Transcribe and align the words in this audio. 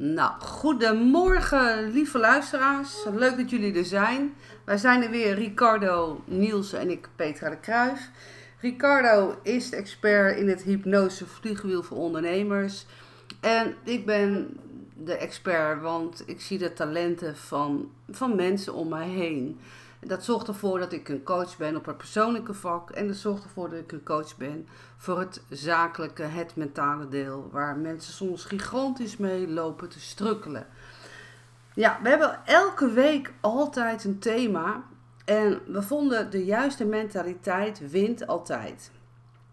Nou, 0.00 0.40
goedemorgen 0.40 1.90
lieve 1.90 2.18
luisteraars. 2.18 3.04
Leuk 3.14 3.36
dat 3.36 3.50
jullie 3.50 3.74
er 3.74 3.84
zijn. 3.84 4.34
Wij 4.64 4.76
zijn 4.76 5.02
er 5.02 5.10
weer, 5.10 5.34
Ricardo, 5.34 6.22
Niels 6.24 6.72
en 6.72 6.90
ik, 6.90 7.08
Petra 7.16 7.50
de 7.50 7.56
Kruijf. 7.56 8.10
Ricardo 8.60 9.38
is 9.42 9.70
de 9.70 9.76
expert 9.76 10.38
in 10.38 10.48
het 10.48 10.62
hypnose 10.62 11.26
vliegwiel 11.26 11.82
voor 11.82 11.96
ondernemers. 11.96 12.86
En 13.40 13.74
ik 13.84 14.06
ben 14.06 14.56
de 14.94 15.16
expert, 15.16 15.80
want 15.80 16.22
ik 16.26 16.40
zie 16.40 16.58
de 16.58 16.72
talenten 16.72 17.36
van, 17.36 17.90
van 18.10 18.36
mensen 18.36 18.74
om 18.74 18.88
mij 18.88 19.08
heen. 19.08 19.60
Dat 20.00 20.24
zorgt 20.24 20.48
ervoor 20.48 20.78
dat 20.78 20.92
ik 20.92 21.08
een 21.08 21.22
coach 21.22 21.56
ben 21.56 21.76
op 21.76 21.86
het 21.86 21.96
persoonlijke 21.96 22.54
vak. 22.54 22.90
En 22.90 23.06
dat 23.06 23.16
zorgt 23.16 23.44
ervoor 23.44 23.70
dat 23.70 23.78
ik 23.78 23.92
een 23.92 24.02
coach 24.02 24.36
ben 24.36 24.68
voor 24.96 25.18
het 25.18 25.42
zakelijke, 25.50 26.22
het 26.22 26.56
mentale 26.56 27.08
deel. 27.08 27.48
Waar 27.52 27.76
mensen 27.76 28.12
soms 28.12 28.44
gigantisch 28.44 29.16
mee 29.16 29.48
lopen 29.48 29.88
te 29.88 30.00
strukkelen. 30.00 30.66
Ja, 31.74 31.98
we 32.02 32.08
hebben 32.08 32.46
elke 32.46 32.90
week 32.90 33.32
altijd 33.40 34.04
een 34.04 34.18
thema. 34.18 34.82
En 35.24 35.60
we 35.66 35.82
vonden 35.82 36.30
de 36.30 36.44
juiste 36.44 36.84
mentaliteit 36.84 37.90
wint 37.90 38.26
altijd. 38.26 38.90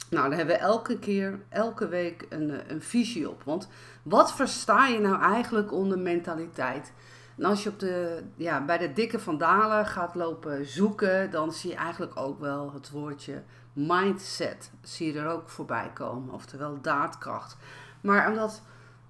Nou, 0.10 0.30
daar 0.30 0.38
hebben 0.38 0.56
we 0.56 0.62
elke 0.62 1.00
keer, 1.00 1.40
elke 1.50 1.88
week 1.88 2.26
een, 2.30 2.72
een 2.72 2.82
visie 2.82 3.30
op. 3.30 3.44
Want 3.44 3.70
wat 4.04 4.34
versta 4.34 4.88
je 4.88 5.00
nou 5.00 5.22
eigenlijk 5.22 5.72
onder 5.72 6.00
mentaliteit? 6.00 6.94
En 7.38 7.46
als 7.46 7.64
je 7.64 7.70
op 7.70 7.80
de, 7.80 8.24
ja, 8.36 8.66
bij 8.66 8.78
de 8.78 8.94
dikke 8.94 9.20
vandalen 9.20 9.86
gaat 9.86 10.16
lopen 10.16 10.66
zoeken, 10.66 11.32
dan 11.32 11.52
zie 11.52 11.70
je 11.70 11.76
eigenlijk 11.76 12.20
ook 12.20 12.40
wel 12.40 12.74
het 12.74 12.90
woordje 12.90 13.44
mindset. 13.74 14.72
Zie 14.82 15.14
je 15.14 15.20
er 15.20 15.28
ook 15.28 15.50
voorbij 15.50 15.92
komen, 15.94 16.34
oftewel 16.34 16.82
daadkracht. 16.82 17.58
Maar 18.02 18.30
omdat 18.30 18.62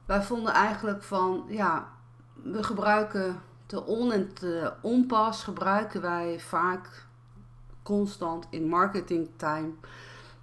wij 0.06 0.22
vonden 0.22 0.54
eigenlijk 0.54 1.04
van, 1.04 1.46
ja, 1.48 1.88
we 2.34 2.64
gebruiken 2.64 3.42
te 3.66 3.86
on 3.86 4.12
en 4.12 4.34
te 4.34 4.74
onpas, 4.82 5.44
gebruiken 5.44 6.02
wij 6.02 6.40
vaak 6.40 7.06
constant 7.84 8.48
in 8.50 8.68
marketing 8.68 9.30
time 9.36 9.72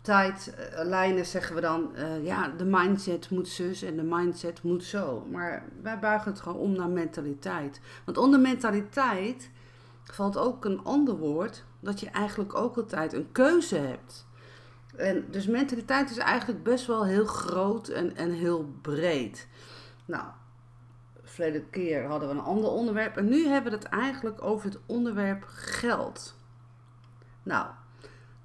tijdlijnen 0.03 1.27
zeggen 1.27 1.55
we 1.55 1.61
dan, 1.61 1.93
uh, 1.95 2.25
ja, 2.25 2.49
de 2.49 2.65
mindset 2.65 3.31
moet 3.31 3.49
zus 3.49 3.83
en 3.83 3.97
de 3.97 4.03
mindset 4.03 4.63
moet 4.63 4.85
zo. 4.85 5.27
Maar 5.31 5.65
wij 5.83 5.99
buigen 5.99 6.31
het 6.31 6.41
gewoon 6.41 6.59
om 6.59 6.73
naar 6.73 6.89
mentaliteit. 6.89 7.81
Want 8.05 8.19
onder 8.19 8.41
mentaliteit 8.41 9.51
valt 10.05 10.37
ook 10.37 10.65
een 10.65 10.85
ander 10.85 11.17
woord, 11.17 11.65
dat 11.81 12.01
je 12.01 12.11
eigenlijk 12.11 12.55
ook 12.55 12.77
altijd 12.77 13.13
een 13.13 13.33
keuze 13.33 13.77
hebt. 13.77 14.27
En 14.97 15.25
dus 15.31 15.47
mentaliteit 15.47 16.11
is 16.11 16.17
eigenlijk 16.17 16.63
best 16.63 16.87
wel 16.87 17.05
heel 17.07 17.27
groot 17.27 17.89
en, 17.89 18.17
en 18.17 18.31
heel 18.31 18.75
breed. 18.83 19.49
Nou, 20.05 20.25
verleden 21.23 21.71
keer 21.71 22.07
hadden 22.07 22.29
we 22.29 22.35
een 22.35 22.41
ander 22.41 22.71
onderwerp 22.71 23.17
en 23.17 23.29
nu 23.29 23.47
hebben 23.47 23.73
we 23.73 23.79
het 23.79 23.87
eigenlijk 23.87 24.43
over 24.43 24.69
het 24.69 24.79
onderwerp 24.87 25.45
geld. 25.47 26.37
Nou, 27.43 27.67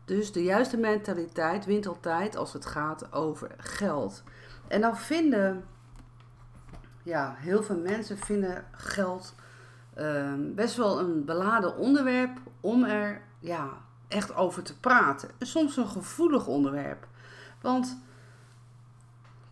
dus 0.08 0.32
de 0.32 0.44
juiste 0.44 0.78
mentaliteit 0.78 1.66
wint 1.66 1.88
altijd 1.88 2.36
als 2.36 2.54
het 2.54 2.66
gaat 2.66 3.14
over 3.14 3.52
geld. 3.58 4.24
En 4.68 4.82
dan 4.82 4.98
vinden, 4.98 5.66
ja, 7.04 7.36
heel 7.38 7.64
veel 7.64 7.78
mensen 7.78 8.18
vinden 8.18 8.66
geld 8.72 9.36
ehm, 9.94 10.54
best 10.54 10.76
wel 10.76 11.00
een 11.00 11.26
beladen 11.26 11.78
onderwerp 11.78 12.40
om 12.62 12.84
er 12.84 13.22
ja, 13.40 13.70
echt 14.08 14.36
over 14.36 14.64
te 14.64 14.80
praten. 14.80 15.30
En 15.38 15.48
soms 15.48 15.78
een 15.78 15.88
gevoelig 15.88 16.48
onderwerp. 16.48 17.08
Want 17.62 18.02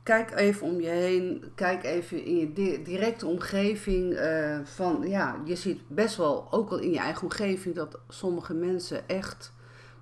kijk 0.03 0.31
even 0.31 0.67
om 0.67 0.81
je 0.81 0.89
heen, 0.89 1.51
kijk 1.55 1.83
even 1.83 2.23
in 2.23 2.37
je 2.37 2.81
directe 2.83 3.25
omgeving. 3.25 4.13
Uh, 4.13 4.59
van, 4.63 5.07
ja, 5.07 5.41
je 5.45 5.55
ziet 5.55 5.81
best 5.87 6.15
wel, 6.15 6.47
ook 6.51 6.69
al 6.69 6.77
in 6.77 6.91
je 6.91 6.99
eigen 6.99 7.23
omgeving, 7.23 7.75
dat 7.75 7.99
sommige 8.09 8.53
mensen 8.53 9.07
echt 9.07 9.53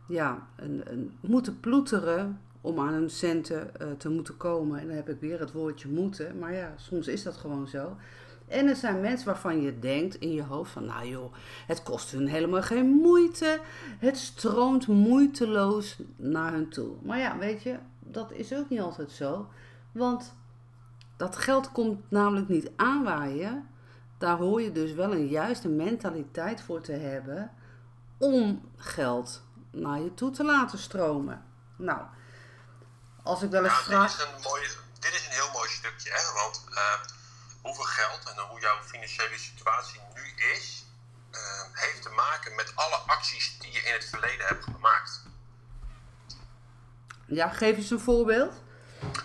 ja, 0.08 0.48
een, 0.56 1.12
moeten 1.20 1.60
ploeteren 1.60 2.40
om 2.62 2.80
aan 2.80 2.94
hun 2.94 3.10
centen 3.10 3.72
uh, 3.82 3.88
te 3.98 4.10
moeten 4.10 4.38
komen. 4.38 4.80
En 4.80 4.88
dan 4.88 4.96
heb 4.96 5.10
ik 5.10 5.20
weer 5.20 5.40
het 5.40 5.52
woordje 5.52 5.90
moeten. 5.90 6.40
Maar 6.40 6.54
ja, 6.54 6.74
soms 6.76 7.08
is 7.08 7.24
dat 7.24 7.38
gewoon 7.38 7.68
zo. 7.68 7.96
En 8.48 8.68
er 8.68 8.76
zijn 8.76 9.02
mensen 9.02 9.26
waarvan 9.26 9.62
je 9.62 9.80
denkt 9.80 10.16
in 10.16 10.34
je 10.34 10.44
hoofd 10.44 10.72
van, 10.72 10.86
nou 10.86 11.08
joh, 11.08 11.34
het 11.68 11.84
kost 11.84 12.12
hun 12.12 12.28
helemaal 12.28 12.62
geen 12.62 12.86
moeite. 12.86 13.60
Het 14.00 14.18
stroomt 14.18 14.88
moeiteloos 14.88 16.00
naar 16.16 16.52
hun 16.54 16.70
toe. 16.70 16.96
Maar 17.02 17.18
ja, 17.18 17.38
weet 17.38 17.64
je, 17.64 17.78
dat 18.00 18.32
is 18.32 18.54
ook 18.54 18.70
niet 18.70 18.80
altijd 18.80 19.12
zo. 19.12 19.48
Want 19.92 20.34
dat 21.18 21.36
geld 21.36 21.72
komt 21.72 22.00
namelijk 22.10 22.48
niet 22.48 22.72
aanwaaien. 22.76 23.68
Daar 24.18 24.38
hoor 24.38 24.62
je 24.62 24.72
dus 24.72 24.94
wel 24.94 25.14
een 25.14 25.28
juiste 25.28 25.70
mentaliteit 25.70 26.62
voor 26.62 26.82
te 26.82 26.92
hebben 26.92 27.52
om 28.18 28.62
geld 28.76 29.44
naar 29.74 30.00
je 30.00 30.14
toe 30.14 30.32
te 30.32 30.44
laten 30.44 30.80
stromen. 30.80 31.46
Nou, 31.76 32.02
als 33.24 33.42
ik 33.42 33.50
wel 33.50 33.64
eens 33.64 33.74
nou, 33.74 33.84
vraag... 33.84 34.18
Dit 34.18 34.28
is, 34.28 34.34
een 34.34 34.42
mooi, 34.42 34.62
dit 35.00 35.14
is 35.14 35.26
een 35.26 35.32
heel 35.32 35.52
mooi 35.54 35.70
stukje, 35.70 36.10
hè? 36.10 36.34
want 36.42 36.66
uh, 36.70 36.78
hoeveel 37.62 37.84
geld 37.84 38.30
en 38.30 38.44
hoe 38.50 38.60
jouw 38.60 38.82
financiële 38.84 39.38
situatie 39.38 40.00
nu 40.14 40.44
is, 40.54 40.86
uh, 41.32 41.40
heeft 41.72 42.02
te 42.02 42.10
maken 42.10 42.56
met 42.56 42.72
alle 42.76 42.96
acties 42.96 43.58
die 43.60 43.72
je 43.72 43.80
in 43.80 43.94
het 43.94 44.06
verleden 44.06 44.48
hebt 44.48 44.64
gemaakt. 44.64 45.22
Ja, 47.26 47.50
geef 47.50 47.78
eens 47.78 47.90
een 47.90 48.00
voorbeeld. 48.00 48.54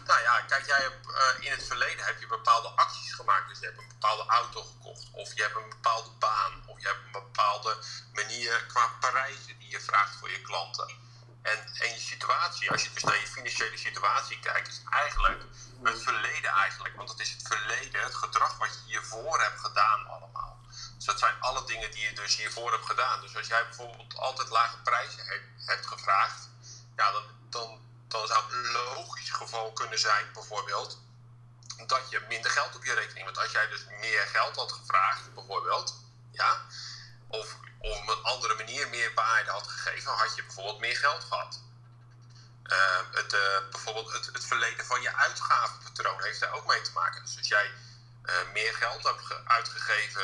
Nou 0.06 0.21
ja, 0.21 0.41
kijk, 0.41 0.66
jij 0.66 0.81
hebt, 0.81 1.06
uh, 1.06 1.44
in 1.44 1.50
het 1.50 1.66
verleden 1.66 2.05
heb 2.05 2.21
je 2.21 2.27
bepaalde 2.27 2.69
acties 2.69 3.12
gemaakt. 3.12 3.49
Dus 3.49 3.59
je 3.59 3.65
hebt 3.65 3.78
een 3.78 3.89
bepaalde 3.89 4.25
auto 4.27 4.62
gekocht, 4.62 5.06
of 5.12 5.34
je 5.34 5.43
hebt 5.43 5.56
een 5.56 5.69
bepaalde 5.69 6.11
baan, 6.19 6.62
of 6.66 6.81
je 6.81 6.87
hebt 6.87 7.05
een 7.05 7.12
bepaalde 7.12 7.77
manier 8.12 8.65
qua 8.66 8.87
prijzen 9.00 9.59
die 9.59 9.71
je 9.71 9.81
vraagt 9.81 10.16
voor 10.19 10.31
je 10.31 10.43
klanten. 10.43 11.06
En, 11.43 11.59
en 11.59 11.89
je 11.94 12.00
situatie, 12.00 12.71
als 12.71 12.84
je 12.84 12.93
dus 12.93 13.03
naar 13.03 13.21
je 13.21 13.27
financiële 13.27 13.77
situatie 13.77 14.39
kijkt, 14.41 14.69
is 14.69 14.83
eigenlijk 14.91 15.43
het 15.83 16.03
verleden 16.03 16.50
eigenlijk. 16.50 16.97
Want 16.97 17.09
het 17.10 17.21
is 17.21 17.31
het 17.31 17.47
verleden, 17.47 18.03
het 18.03 18.15
gedrag 18.15 18.59
wat 18.59 18.69
je 18.69 18.91
hiervoor 18.91 19.41
hebt 19.43 19.60
gedaan 19.60 20.06
allemaal. 20.06 20.59
Dus 20.97 21.05
dat 21.05 21.19
zijn 21.19 21.41
alle 21.41 21.65
dingen 21.65 21.91
die 21.91 22.03
je 22.03 22.12
dus 22.12 22.37
hiervoor 22.37 22.72
hebt 22.72 22.87
gedaan. 22.87 23.21
Dus 23.21 23.37
als 23.37 23.47
jij 23.47 23.65
bijvoorbeeld 23.65 24.16
altijd 24.16 24.49
lage 24.49 24.78
prijzen 24.78 25.25
hebt 25.56 25.87
gevraagd, 25.87 26.49
ja, 26.97 27.12
dan, 27.12 27.22
dan, 27.50 27.81
dan 28.08 28.26
zou 28.26 28.52
een 28.52 28.72
logisch 28.72 29.30
geval 29.30 29.72
kunnen 29.72 29.98
zijn, 29.98 30.32
bijvoorbeeld, 30.32 30.98
dat 31.86 32.10
je 32.10 32.24
minder 32.28 32.50
geld 32.50 32.76
op 32.76 32.84
je 32.84 32.94
rekening. 32.94 33.24
Want 33.24 33.38
als 33.38 33.52
jij 33.52 33.69
dus 33.69 33.84
meer 34.00 34.26
geld 34.26 34.56
had 34.56 34.72
gevraagd, 34.72 35.34
bijvoorbeeld, 35.34 35.94
ja, 36.32 36.66
of 37.28 37.56
op 37.78 38.08
een 38.08 38.22
andere 38.22 38.54
manier 38.54 38.88
meer 38.88 39.14
waarde 39.14 39.50
had 39.50 39.68
gegeven, 39.68 40.12
had 40.12 40.36
je 40.36 40.42
bijvoorbeeld 40.42 40.80
meer 40.80 40.97
geld 40.97 41.24
gehad. 41.24 41.60
Uh, 42.64 43.00
het, 43.12 43.32
uh, 43.32 43.70
bijvoorbeeld 43.70 44.12
het, 44.12 44.26
het 44.26 44.44
verleden 44.44 44.86
van 44.86 45.02
je 45.02 45.14
uitgavenpatroon 45.14 46.22
heeft 46.22 46.41
daar 46.41 46.52
ook 46.52 46.66
mee 46.66 46.80
te 46.80 46.92
maken. 46.92 47.24
Dus 47.24 47.38
als 47.38 47.48
jij 47.48 47.70
uh, 48.24 48.34
meer 48.52 48.74
geld 48.74 49.02
hebt 49.02 49.22
uitgegeven 49.44 50.22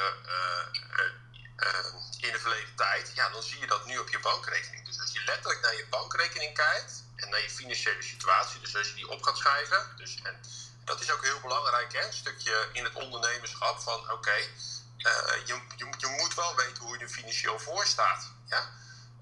in 2.20 2.32
de 2.32 2.38
verleden 2.38 2.74
tijd, 2.74 3.12
ja, 3.14 3.28
dan 3.28 3.42
zie 3.42 3.60
je 3.60 3.66
dat 3.66 3.86
nu 3.86 3.98
op 3.98 4.08
je 4.08 4.20
bankrekening. 4.20 4.86
Dus 4.86 5.00
als 5.00 5.12
je 5.12 5.24
letterlijk 5.24 5.60
naar 5.60 5.76
je 5.76 5.86
bankrekening 5.90 6.54
kijkt 6.54 7.03
en 7.24 7.30
naar 7.30 7.42
je 7.42 7.50
financiële 7.50 8.02
situatie, 8.02 8.60
dus 8.60 8.76
als 8.76 8.88
je 8.88 8.94
die 8.94 9.08
op 9.08 9.22
gaat 9.22 9.36
schrijven, 9.36 9.88
dus, 9.96 10.18
en 10.22 10.40
dat 10.84 11.00
is 11.00 11.10
ook 11.10 11.22
heel 11.22 11.40
belangrijk, 11.40 11.92
hè, 11.92 12.06
een 12.06 12.12
stukje 12.12 12.68
in 12.72 12.84
het 12.84 12.94
ondernemerschap 12.94 13.80
van 13.80 14.00
oké, 14.00 14.12
okay, 14.12 14.50
uh, 14.98 15.46
je, 15.46 15.60
je, 15.76 15.86
je, 15.98 16.06
moet 16.06 16.34
wel 16.34 16.56
weten 16.56 16.84
hoe 16.84 16.98
je 16.98 17.04
er 17.04 17.10
financieel 17.10 17.58
voor 17.58 17.86
staat. 17.86 18.30
Ja? 18.46 18.70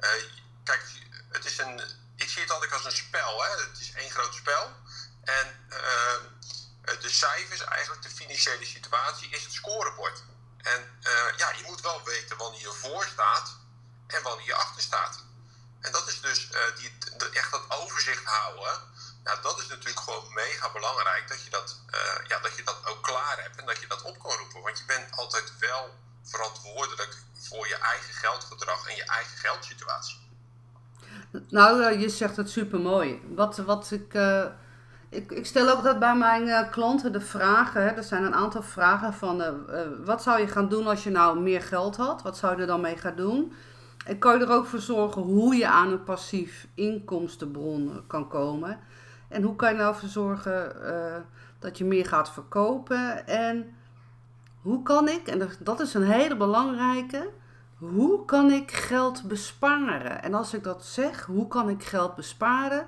Uh, 0.01 0.09
kijk, 0.65 0.83
het 1.29 1.45
is 1.45 1.59
een, 1.59 1.83
ik 2.17 2.29
zie 2.29 2.43
het 2.43 2.51
altijd 2.51 2.73
als 2.73 2.85
een 2.85 2.93
spel. 2.93 3.45
Hè? 3.45 3.51
Het 3.51 3.81
is 3.81 3.93
één 3.93 4.11
groot 4.11 4.35
spel. 4.35 4.77
En 5.25 5.67
uh, 5.69 7.01
de 7.01 7.09
cijfers, 7.09 7.65
eigenlijk 7.65 8.03
de 8.03 8.09
financiële 8.09 8.65
situatie, 8.65 9.29
is 9.29 9.43
het 9.43 9.53
scorebord. 9.53 10.23
En 10.63 11.01
ja, 11.37 11.51
je 11.51 11.63
moet 11.67 11.81
wel 11.81 12.05
weten 12.05 12.37
wanneer 12.37 12.61
je 12.61 12.73
voor 12.73 13.05
staat 13.05 13.57
en 14.07 14.23
wanneer 14.23 14.47
je 14.47 14.55
achter 14.55 14.83
staat. 14.83 15.25
En 15.83 15.93
dat 15.93 16.09
is 16.09 16.21
dus 16.21 16.49
die, 16.79 16.99
de, 17.19 17.31
echt 17.33 17.51
dat 17.51 17.65
overzicht 17.69 18.25
houden 18.25 18.91
dat 19.23 19.59
is 19.59 19.69
natuurlijk 19.69 20.01
gewoon 20.01 20.25
mega 20.35 20.73
belangrijk 20.73 21.29
dat 21.29 21.43
je 21.45 21.51
dat, 21.51 21.81
uh, 21.95 22.29
ja, 22.29 22.39
dat 22.39 22.57
je 22.57 22.63
dat 22.65 22.81
ook 22.91 23.03
klaar 23.03 23.39
hebt 23.43 23.57
en 23.61 23.67
dat 23.67 23.81
je 23.81 23.87
dat 23.87 24.03
op 24.03 24.19
kan 24.19 24.37
roepen. 24.39 24.63
Want 24.63 24.79
je 24.79 24.85
bent 24.87 25.07
altijd 25.11 25.53
wel 25.59 25.91
verantwoordelijk 26.23 27.17
voor 27.49 27.69
je 27.69 27.77
eigen 27.77 28.15
geldgedrag 28.15 28.89
en 28.89 28.97
je 28.97 29.05
eigen 29.05 29.37
geldsituatie. 29.37 30.21
Nou, 31.49 31.81
uh, 31.81 32.01
je 32.01 32.09
zegt 32.09 32.37
het 32.37 32.51
super 32.51 32.81
mooi. 32.81 33.23
Wat, 33.35 33.57
wat 33.57 33.91
ik, 33.91 34.15
ik, 35.09 35.31
ik 35.31 35.47
stel 35.47 35.69
ook 35.69 35.83
dat 35.83 35.99
bij 35.99 36.15
mijn 36.17 36.71
klanten 36.71 37.13
de 37.13 37.21
vragen. 37.21 37.97
Er 37.97 38.05
zijn 38.05 38.25
een 38.25 38.35
aantal 38.35 38.63
vragen 38.63 39.15
van 39.15 39.67
wat 40.05 40.23
zou 40.23 40.41
je 40.41 40.49
gaan 40.49 40.69
doen 40.69 40.87
als 40.87 41.05
je 41.05 41.11
nou 41.11 41.41
meer 41.41 41.63
geld 41.63 41.97
had? 41.97 42.23
Wat 42.23 42.37
zou 42.37 42.55
je 42.55 42.61
er 42.61 42.67
dan 42.67 42.81
mee 42.81 42.97
gaan 42.97 43.17
doen? 43.17 43.55
En 44.05 44.19
kan 44.19 44.39
je 44.39 44.45
er 44.45 44.53
ook 44.53 44.67
voor 44.67 44.79
zorgen 44.79 45.23
hoe 45.23 45.55
je 45.55 45.69
aan 45.69 45.93
een 45.93 46.05
passief 46.05 46.69
inkomstenbron 46.75 48.03
kan 48.07 48.29
komen? 48.29 48.79
En 49.29 49.43
hoe 49.43 49.57
kan 49.57 49.73
je 49.73 49.79
nou 49.79 49.97
voor 49.97 50.09
zorgen 50.09 50.77
uh, 50.83 51.17
dat 51.59 51.79
je 51.79 51.85
meer 51.85 52.07
gaat 52.07 52.33
verkopen? 52.33 53.27
En 53.27 53.75
hoe 54.63 54.83
kan 54.83 55.09
ik, 55.09 55.27
en 55.27 55.51
dat 55.59 55.81
is 55.81 55.95
een 55.95 56.11
hele 56.11 56.37
belangrijke, 56.37 57.31
hoe 57.79 58.25
kan 58.25 58.51
ik 58.51 58.71
geld 58.71 59.23
besparen? 59.23 60.23
En 60.23 60.35
als 60.35 60.55
ik 60.55 60.65
dat 60.65 60.85
zeg, 60.85 61.25
hoe 61.25 61.49
kan 61.49 61.69
ik 61.69 61.85
geld 61.85 62.15
besparen, 62.15 62.87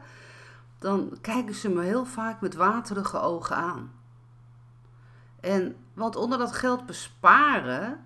dan 0.79 1.19
kijken 1.21 1.55
ze 1.55 1.69
me 1.69 1.83
heel 1.83 2.05
vaak 2.05 2.41
met 2.41 2.55
waterige 2.55 3.21
ogen 3.21 3.57
aan. 3.57 3.93
En 5.41 5.77
want 5.95 6.17
onder 6.17 6.39
dat 6.39 6.53
geld 6.53 6.87
besparen, 6.87 8.05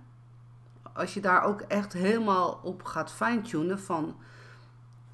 als 0.98 1.14
je 1.14 1.20
daar 1.20 1.42
ook 1.42 1.60
echt 1.60 1.92
helemaal 1.92 2.60
op 2.62 2.84
gaat 2.84 3.12
fine-tunen 3.12 3.80
van 3.80 4.16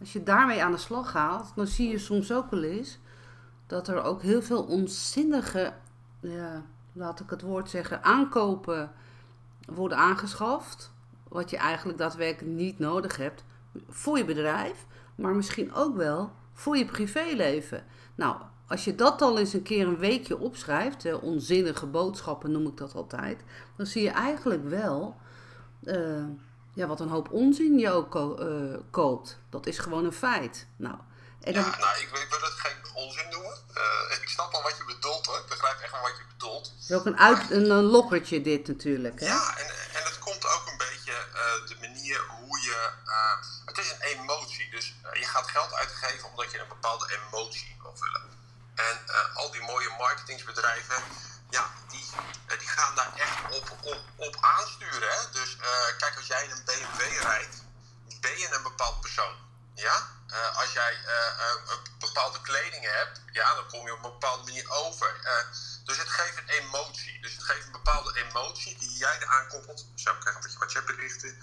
als 0.00 0.12
je 0.12 0.22
daarmee 0.22 0.62
aan 0.62 0.72
de 0.72 0.78
slag 0.78 1.10
gaat, 1.10 1.52
dan 1.54 1.66
zie 1.66 1.88
je 1.88 1.98
soms 1.98 2.32
ook 2.32 2.50
wel 2.50 2.62
eens 2.62 2.98
dat 3.66 3.88
er 3.88 4.02
ook 4.02 4.22
heel 4.22 4.42
veel 4.42 4.62
onzinnige, 4.62 5.72
ja, 6.20 6.62
laat 6.92 7.20
ik 7.20 7.30
het 7.30 7.42
woord 7.42 7.70
zeggen, 7.70 8.02
aankopen 8.02 8.92
worden 9.66 9.98
aangeschaft. 9.98 10.92
Wat 11.28 11.50
je 11.50 11.56
eigenlijk 11.56 11.98
daadwerkelijk 11.98 12.56
niet 12.56 12.78
nodig 12.78 13.16
hebt 13.16 13.44
voor 13.88 14.18
je 14.18 14.24
bedrijf, 14.24 14.86
maar 15.14 15.34
misschien 15.34 15.74
ook 15.74 15.96
wel 15.96 16.32
voor 16.52 16.76
je 16.76 16.84
privéleven. 16.84 17.84
Nou, 18.14 18.36
als 18.66 18.84
je 18.84 18.94
dat 18.94 19.22
al 19.22 19.38
eens 19.38 19.52
een 19.52 19.62
keer 19.62 19.86
een 19.86 19.98
weekje 19.98 20.38
opschrijft, 20.38 21.20
onzinnige 21.20 21.86
boodschappen 21.86 22.50
noem 22.50 22.66
ik 22.66 22.76
dat 22.76 22.94
altijd, 22.94 23.44
dan 23.76 23.86
zie 23.86 24.02
je 24.02 24.10
eigenlijk 24.10 24.68
wel 24.68 25.16
uh, 25.86 26.24
ja, 26.74 26.86
wat 26.86 27.00
een 27.00 27.08
hoop 27.08 27.30
onzin 27.30 27.78
je 27.78 27.90
ook 27.90 28.14
uh, 28.14 28.76
koopt. 28.90 29.38
Dat 29.50 29.66
is 29.66 29.78
gewoon 29.78 30.04
een 30.04 30.12
feit. 30.12 30.66
Nou, 30.76 30.96
en 31.40 31.52
dan... 31.52 31.62
Ja, 31.62 31.78
nou, 31.78 31.96
ik, 31.96 32.02
ik, 32.02 32.26
wil 32.30 32.40
het 32.40 32.52
geen 32.52 32.94
onzin 32.94 33.28
noemen. 33.30 33.58
Uh, 33.76 34.22
ik 34.22 34.28
snap 34.28 34.54
al 34.54 34.62
wat 34.62 34.76
je 34.76 34.84
bedoelt 34.84 35.26
hoor. 35.26 35.38
Ik 35.38 35.46
begrijp 35.48 35.80
echt 35.80 35.92
wel 35.92 36.00
wat 36.00 36.16
je 36.16 36.24
bedoelt. 36.36 36.66
Het 36.66 36.90
is 36.90 36.96
ook 36.96 37.06
een, 37.06 37.18
uit, 37.18 37.50
een, 37.50 37.70
een 37.70 37.84
lokkertje 37.84 38.42
dit 38.42 38.66
natuurlijk. 38.66 39.20
Hè? 39.20 39.26
Ja, 39.26 39.56
en, 39.58 39.66
en 39.66 40.04
het 40.04 40.18
komt 40.18 40.46
ook 40.46 40.66
een 40.70 40.76
beetje 40.76 41.12
de 41.68 41.76
manier 41.80 42.20
hoe 42.38 42.60
je... 42.60 42.90
het 43.64 43.78
is 43.78 43.90
een 43.90 44.00
emotie. 44.00 44.70
Dus 44.70 44.94
je 45.12 45.26
gaat 45.26 45.48
geld 45.48 45.74
uitgeven 45.74 46.28
omdat 46.30 46.50
je 46.50 46.58
een 46.58 46.68
bepaalde 46.68 47.18
emotie 47.18 47.76
wil 47.82 47.96
vullen. 47.96 48.22
En 48.74 48.98
al 49.34 49.50
die 49.50 49.62
mooie 49.62 49.94
marketingsbedrijven 49.98 51.02
ja, 51.56 51.70
die, 51.88 52.06
eh, 52.46 52.58
die 52.58 52.68
gaan 52.68 52.94
daar 52.94 53.12
echt 53.16 53.36
op, 53.58 53.66
op, 54.16 54.36
aansturen. 54.40 55.10
Hè? 55.16 55.30
Dus 55.30 55.56
uh, 55.56 55.96
kijk, 55.98 56.16
als 56.16 56.26
jij 56.26 56.44
in 56.44 56.50
een 56.50 56.64
BMW 56.64 57.00
rijdt, 57.20 57.56
ben 58.20 58.38
je 58.38 58.54
een 58.54 58.62
bepaald 58.62 59.00
persoon. 59.00 59.36
Ja? 59.74 60.12
Uh, 60.30 60.56
als 60.56 60.72
jij 60.72 60.94
uh, 61.06 61.72
bepaalde 61.98 62.40
kleding 62.40 62.84
hebt, 62.84 63.20
ja, 63.32 63.54
dan 63.54 63.68
kom 63.68 63.86
je 63.86 63.92
op 63.92 64.04
een 64.04 64.10
bepaalde 64.10 64.44
manier 64.44 64.70
over. 64.70 65.10
dus 65.84 65.98
het 65.98 66.08
geeft 66.08 66.38
een 66.38 66.48
emotie. 66.48 67.20
Dus 67.20 67.32
het 67.32 67.42
geeft 67.42 67.66
een 67.66 67.72
bepaalde 67.72 68.18
emotie 68.24 68.78
die 68.78 68.96
jij 68.96 69.16
eraan 69.20 69.48
koppelt. 69.48 69.86
Zo, 69.94 70.10
ik 70.10 70.20
krijg 70.20 70.36
een 70.36 70.42
beetje 70.42 70.58
wat 70.58 70.72
chatberichten. 70.72 71.38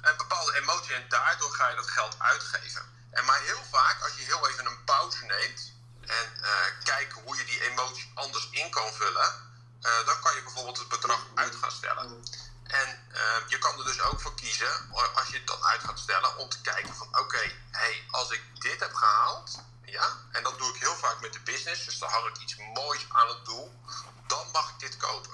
een 0.00 0.16
bepaalde 0.16 0.56
emotie 0.56 0.94
en 0.94 1.08
daardoor 1.08 1.54
ga 1.54 1.68
je 1.68 1.76
dat 1.76 1.90
geld 1.90 2.18
uitgeven. 2.18 2.82
En 3.10 3.24
maar 3.24 3.40
heel 3.40 3.64
vaak, 3.70 4.02
als 4.02 4.14
je 4.14 4.24
heel 4.24 4.48
even 4.48 4.66
een 4.66 4.84
pauze 4.84 5.24
neemt, 5.24 5.73
en 6.06 6.40
uh, 6.40 6.50
kijken 6.82 7.22
hoe 7.22 7.36
je 7.36 7.44
die 7.44 7.70
emotie 7.70 8.10
anders 8.14 8.48
in 8.50 8.70
kan 8.70 8.92
vullen, 8.92 9.52
uh, 9.80 10.06
dan 10.06 10.20
kan 10.20 10.34
je 10.34 10.42
bijvoorbeeld 10.42 10.78
het 10.78 10.88
bedrag 10.88 11.26
uit 11.34 11.54
gaan 11.54 11.70
stellen. 11.70 12.24
En 12.64 13.06
uh, 13.12 13.48
je 13.48 13.58
kan 13.58 13.78
er 13.78 13.84
dus 13.84 14.00
ook 14.00 14.20
voor 14.20 14.34
kiezen, 14.34 14.90
als 15.14 15.28
je 15.28 15.36
het 15.36 15.46
dan 15.46 15.64
uit 15.64 15.80
gaat 15.84 15.98
stellen, 15.98 16.36
om 16.36 16.48
te 16.48 16.60
kijken 16.60 16.94
van 16.94 17.18
oké, 17.18 17.52
hey, 17.70 18.04
als 18.10 18.30
ik 18.30 18.42
dit 18.60 18.80
heb 18.80 18.94
gehaald, 18.94 19.58
ja, 19.84 20.18
en 20.32 20.42
dat 20.42 20.58
doe 20.58 20.74
ik 20.74 20.80
heel 20.80 20.96
vaak 20.96 21.20
met 21.20 21.32
de 21.32 21.40
business, 21.40 21.84
dus 21.84 21.98
dan 21.98 22.10
hang 22.10 22.26
ik 22.28 22.38
iets 22.38 22.56
moois 22.56 23.06
aan 23.08 23.28
het 23.28 23.44
doel, 23.44 23.80
dan 24.26 24.50
mag 24.52 24.70
ik 24.70 24.78
dit 24.78 24.96
kopen. 24.96 25.32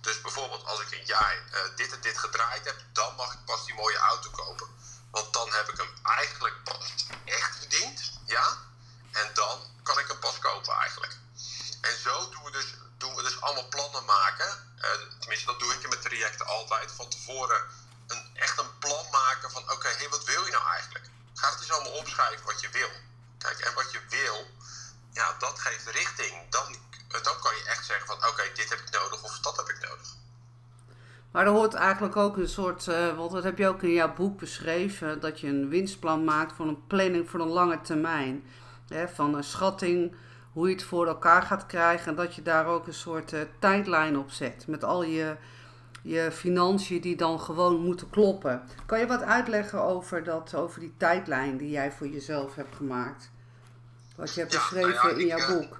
Dus 0.00 0.20
bijvoorbeeld 0.20 0.66
als 0.66 0.80
ik 0.80 0.92
een 0.92 1.06
jaar 1.06 1.42
dit 1.76 1.92
en 1.92 2.00
dit 2.00 2.18
gedraaid 2.18 2.64
heb, 2.64 2.82
dan 2.92 3.14
mag 3.14 3.32
ik 3.32 3.44
pas 3.44 3.64
die 3.64 3.74
mooie 3.74 3.98
auto 3.98 4.30
kopen. 4.30 4.68
Want 5.10 5.32
dan 5.32 5.52
heb 5.52 5.68
ik 5.68 5.76
hem 5.76 5.90
eigenlijk 6.02 6.64
pas 6.64 6.94
echt 7.24 7.56
verdiend, 7.56 8.12
ja. 8.26 8.58
En 9.12 9.30
dan 9.34 9.79
kan 9.90 10.02
ik 10.02 10.08
hem 10.08 10.18
pas 10.18 10.38
kopen 10.38 10.74
eigenlijk. 10.74 11.14
En 11.80 11.96
zo 12.04 12.14
doen 12.32 12.44
we 12.44 12.50
dus, 12.50 12.68
doen 12.98 13.14
we 13.14 13.22
dus 13.22 13.40
allemaal 13.40 13.68
plannen 13.68 14.04
maken. 14.04 14.50
Uh, 14.76 14.84
tenminste, 15.18 15.46
dat 15.46 15.60
doe 15.60 15.72
ik 15.74 15.82
in 15.82 15.88
mijn 15.88 16.00
trajecten 16.00 16.46
altijd. 16.46 16.92
Van 16.92 17.08
tevoren 17.08 17.60
een, 18.06 18.22
echt 18.34 18.58
een 18.58 18.78
plan 18.78 19.06
maken 19.10 19.50
van 19.50 19.62
oké, 19.62 19.88
hey, 19.88 20.08
wat 20.08 20.24
wil 20.24 20.44
je 20.44 20.50
nou 20.50 20.66
eigenlijk? 20.76 21.04
Ga 21.34 21.50
het 21.50 21.60
eens 21.60 21.72
allemaal 21.72 21.98
opschrijven 22.02 22.46
wat 22.46 22.60
je 22.60 22.68
wil. 22.70 22.90
Kijk, 23.38 23.58
en 23.58 23.74
wat 23.74 23.92
je 23.92 24.00
wil, 24.08 24.38
ja, 25.12 25.36
dat 25.38 25.58
geeft 25.58 25.86
richting. 25.86 26.34
Dan, 26.50 26.76
dan 27.08 27.38
kan 27.40 27.56
je 27.56 27.64
echt 27.64 27.84
zeggen 27.86 28.06
van 28.06 28.16
oké, 28.28 28.42
dit 28.54 28.68
heb 28.68 28.78
ik 28.78 28.90
nodig 28.90 29.22
of 29.22 29.38
dat 29.38 29.56
heb 29.56 29.68
ik 29.68 29.80
nodig. 29.88 30.08
Maar 31.30 31.46
er 31.46 31.52
hoort 31.52 31.74
eigenlijk 31.74 32.16
ook 32.16 32.36
een 32.36 32.48
soort, 32.48 32.86
uh, 32.86 33.16
want 33.16 33.30
dat 33.30 33.44
heb 33.44 33.58
je 33.58 33.68
ook 33.68 33.82
in 33.82 33.92
jouw 33.92 34.14
boek 34.14 34.38
beschreven, 34.38 35.20
dat 35.20 35.40
je 35.40 35.46
een 35.46 35.68
winstplan 35.68 36.24
maakt 36.24 36.52
voor 36.56 36.66
een 36.66 36.86
planning 36.86 37.30
voor 37.30 37.40
een 37.40 37.48
lange 37.48 37.80
termijn. 37.80 38.44
Hè, 38.94 39.08
van 39.08 39.34
een 39.34 39.44
schatting, 39.44 40.14
hoe 40.52 40.68
je 40.68 40.74
het 40.74 40.84
voor 40.84 41.06
elkaar 41.06 41.42
gaat 41.42 41.66
krijgen. 41.66 42.06
En 42.06 42.14
dat 42.14 42.34
je 42.34 42.42
daar 42.42 42.66
ook 42.66 42.86
een 42.86 42.94
soort 42.94 43.32
uh, 43.32 43.40
tijdlijn 43.58 44.18
op 44.18 44.30
zet. 44.30 44.66
Met 44.66 44.84
al 44.84 45.02
je, 45.02 45.36
je 46.02 46.32
financiën 46.32 47.00
die 47.00 47.16
dan 47.16 47.40
gewoon 47.40 47.80
moeten 47.80 48.10
kloppen. 48.10 48.68
Kan 48.86 48.98
je 48.98 49.06
wat 49.06 49.22
uitleggen 49.22 49.82
over, 49.82 50.24
dat, 50.24 50.54
over 50.54 50.80
die 50.80 50.94
tijdlijn 50.96 51.56
die 51.56 51.70
jij 51.70 51.92
voor 51.92 52.08
jezelf 52.08 52.54
hebt 52.54 52.76
gemaakt? 52.76 53.30
Wat 54.16 54.34
je 54.34 54.40
hebt 54.40 54.52
beschreven 54.52 55.06
nou 55.06 55.20
in 55.20 55.26
jouw 55.26 55.38
eh, 55.38 55.48
boek. 55.48 55.78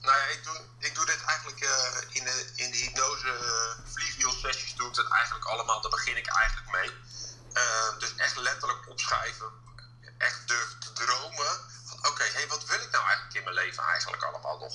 Nou 0.00 0.16
ja, 0.16 0.24
ik 0.36 0.40
doe, 0.44 0.60
ik 0.78 0.94
doe 0.94 1.06
dit 1.06 1.24
eigenlijk 1.26 1.60
uh, 1.62 2.16
in, 2.16 2.24
de, 2.24 2.52
in 2.56 2.70
de 2.70 2.76
hypnose 2.76 3.26
uh, 3.26 3.92
vliegwielsessies 3.92 4.74
doe 4.74 4.88
ik 4.88 4.94
dat 4.94 5.10
eigenlijk 5.10 5.44
allemaal. 5.44 5.80
Daar 5.80 5.90
begin 5.90 6.16
ik 6.16 6.26
eigenlijk 6.26 6.70
mee. 6.76 6.90
dus 7.98 8.14
echt 8.16 8.36
letterlijk 8.36 8.88
opschrijven. 8.88 9.46
Echt 10.18 10.48
durven 10.48 10.80
te 10.80 10.92
dromen 10.92 11.69
oké, 12.02 12.24
hey, 12.24 12.48
wat 12.48 12.64
wil 12.64 12.80
ik 12.80 12.90
nou 12.90 13.04
eigenlijk 13.04 13.34
in 13.34 13.44
mijn 13.44 13.54
leven 13.54 13.82
eigenlijk 13.82 14.22
allemaal 14.22 14.58
nog? 14.58 14.74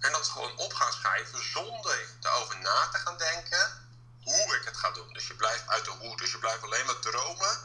En 0.00 0.12
dat 0.12 0.28
gewoon 0.28 0.56
op 0.56 0.72
gaan 0.72 0.92
schrijven 0.92 1.50
zonder 1.52 2.08
erover 2.22 2.58
na 2.58 2.88
te 2.88 2.98
gaan 2.98 3.16
denken 3.16 3.88
hoe 4.22 4.56
ik 4.56 4.64
het 4.64 4.76
ga 4.76 4.90
doen. 4.90 5.12
Dus 5.12 5.26
je 5.26 5.34
blijft 5.34 5.68
uit 5.68 5.84
de 5.84 5.90
hoe. 5.90 6.16
Dus 6.16 6.30
je 6.30 6.38
blijft 6.38 6.62
alleen 6.62 6.86
maar 6.86 6.98
dromen 6.98 7.58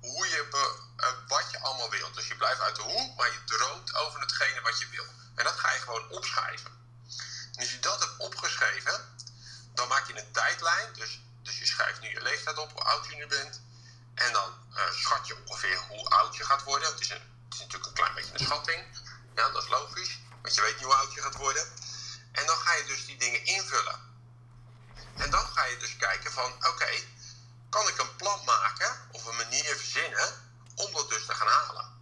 hoe 0.00 0.28
je, 0.28 0.48
uh, 0.96 1.28
wat 1.28 1.50
je 1.50 1.60
allemaal 1.60 1.90
wilt. 1.90 2.14
Dus 2.14 2.28
je 2.28 2.36
blijft 2.36 2.60
uit 2.60 2.76
de 2.76 2.82
hoe, 2.82 3.14
maar 3.16 3.32
je 3.32 3.44
droomt 3.44 3.94
over 3.94 4.20
hetgene 4.20 4.60
wat 4.60 4.78
je 4.78 4.88
wil. 4.88 5.04
En 5.34 5.44
dat 5.44 5.58
ga 5.58 5.72
je 5.72 5.80
gewoon 5.80 6.10
opschrijven. 6.10 6.70
En 7.52 7.60
als 7.60 7.70
je 7.70 7.78
dat 7.78 8.00
hebt 8.00 8.18
opgeschreven, 8.18 9.16
dan 9.74 9.88
maak 9.88 10.06
je 10.06 10.18
een 10.18 10.32
tijdlijn. 10.32 10.92
Dus, 10.92 11.20
dus 11.42 11.58
je 11.58 11.66
schrijft 11.66 12.00
nu 12.00 12.08
je 12.08 12.22
leeftijd 12.22 12.58
op, 12.58 12.72
hoe 12.72 12.82
oud 12.82 13.06
je 13.06 13.14
nu 13.14 13.26
bent. 13.26 13.60
En 14.14 14.32
dan 14.32 14.54
uh, 14.70 14.90
schat 14.92 15.26
je 15.26 15.36
ongeveer 15.44 15.78
hoe 15.78 16.08
oud 16.08 16.36
je 16.36 16.44
gaat 16.44 16.62
worden. 16.62 16.88
Het 16.88 17.00
is 17.00 17.10
een 17.10 17.33
is 17.54 17.60
natuurlijk 17.60 17.86
een 17.86 18.02
klein 18.02 18.14
beetje 18.14 18.32
een 18.32 18.44
schatting. 18.44 18.82
Ja, 19.34 19.50
dat 19.50 19.62
is 19.62 19.68
logisch. 19.68 20.18
Want 20.42 20.54
je 20.54 20.60
weet 20.60 20.76
niet 20.76 20.84
hoe 20.84 20.94
oud 20.94 21.12
je 21.12 21.22
gaat 21.22 21.36
worden. 21.36 21.72
En 22.32 22.46
dan 22.46 22.56
ga 22.56 22.74
je 22.74 22.84
dus 22.84 23.06
die 23.06 23.16
dingen 23.16 23.44
invullen. 23.44 23.98
En 25.16 25.30
dan 25.30 25.46
ga 25.46 25.64
je 25.64 25.76
dus 25.76 25.96
kijken 25.96 26.32
van, 26.32 26.52
oké, 26.66 26.90
kan 27.70 27.88
ik 27.88 27.98
een 27.98 28.16
plan 28.16 28.44
maken 28.44 29.08
of 29.12 29.24
een 29.24 29.36
manier 29.36 29.76
verzinnen 29.76 30.28
om 30.74 30.92
dat 30.92 31.08
dus 31.08 31.26
te 31.26 31.34
gaan 31.34 31.48
halen? 31.48 31.92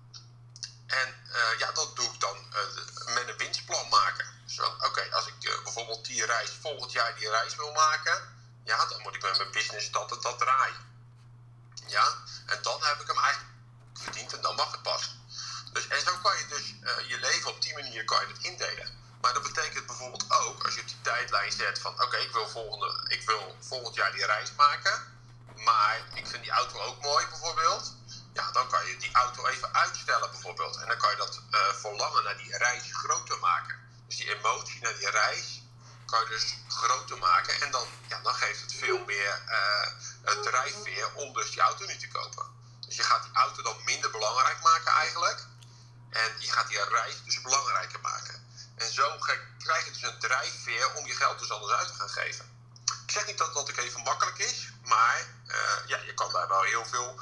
En 0.86 1.14
uh, 1.28 1.58
ja, 1.58 1.72
dat 1.72 1.96
doe 1.96 2.04
ik 2.04 2.20
dan 2.20 2.36
uh, 2.36 3.14
met 3.14 3.28
een 3.28 3.36
winstplan 3.36 3.88
maken. 3.88 4.26
Dus 4.46 4.60
oké, 4.60 5.08
als 5.10 5.26
ik 5.26 5.34
uh, 5.40 5.62
bijvoorbeeld 5.62 6.04
die 6.04 6.26
reis 6.26 6.50
volgend 6.60 6.92
jaar 6.92 7.14
die 7.14 7.28
reis 7.28 7.56
wil 7.56 7.72
maken, 7.72 8.44
ja, 8.64 8.86
dan 8.86 9.02
moet 9.02 9.14
ik 9.14 9.22
met 9.22 9.38
mijn 9.38 9.50
business 9.50 9.90
dat 9.90 10.12
en 10.12 10.20
dat 10.20 10.38
draaien. 10.38 10.90
Ja, 11.86 12.16
en 12.46 12.62
dan 12.62 12.84
heb 12.84 13.00
ik 13.00 13.06
hem 13.06 13.18
eigenlijk 13.18 13.54
verdiend 13.92 14.32
en 14.32 14.40
dan 14.40 14.54
mag 14.54 14.70
het 14.70 14.82
pas. 14.82 15.16
Dus, 15.72 15.86
en 15.88 16.00
zo 16.00 16.16
kan 16.22 16.38
je 16.38 16.46
dus 16.46 16.74
uh, 16.82 17.08
je 17.08 17.18
leven 17.18 17.50
op 17.50 17.62
die 17.62 17.74
manier 17.74 18.04
kan 18.04 18.20
je 18.20 18.32
het 18.32 18.44
indelen. 18.44 19.00
Maar 19.20 19.32
dat 19.32 19.42
betekent 19.42 19.86
bijvoorbeeld 19.86 20.30
ook, 20.30 20.64
als 20.64 20.74
je 20.74 20.80
op 20.80 20.86
die 20.86 21.00
tijdlijn 21.02 21.52
zet 21.52 21.78
van 21.78 22.02
oké, 22.02 22.16
ik 22.16 22.32
wil 22.32 22.48
volgende, 22.48 23.04
ik 23.08 23.22
wil 23.22 23.56
volgend 23.60 23.94
jaar 23.94 24.12
die 24.12 24.26
reis 24.26 24.52
maken. 24.56 25.10
Maar 25.56 26.00
ik 26.14 26.26
vind 26.26 26.42
die 26.42 26.52
auto 26.52 26.80
ook 26.80 27.00
mooi 27.00 27.26
bijvoorbeeld. 27.26 27.94
Ja, 28.32 28.50
dan 28.50 28.68
kan 28.68 28.86
je 28.86 28.96
die 28.96 29.12
auto 29.12 29.46
even 29.46 29.74
uitstellen 29.74 30.30
bijvoorbeeld. 30.30 30.76
En 30.76 30.86
dan 30.86 30.96
kan 30.96 31.10
je 31.10 31.16
dat 31.16 31.40
uh, 31.50 31.60
verlangen 31.74 32.24
naar 32.24 32.36
die 32.36 32.56
reis 32.56 32.82
groter 32.92 33.38
maken. 33.38 33.76
Dus 34.06 34.16
die 34.16 34.34
emotie 34.36 34.82
naar 34.82 34.96
die 34.98 35.10
reis 35.10 35.62
kan 36.06 36.20
je 36.20 36.28
dus 36.28 36.56
groter 36.68 37.18
maken. 37.18 37.60
En 37.60 37.70
dan, 37.70 37.86
ja, 38.08 38.20
dan 38.22 38.34
geeft 38.34 38.60
het 38.60 38.74
veel 38.74 39.04
meer 39.04 39.42
uh, 39.48 40.40
drijfveer 40.42 41.14
om 41.14 41.32
dus 41.32 41.50
die 41.50 41.60
auto 41.60 41.86
niet 41.86 42.00
te 42.00 42.08
kopen. 42.08 42.46
Dus 42.80 42.96
je 42.96 43.02
gaat 43.02 43.22
die 43.22 43.32
auto 43.34 43.62
dan 43.62 43.76
minder 43.84 44.10
belangrijk 44.10 44.62
maken 44.62 44.92
eigenlijk. 44.92 45.46
En 46.12 46.30
je 46.38 46.52
gaat 46.52 46.68
die 46.68 46.78
reis 46.88 47.24
dus 47.24 47.40
belangrijker 47.40 48.00
maken. 48.00 48.34
En 48.74 48.92
zo 48.92 49.04
krijg 49.58 49.84
je 49.84 49.92
dus 49.92 50.02
een 50.02 50.18
drijfveer 50.18 50.94
om 50.96 51.06
je 51.06 51.12
geld 51.12 51.38
dus 51.38 51.50
anders 51.50 51.72
uit 51.72 51.86
te 51.86 51.94
gaan 51.94 52.08
geven. 52.08 52.44
Ik 53.04 53.10
zeg 53.10 53.26
niet 53.26 53.38
dat 53.38 53.54
dat 53.54 53.70
ook 53.70 53.76
even 53.76 54.02
makkelijk 54.02 54.38
is, 54.38 54.72
maar 54.84 55.26
uh, 55.46 55.54
ja, 55.86 55.98
je 56.06 56.14
kan 56.14 56.32
daar 56.32 56.48
wel 56.48 56.62
heel 56.62 56.84
veel 56.84 57.14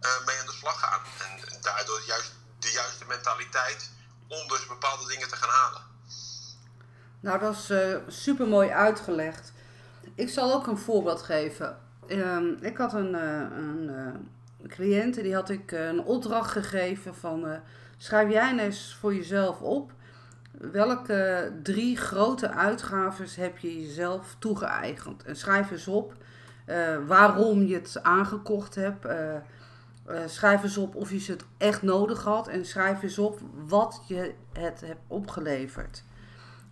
uh, 0.00 0.26
mee 0.26 0.38
aan 0.40 0.46
de 0.46 0.52
slag 0.52 0.80
gaan. 0.80 1.00
En 1.18 1.60
daardoor 1.60 2.02
juist 2.06 2.32
de 2.58 2.70
juiste 2.70 3.04
mentaliteit 3.04 3.90
om 4.28 4.48
dus 4.48 4.66
bepaalde 4.66 5.06
dingen 5.06 5.28
te 5.28 5.36
gaan 5.36 5.48
halen. 5.48 5.82
Nou, 7.20 7.38
dat 7.38 7.54
is 7.54 7.70
uh, 7.70 7.96
super 8.08 8.46
mooi 8.46 8.70
uitgelegd. 8.70 9.52
ik 10.14 10.28
zal 10.28 10.52
ook 10.52 10.66
een 10.66 10.78
voorbeeld 10.78 11.22
geven. 11.22 11.78
Ehm, 12.08 12.46
ik 12.60 12.76
had 12.76 12.92
een, 12.92 13.14
een 13.14 14.68
cliënt 14.68 15.14
die 15.14 15.34
had 15.34 15.50
ik 15.50 15.72
een 15.72 16.02
opdracht 16.02 16.50
gegeven 16.50 17.14
van 17.14 17.62
schrijf 17.96 18.30
jij 18.30 18.58
eens 18.58 18.96
voor 19.00 19.14
jezelf 19.14 19.60
op 19.60 19.92
welke 20.58 21.52
drie 21.62 21.96
grote 21.96 22.50
uitgaves 22.50 23.36
heb 23.36 23.58
je 23.58 23.82
jezelf 23.82 24.36
toegeëigend 24.38 25.24
en 25.24 25.36
schrijf 25.36 25.70
eens 25.70 25.88
op 25.88 26.14
waarom 27.06 27.62
je 27.62 27.74
het 27.74 28.02
aangekocht 28.02 28.74
hebt. 28.74 29.06
schrijf 30.26 30.62
eens 30.62 30.76
op 30.76 30.94
of 30.94 31.10
je 31.10 31.32
het 31.32 31.44
echt 31.56 31.82
nodig 31.82 32.24
had 32.24 32.48
en 32.48 32.64
schrijf 32.64 33.02
eens 33.02 33.18
op 33.18 33.40
wat 33.66 34.02
je 34.06 34.34
het 34.52 34.80
hebt 34.80 35.00
opgeleverd. 35.06 36.04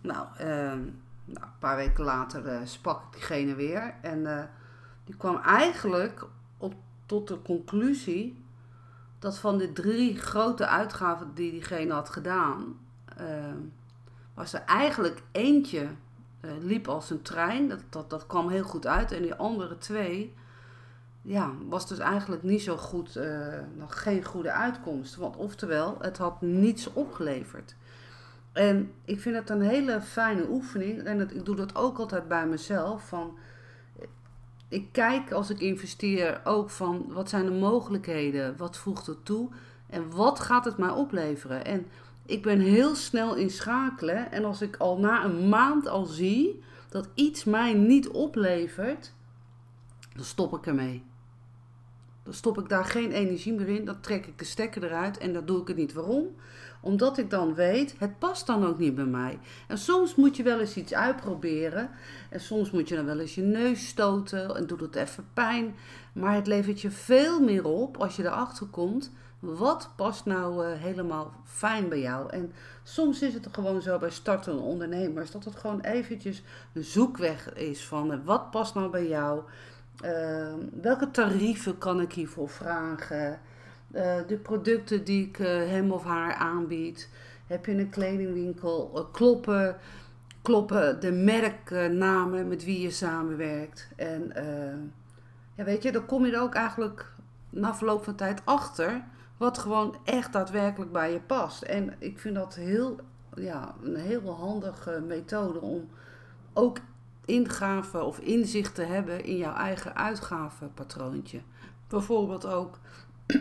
Nou, 0.01 0.27
ehm, 0.37 0.79
nou, 1.25 1.45
een 1.45 1.59
paar 1.59 1.75
weken 1.75 2.03
later 2.03 2.67
sprak 2.67 3.03
ik 3.03 3.13
diegene 3.13 3.55
weer. 3.55 3.93
En 4.01 4.49
die 5.05 5.15
kwam 5.15 5.41
eigenlijk 5.41 6.25
op, 6.57 6.73
tot 7.05 7.27
de 7.27 7.41
conclusie 7.41 8.44
dat 9.25 9.37
van 9.37 9.57
de 9.57 9.73
drie 9.73 10.17
grote 10.17 10.67
uitgaven 10.67 11.31
die 11.33 11.51
diegene 11.51 11.93
had 11.93 12.09
gedaan, 12.09 12.79
uh, 13.21 13.25
was 14.33 14.53
er 14.53 14.63
eigenlijk 14.65 15.21
eentje 15.31 15.87
liep 16.59 16.87
als 16.87 17.09
een 17.09 17.21
trein. 17.21 17.69
Dat, 17.69 17.79
dat, 17.89 18.09
dat 18.09 18.27
kwam 18.27 18.49
heel 18.49 18.63
goed 18.63 18.87
uit. 18.87 19.11
En 19.11 19.21
die 19.21 19.35
andere 19.35 19.77
twee, 19.77 20.33
ja, 21.21 21.51
was 21.67 21.87
dus 21.87 21.97
eigenlijk 21.97 22.43
niet 22.43 22.61
zo 22.61 22.77
goed, 22.77 23.19
nog 23.77 24.01
geen 24.03 24.23
goede 24.23 24.51
uitkomst. 24.51 25.15
Want 25.15 25.35
oftewel, 25.35 25.97
het 25.99 26.17
had 26.17 26.41
niets 26.41 26.93
opgeleverd. 26.93 27.75
En 28.53 28.91
ik 29.05 29.19
vind 29.19 29.35
het 29.35 29.49
een 29.49 29.61
hele 29.61 30.01
fijne 30.01 30.47
oefening. 30.49 31.03
En 31.03 31.17
dat, 31.17 31.31
ik 31.31 31.45
doe 31.45 31.55
dat 31.55 31.75
ook 31.75 31.97
altijd 31.97 32.27
bij 32.27 32.47
mezelf. 32.47 33.07
Van, 33.07 33.37
ik 34.67 34.87
kijk 34.91 35.31
als 35.31 35.49
ik 35.49 35.59
investeer 35.59 36.41
ook 36.43 36.69
van 36.69 37.05
wat 37.07 37.29
zijn 37.29 37.45
de 37.45 37.51
mogelijkheden? 37.51 38.57
Wat 38.57 38.77
voegt 38.77 39.07
het 39.07 39.25
toe? 39.25 39.49
En 39.89 40.09
wat 40.11 40.39
gaat 40.39 40.65
het 40.65 40.77
mij 40.77 40.89
opleveren? 40.89 41.65
En 41.65 41.85
ik 42.25 42.41
ben 42.41 42.59
heel 42.59 42.95
snel 42.95 43.35
in 43.35 43.49
schakelen. 43.49 44.31
En 44.31 44.45
als 44.45 44.61
ik 44.61 44.75
al 44.75 44.97
na 44.97 45.23
een 45.23 45.49
maand 45.49 45.87
al 45.87 46.05
zie 46.05 46.63
dat 46.89 47.09
iets 47.13 47.43
mij 47.43 47.73
niet 47.73 48.07
oplevert, 48.07 49.13
dan 50.15 50.25
stop 50.25 50.53
ik 50.57 50.65
ermee. 50.65 51.03
Dan 52.25 52.33
stop 52.33 52.59
ik 52.59 52.69
daar 52.69 52.85
geen 52.85 53.11
energie 53.11 53.53
meer 53.53 53.67
in. 53.67 53.85
Dan 53.85 53.99
trek 53.99 54.25
ik 54.25 54.39
de 54.39 54.45
stekker 54.45 54.83
eruit 54.83 55.17
en 55.17 55.33
dan 55.33 55.45
doe 55.45 55.61
ik 55.61 55.67
het 55.67 55.77
niet. 55.77 55.93
Waarom? 55.93 56.35
Omdat 56.81 57.17
ik 57.17 57.29
dan 57.29 57.55
weet, 57.55 57.95
het 57.97 58.19
past 58.19 58.47
dan 58.47 58.65
ook 58.65 58.79
niet 58.79 58.95
bij 58.95 59.05
mij. 59.05 59.39
En 59.67 59.77
soms 59.77 60.15
moet 60.15 60.35
je 60.35 60.43
wel 60.43 60.59
eens 60.59 60.75
iets 60.75 60.93
uitproberen. 60.93 61.89
En 62.29 62.39
soms 62.39 62.71
moet 62.71 62.87
je 62.87 62.95
dan 62.95 63.05
wel 63.05 63.19
eens 63.19 63.35
je 63.35 63.41
neus 63.41 63.87
stoten 63.87 64.55
en 64.55 64.67
doet 64.67 64.79
het 64.79 64.95
even 64.95 65.27
pijn. 65.33 65.75
Maar 66.13 66.35
het 66.35 66.47
levert 66.47 66.81
je 66.81 66.91
veel 66.91 67.39
meer 67.39 67.65
op 67.65 67.97
als 67.97 68.15
je 68.15 68.23
erachter 68.23 68.67
komt. 68.67 69.11
Wat 69.39 69.89
past 69.95 70.25
nou 70.25 70.65
uh, 70.65 70.73
helemaal 70.81 71.33
fijn 71.43 71.89
bij 71.89 71.99
jou? 71.99 72.29
En 72.29 72.51
soms 72.83 73.21
is 73.21 73.33
het 73.33 73.47
gewoon 73.51 73.81
zo 73.81 73.97
bij 73.97 74.09
startende 74.09 74.61
ondernemers 74.61 75.31
dat 75.31 75.45
het 75.45 75.55
gewoon 75.55 75.81
eventjes 75.81 76.43
een 76.73 76.83
zoekweg 76.83 77.53
is 77.53 77.85
van 77.85 78.11
uh, 78.11 78.17
wat 78.23 78.51
past 78.51 78.73
nou 78.73 78.89
bij 78.89 79.07
jou? 79.07 79.41
Uh, 80.03 80.53
welke 80.81 81.11
tarieven 81.11 81.77
kan 81.77 82.01
ik 82.01 82.13
hiervoor 82.13 82.49
vragen? 82.49 83.39
Eh, 83.91 84.17
de 84.27 84.37
producten 84.37 85.03
die 85.03 85.27
ik 85.27 85.39
uh, 85.39 85.47
hem 85.47 85.91
of 85.91 86.03
haar 86.03 86.33
aanbied. 86.33 87.09
Heb 87.47 87.65
je 87.65 87.71
een 87.71 87.89
kledingwinkel? 87.89 88.91
Uh, 88.95 89.01
kloppen, 89.11 89.77
kloppen 90.41 90.99
de 90.99 91.11
merknamen 91.11 92.47
met 92.47 92.63
wie 92.63 92.81
je 92.81 92.91
samenwerkt. 92.91 93.89
En 93.95 94.31
ja, 95.55 95.63
weet 95.63 95.83
je, 95.83 95.91
dan 95.91 96.05
kom 96.05 96.25
je 96.25 96.31
er 96.31 96.41
ook 96.41 96.53
eigenlijk 96.53 97.13
na 97.49 97.75
verloop 97.75 98.03
van 98.03 98.15
tijd 98.15 98.41
achter 98.45 99.03
wat 99.37 99.57
gewoon 99.57 99.95
echt 100.03 100.33
daadwerkelijk 100.33 100.91
bij 100.91 101.11
je 101.11 101.19
past. 101.19 101.61
En 101.61 101.93
ik 101.99 102.19
vind 102.19 102.35
dat 102.35 102.55
heel, 102.55 102.99
ja, 103.35 103.75
een 103.83 103.95
heel 103.95 104.35
handige 104.35 105.03
methode 105.07 105.61
om 105.61 105.89
ook 106.53 106.77
ingave 107.25 108.03
of 108.03 108.19
inzicht 108.19 108.75
te 108.75 108.81
hebben 108.81 109.23
in 109.23 109.37
jouw 109.37 109.53
eigen 109.53 109.95
uitgavenpatroontje. 109.95 111.41
Bijvoorbeeld 111.87 112.45
ook 112.45 112.79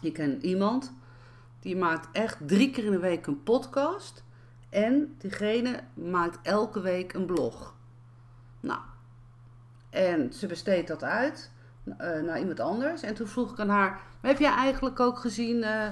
Je 0.00 0.12
kent 0.12 0.42
iemand 0.42 0.92
die 1.60 1.76
maakt 1.76 2.08
echt 2.12 2.38
drie 2.46 2.70
keer 2.70 2.84
in 2.84 2.90
de 2.90 2.98
week 2.98 3.26
een 3.26 3.42
podcast. 3.42 4.24
En 4.70 5.14
diegene 5.18 5.80
maakt 5.94 6.38
elke 6.42 6.80
week 6.80 7.12
een 7.12 7.26
blog. 7.26 7.74
Nou, 8.60 8.80
en 9.90 10.32
ze 10.32 10.46
besteedt 10.46 10.88
dat 10.88 11.02
uit 11.02 11.50
uh, 11.86 11.96
naar 11.96 12.38
iemand 12.38 12.60
anders. 12.60 13.02
En 13.02 13.14
toen 13.14 13.26
vroeg 13.26 13.52
ik 13.52 13.60
aan 13.60 13.68
haar: 13.68 14.00
Heb 14.20 14.38
jij 14.38 14.52
eigenlijk 14.52 15.00
ook 15.00 15.18
gezien 15.18 15.56
uh, 15.56 15.88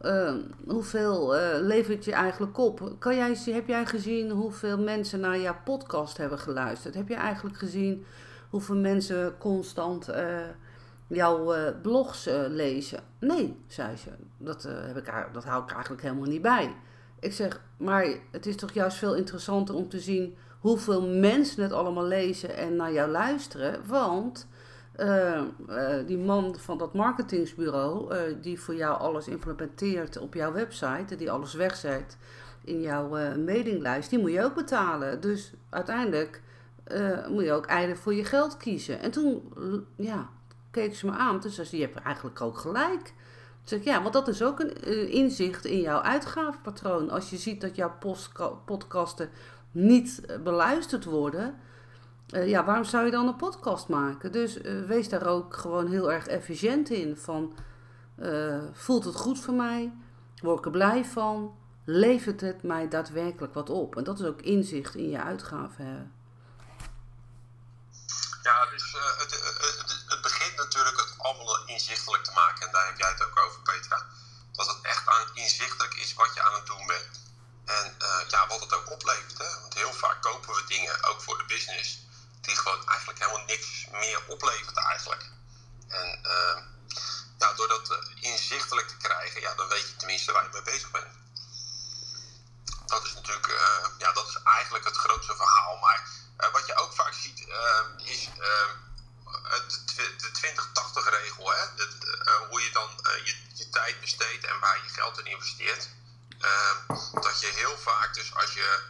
uh, 0.00 0.34
hoeveel 0.66 1.34
levert 1.60 2.04
je 2.04 2.12
eigenlijk 2.12 2.58
op? 2.58 2.94
Kan 2.98 3.16
jij, 3.16 3.36
heb 3.44 3.68
jij 3.68 3.86
gezien 3.86 4.30
hoeveel 4.30 4.78
mensen 4.78 5.20
naar 5.20 5.38
jouw 5.38 5.56
podcast 5.64 6.16
hebben 6.16 6.38
geluisterd? 6.38 6.94
Heb 6.94 7.08
je 7.08 7.14
eigenlijk 7.14 7.56
gezien 7.56 8.04
hoeveel 8.50 8.76
mensen 8.76 9.38
constant 9.38 10.08
jouw 11.08 11.56
uh, 11.56 11.62
blogs 11.82 12.28
uh, 12.28 12.44
lezen. 12.48 13.00
Nee, 13.18 13.56
zei 13.66 13.96
ze, 13.96 14.10
dat, 14.36 14.64
uh, 14.64 14.72
heb 14.86 14.96
ik, 14.96 15.12
dat 15.32 15.44
hou 15.44 15.62
ik 15.62 15.70
eigenlijk 15.70 16.02
helemaal 16.02 16.28
niet 16.28 16.42
bij. 16.42 16.74
Ik 17.20 17.32
zeg, 17.32 17.60
maar 17.76 18.06
het 18.30 18.46
is 18.46 18.56
toch 18.56 18.72
juist 18.72 18.96
veel 18.96 19.14
interessanter 19.14 19.74
om 19.74 19.88
te 19.88 20.00
zien 20.00 20.36
hoeveel 20.58 21.08
mensen 21.08 21.62
het 21.62 21.72
allemaal 21.72 22.06
lezen 22.06 22.56
en 22.56 22.76
naar 22.76 22.92
jou 22.92 23.10
luisteren. 23.10 23.80
Want 23.86 24.46
die 26.06 26.18
man 26.18 26.56
van 26.58 26.78
dat 26.78 26.94
marketingsbureau, 26.94 28.14
die 28.40 28.60
voor 28.60 28.74
jou 28.74 28.98
alles 28.98 29.28
implementeert 29.28 30.18
op 30.18 30.34
jouw 30.34 30.52
website, 30.52 31.16
die 31.16 31.30
alles 31.30 31.54
wegzet 31.54 32.16
in 32.64 32.80
jouw 32.80 33.08
mailinglijst, 33.36 34.10
die 34.10 34.18
moet 34.18 34.32
je 34.32 34.44
ook 34.44 34.54
betalen. 34.54 35.20
Dus 35.20 35.52
uiteindelijk 35.70 36.42
moet 37.28 37.44
je 37.44 37.52
ook 37.52 37.66
eigenlijk 37.66 38.00
voor 38.00 38.14
je 38.14 38.24
geld 38.24 38.56
kiezen. 38.56 39.00
En 39.00 39.10
toen, 39.10 39.52
ja, 39.96 40.28
keek 40.70 40.94
ze 40.94 41.06
me 41.06 41.12
aan. 41.12 41.40
Toen 41.40 41.50
zei 41.50 41.66
ze, 41.66 41.76
je 41.76 41.82
hebt 41.82 42.02
eigenlijk 42.02 42.40
ook 42.40 42.58
gelijk. 42.58 43.14
Zeg 43.64 43.84
ja, 43.84 44.02
want 44.02 44.12
dat 44.12 44.28
is 44.28 44.42
ook 44.42 44.60
een 44.60 44.88
uh, 44.88 45.14
inzicht 45.14 45.64
in 45.64 45.80
jouw 45.80 46.00
uitgavenpatroon. 46.00 47.10
Als 47.10 47.30
je 47.30 47.36
ziet 47.36 47.60
dat 47.60 47.76
jouw 47.76 47.92
podcasten 48.64 49.28
niet 49.70 50.22
uh, 50.30 50.36
beluisterd 50.36 51.04
worden... 51.04 51.54
Uh, 52.34 52.48
ja, 52.48 52.64
waarom 52.64 52.84
zou 52.84 53.04
je 53.04 53.10
dan 53.10 53.28
een 53.28 53.36
podcast 53.36 53.88
maken? 53.88 54.32
Dus 54.32 54.56
wees 54.86 55.08
daar 55.08 55.26
ook 55.26 55.56
gewoon 55.56 55.90
heel 55.90 56.12
erg 56.12 56.26
efficiënt 56.26 56.90
in. 56.90 57.16
Van, 57.16 57.56
voelt 58.72 59.04
het 59.04 59.16
goed 59.16 59.40
voor 59.40 59.54
mij? 59.54 59.92
Word 60.42 60.58
ik 60.58 60.64
er 60.64 60.70
blij 60.70 61.04
van? 61.04 61.58
Levert 61.84 62.40
het 62.40 62.62
mij 62.62 62.88
daadwerkelijk 62.88 63.54
wat 63.54 63.70
op? 63.70 63.96
En 63.96 64.04
dat 64.04 64.18
is 64.20 64.26
ook 64.26 64.40
inzicht 64.40 64.94
in 64.94 65.10
je 65.10 65.22
uitgaven. 65.22 66.12
Ja, 68.42 68.66
het, 68.70 69.32
het, 69.78 70.04
het 70.08 70.22
begint 70.22 70.56
natuurlijk 70.56 70.96
het 70.96 71.14
allemaal 71.18 71.66
inzichtelijk 71.66 72.24
te 72.24 72.32
maken. 72.34 72.66
En 72.66 72.72
daar 72.72 72.86
heb 72.86 72.98
jij 72.98 73.10
het 73.10 73.22
ook 73.24 73.38
over, 73.46 73.60
Petra. 73.60 74.06
Dat 74.52 74.66
het 74.66 74.78
echt 74.82 75.08
aan 75.08 75.26
inzichtelijk 75.34 75.94
is 75.94 76.14
wat 76.14 76.34
je 76.34 76.42
aan 76.42 76.54
het 76.54 76.66
doen 76.66 76.86
bent. 76.86 77.26
En 77.64 77.94
uh, 78.02 78.28
ja, 78.28 78.46
wat 78.46 78.60
het 78.60 78.74
ook 78.74 78.90
oplevert. 78.90 79.38
Hè? 79.38 79.60
Want 79.60 79.74
heel 79.74 79.92
vaak 79.92 80.22
kopen 80.22 80.54
we 80.54 80.64
dingen, 80.68 81.04
ook 81.08 81.20
voor 81.22 81.38
de 81.38 81.44
business, 81.44 82.06
die 82.40 82.56
gewoon 82.56 82.86
eigenlijk 82.86 83.17
helemaal 83.28 83.46
niks 83.46 83.86
meer 83.90 84.26
oplevert 84.26 84.76
eigenlijk. 84.76 85.30
En 85.88 86.20
uh, 87.38 87.56
door 87.56 87.68
dat 87.68 87.98
inzichtelijk 88.20 88.88
te 88.88 88.96
krijgen, 88.96 89.40
ja, 89.40 89.54
dan 89.54 89.68
weet 89.68 89.88
je 89.88 89.96
tenminste 89.96 90.32
waar 90.32 90.42
je 90.42 90.50
mee 90.52 90.62
bezig 90.62 90.90
bent. 90.90 91.16
Dat 92.86 93.04
is 93.04 93.14
natuurlijk, 93.14 93.46
uh, 93.46 93.86
ja, 93.98 94.12
dat 94.12 94.28
is 94.28 94.38
eigenlijk 94.42 94.84
het 94.84 94.96
grootste 94.96 95.36
verhaal. 95.36 95.76
Maar 95.76 96.08
wat 96.52 96.66
je 96.66 96.76
ook 96.76 96.94
vaak 96.94 97.12
ziet, 97.12 97.40
is 98.04 98.28
de, 99.96 100.16
de 100.16 100.30
20-80 101.04 101.08
regel, 101.08 101.50
hè? 101.50 101.64
Hoe 102.48 102.62
je 102.62 102.70
dan 102.72 102.90
je, 103.24 103.34
je, 103.54 103.68
tijd 103.68 104.00
besteedt 104.00 104.44
en 104.44 104.58
waar 104.60 104.82
je 104.82 104.88
geld 104.88 105.18
in 105.18 105.26
investeert. 105.26 105.88
Uh, 106.40 106.96
dat 107.22 107.40
je 107.40 107.46
heel 107.46 107.78
vaak, 107.78 108.14
dus 108.14 108.34
als 108.34 108.52
je, 108.52 108.82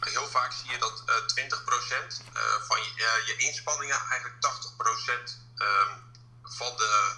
heel 0.00 0.28
vaak 0.28 0.52
zie 0.52 0.70
je 0.70 0.78
dat 0.78 1.02
20% 1.02 2.20
van 2.66 2.82
je, 2.82 3.22
je 3.26 3.36
inspanningen 3.36 4.00
eigenlijk 4.10 4.34
80% 4.34 5.36
ehm, 5.56 5.98
van, 6.42 6.76
de, 6.76 7.14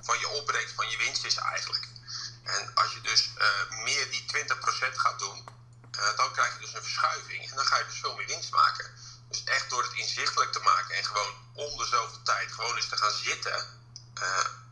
van 0.00 0.18
je 0.18 0.28
opbrengst, 0.28 0.74
van 0.74 0.90
je 0.90 0.96
winst 0.96 1.24
is 1.24 1.34
eigenlijk. 1.34 1.88
En 2.44 2.74
als 2.74 2.92
je 2.92 3.00
dus 3.00 3.30
meer 3.70 4.10
die 4.10 4.24
20% 4.26 4.94
gaat 4.94 5.18
doen, 5.18 5.48
dan 6.16 6.32
krijg 6.32 6.54
je 6.54 6.60
dus 6.60 6.74
een 6.74 6.82
verschuiving 6.82 7.50
en 7.50 7.56
dan 7.56 7.66
ga 7.66 7.78
je 7.78 7.84
dus 7.84 8.00
veel 8.00 8.16
meer 8.16 8.26
winst 8.26 8.50
maken. 8.50 8.90
Dus 9.28 9.44
echt 9.44 9.70
door 9.70 9.82
het 9.82 9.92
inzichtelijk 9.92 10.52
te 10.52 10.60
maken 10.60 10.96
en 10.96 11.04
gewoon 11.04 11.34
om 11.54 11.76
de 11.76 11.86
zoveel 11.86 12.22
tijd 12.22 12.52
gewoon 12.52 12.76
eens 12.76 12.88
te 12.88 12.96
gaan 12.96 13.12
zitten 13.12 13.66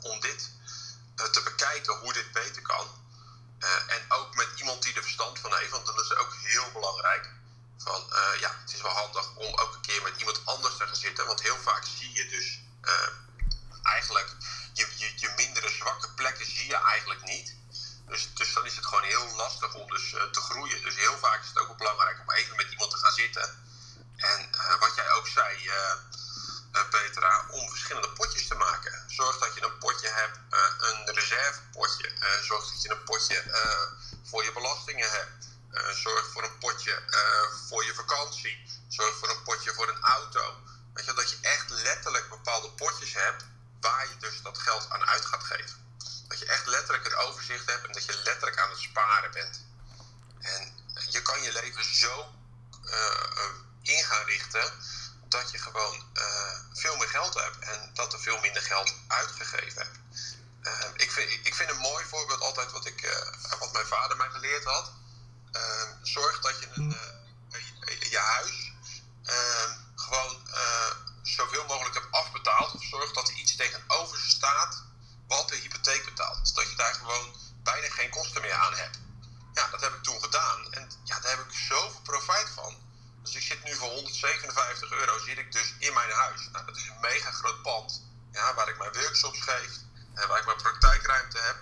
om 0.01 0.21
dit 0.21 0.51
te 1.31 1.43
bekijken 1.43 1.99
hoe 1.99 2.13
dit 2.13 2.33
beter 2.33 2.63
kan. 2.63 2.98
Uh, 3.59 3.95
en 3.95 4.05
ook 4.09 4.35
met 4.35 4.49
iemand 4.57 4.83
die 4.83 4.95
er 4.95 5.03
verstand 5.03 5.39
van 5.39 5.55
heeft, 5.55 5.71
want 5.71 5.87
dat 5.87 6.01
is 6.01 6.17
ook 6.17 6.35
heel 6.43 6.73
belangrijk. 6.73 7.31
van 7.79 8.13
ja, 8.41 8.57
het 8.61 8.75
is 8.75 8.83
wel 8.83 8.93
handig 8.93 9.37
om 9.37 9.55
ook 9.55 9.75
een 9.75 9.81
keer 9.81 10.03
met 10.03 10.19
iemand 10.19 10.41
anders 10.45 10.77
te 10.77 10.87
gaan 10.87 10.97
zitten. 10.97 11.27
Want 11.27 11.43
heel 11.43 11.57
vaak 11.57 11.85
zie 11.99 12.15
je 12.15 12.29
dus 12.29 12.59
eigenlijk 13.83 14.37
je, 14.79 14.87
je, 14.97 15.13
je 15.17 15.33
mindere 15.37 15.71
zwakke 15.71 16.11
plekken 16.11 16.47
zie 16.47 16.67
je 16.67 16.77
eigenlijk 16.77 17.23
niet. 17.25 17.55
Dus, 18.07 18.35
dus 18.35 18.53
dan 18.53 18.67
is 18.67 18.77
het 18.77 18.87
gewoon 18.87 19.05
heel 19.05 19.37
lastig 19.37 19.75
om 19.75 19.91
dus 19.91 20.11
te 20.11 20.41
groeien. 20.41 20.83
Dus 20.83 20.97
heel 20.97 21.19
vaak 21.19 21.43
is 21.43 21.49
het 21.49 21.59
ook 21.59 21.67
wel 21.67 21.77
belangrijk 21.77 22.21
om 22.21 22.31
even 22.31 22.57
met 22.57 22.71
iemand 22.71 22.91
te 22.91 22.97
gaan 22.97 23.13
zitten. 23.13 23.67
En 24.17 24.51
wat 24.81 24.95
jij 24.95 25.13
ook 25.13 25.27
zei, 25.27 25.71
Petra, 26.91 27.47
om 27.51 27.69
verschillende 27.69 28.11
potjes 28.11 28.49
te 28.49 28.55
maken. 28.55 29.05
Zorg 29.07 29.39
dat 29.39 29.55
je 29.55 29.65
een 29.65 29.79
potje 29.79 30.09
hebt, 30.09 30.39
een 30.79 31.15
reservepotje. 31.15 32.13
zorg 32.43 32.73
dat 32.73 32.83
je 32.83 32.91
een 32.91 33.05
potje 33.05 33.39
voor 34.25 34.45
je 34.45 34.53
belastingen 34.53 35.11
hebt. 35.11 35.47
zorg 35.97 36.33
voor 36.33 36.43
een 36.43 36.59
potje 36.59 37.03
voor 37.69 37.85
je 37.85 37.95
vakantie. 37.95 38.67
Zorg 38.89 39.17
voor 39.17 39.31
een 39.31 39.43
potje 39.43 39.75
voor 39.75 39.89
een 39.89 40.03
auto. 40.03 40.55
Weet 40.95 41.05
je, 41.05 41.13
dat 41.13 41.31
je 41.31 41.39
echt 41.41 41.71
letterlijk 41.71 42.29
bepaalde 42.29 42.71
potjes 42.71 43.15
hebt 43.15 43.45
waar 43.81 44.09
je 44.09 44.17
dus 44.19 44.43
dat 44.43 44.59
geld 44.59 44.91
aan 44.91 45.05
uit 45.05 45.25
gaat 45.25 45.45
geven. 45.45 45.97
Dat 46.29 46.39
je 46.39 46.47
echt 46.47 46.67
letterlijk 46.67 47.05
het 47.05 47.15
overzicht 47.15 47.71
hebt 47.71 47.87
en 47.87 47.93
dat 47.93 48.05
je 48.05 48.21
letterlijk 48.25 48.59
aan 48.59 48.71
het 48.71 48.79
sparen 48.79 49.31
bent. 49.31 49.65
En 50.41 50.73
je 51.09 51.23
kan 51.23 51.43
je 51.43 51.53
leven 51.53 51.95
zo 51.95 52.35
uh, 52.85 53.51
in 53.83 54.05
gaan 54.05 54.25
richten 54.25 54.73
dat 55.29 55.51
je 55.51 55.59
gewoon 55.59 56.07
uh, 56.15 56.59
veel 56.73 56.97
meer 56.97 57.09
geld 57.09 57.35
hebt 57.35 57.59
en 57.59 57.91
dat 57.95 58.13
er 58.13 58.21
veel 58.21 58.41
minder 58.41 58.63
geld 58.63 58.95
uitgegeven 59.09 59.83
hebt. 59.83 59.99
Uh, 60.63 60.91
ik, 60.95 61.13
vind, 61.13 61.47
ik 61.47 61.55
vind 61.55 61.71
een 61.71 61.77
mooi 61.77 62.05
voorbeeld 62.05 62.41
altijd 62.41 62.73
wat, 62.73 62.87
ik, 62.87 63.03
uh, 63.03 63.59
wat 63.59 63.73
mijn 63.73 63.87
vader 63.87 64.17
mij 64.17 64.31
geleerd 64.31 64.65
had. 64.65 64.93
Ehm, 65.53 65.93
zorg 66.03 66.41
dat 66.41 66.59
je 66.59 66.69
een, 66.73 66.97
je 68.11 68.19
huis 68.19 68.73
ehm, 69.25 69.77
gewoon 69.95 70.49
zoveel 71.37 71.65
mogelijk 71.67 71.95
hebt 71.95 72.13
afbetaald. 72.13 72.75
Of 72.75 72.85
zorg 72.85 73.13
dat 73.13 73.29
er 73.29 73.35
iets 73.35 73.57
tegenover 73.57 74.19
staat 74.19 74.83
wat 75.27 75.49
de 75.49 75.57
hypotheek 75.57 76.05
betaalt. 76.05 76.39
Dus 76.41 76.53
dat 76.53 76.71
je 76.71 76.77
daar 76.77 76.95
gewoon 76.95 77.37
bijna 77.63 77.89
geen 77.89 78.11
kosten 78.11 78.41
meer 78.41 78.55
aan 78.55 78.75
hebt. 78.75 78.99
Ja, 79.55 79.69
dat 79.71 79.81
heb 79.81 79.95
ik 79.95 80.03
toen 80.03 80.23
gedaan. 80.23 80.73
En 80.73 80.91
ja, 81.05 81.21
daar 81.21 81.37
heb 81.37 81.47
ik 81.47 81.59
zoveel 81.69 82.01
profijt 82.03 82.51
van. 82.55 82.77
Dus 83.23 83.35
ik 83.35 83.43
zit 83.43 83.65
nu 83.65 83.75
voor 83.75 83.89
157 83.89 84.91
euro 84.91 85.19
zit 85.19 85.39
ik 85.39 85.53
dus 85.53 85.75
in 85.79 85.95
mijn 85.95 86.11
huis. 86.11 86.49
Nou, 86.53 86.67
dat 86.67 86.77
is 86.77 86.89
een 86.89 87.01
mega 87.01 87.31
groot 87.31 87.63
pand. 87.63 88.03
Ja, 88.33 88.55
waar 88.55 88.69
ik 88.69 88.79
mijn 88.79 88.93
workshops 88.93 89.41
geef. 89.41 89.71
En 90.15 90.29
waar 90.29 90.39
ik 90.39 90.45
mijn 90.45 90.57
praktijkruimte 90.57 91.39
heb. 91.39 91.57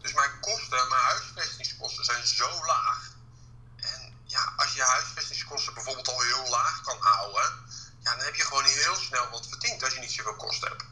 Dus 0.00 0.12
mijn 0.12 0.40
kosten, 0.40 0.88
mijn 0.88 1.02
huisvestingskosten 1.02 2.04
zijn 2.04 2.26
zo 2.26 2.66
laag. 2.66 3.10
En 3.76 4.22
ja, 4.24 4.52
als 4.56 4.70
je 4.70 4.76
je 4.76 4.82
huisvestingskosten 4.82 5.74
bijvoorbeeld 5.74 6.08
al 6.08 6.20
heel 6.20 6.48
laag 6.48 6.80
kan 6.82 6.96
houden. 7.00 7.68
Ja, 8.02 8.16
dan 8.16 8.24
heb 8.24 8.34
je 8.34 8.44
gewoon 8.44 8.64
heel 8.64 8.96
snel 8.96 9.30
wat 9.30 9.46
verdiend 9.48 9.82
als 9.82 9.94
je 9.94 10.00
niet 10.00 10.12
zoveel 10.12 10.36
kosten 10.36 10.68
hebt. 10.68 10.84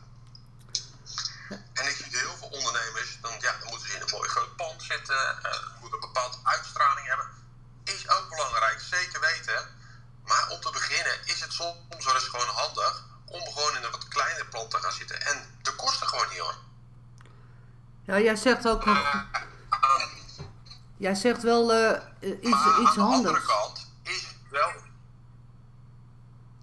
En 1.73 1.87
ik 1.87 1.97
zie 1.97 2.19
heel 2.19 2.37
veel 2.37 2.49
ondernemers, 2.49 3.19
dan, 3.21 3.33
ja, 3.41 3.57
dan 3.61 3.69
moeten 3.69 3.89
ze 3.89 3.95
in 3.95 4.01
een 4.01 4.11
mooi 4.11 4.29
groot 4.29 4.57
pand 4.57 4.83
zitten, 4.83 5.39
uh, 5.43 5.81
moeten 5.81 6.03
een 6.03 6.09
bepaalde 6.13 6.37
uitstraling 6.43 7.07
hebben. 7.07 7.27
Is 7.85 8.09
ook 8.09 8.29
belangrijk, 8.29 8.81
zeker 8.81 9.21
weten. 9.21 9.77
Maar 10.25 10.49
om 10.49 10.61
te 10.61 10.71
beginnen 10.71 11.27
is 11.27 11.41
het 11.41 11.53
soms 11.53 12.05
wel 12.05 12.15
eens 12.15 12.29
gewoon 12.29 12.49
handig 12.49 13.05
om 13.25 13.53
gewoon 13.53 13.77
in 13.77 13.85
een 13.85 13.91
wat 13.91 14.09
kleiner 14.09 14.47
plant 14.47 14.71
te 14.71 14.79
gaan 14.79 14.93
zitten. 14.93 15.21
En 15.21 15.59
de 15.63 15.75
kosten 15.75 16.09
gewoon 16.09 16.29
niet 16.29 16.39
hoor. 16.39 16.59
Ja, 18.05 18.18
jij 18.29 18.37
zegt 18.37 18.69
ook 18.69 18.85
nog. 18.85 18.97
Uh, 18.97 19.23
jij 20.97 21.15
zegt 21.15 21.43
wel 21.43 21.75
uh, 21.75 21.91
iets, 22.21 22.51
maar 22.51 22.81
iets 22.81 22.99
aan 22.99 23.05
handigs. 23.05 23.23
de 23.23 23.29
andere 23.29 23.47
kant 23.47 23.91
is 24.03 24.21
het 24.21 24.51
wel. 24.51 24.71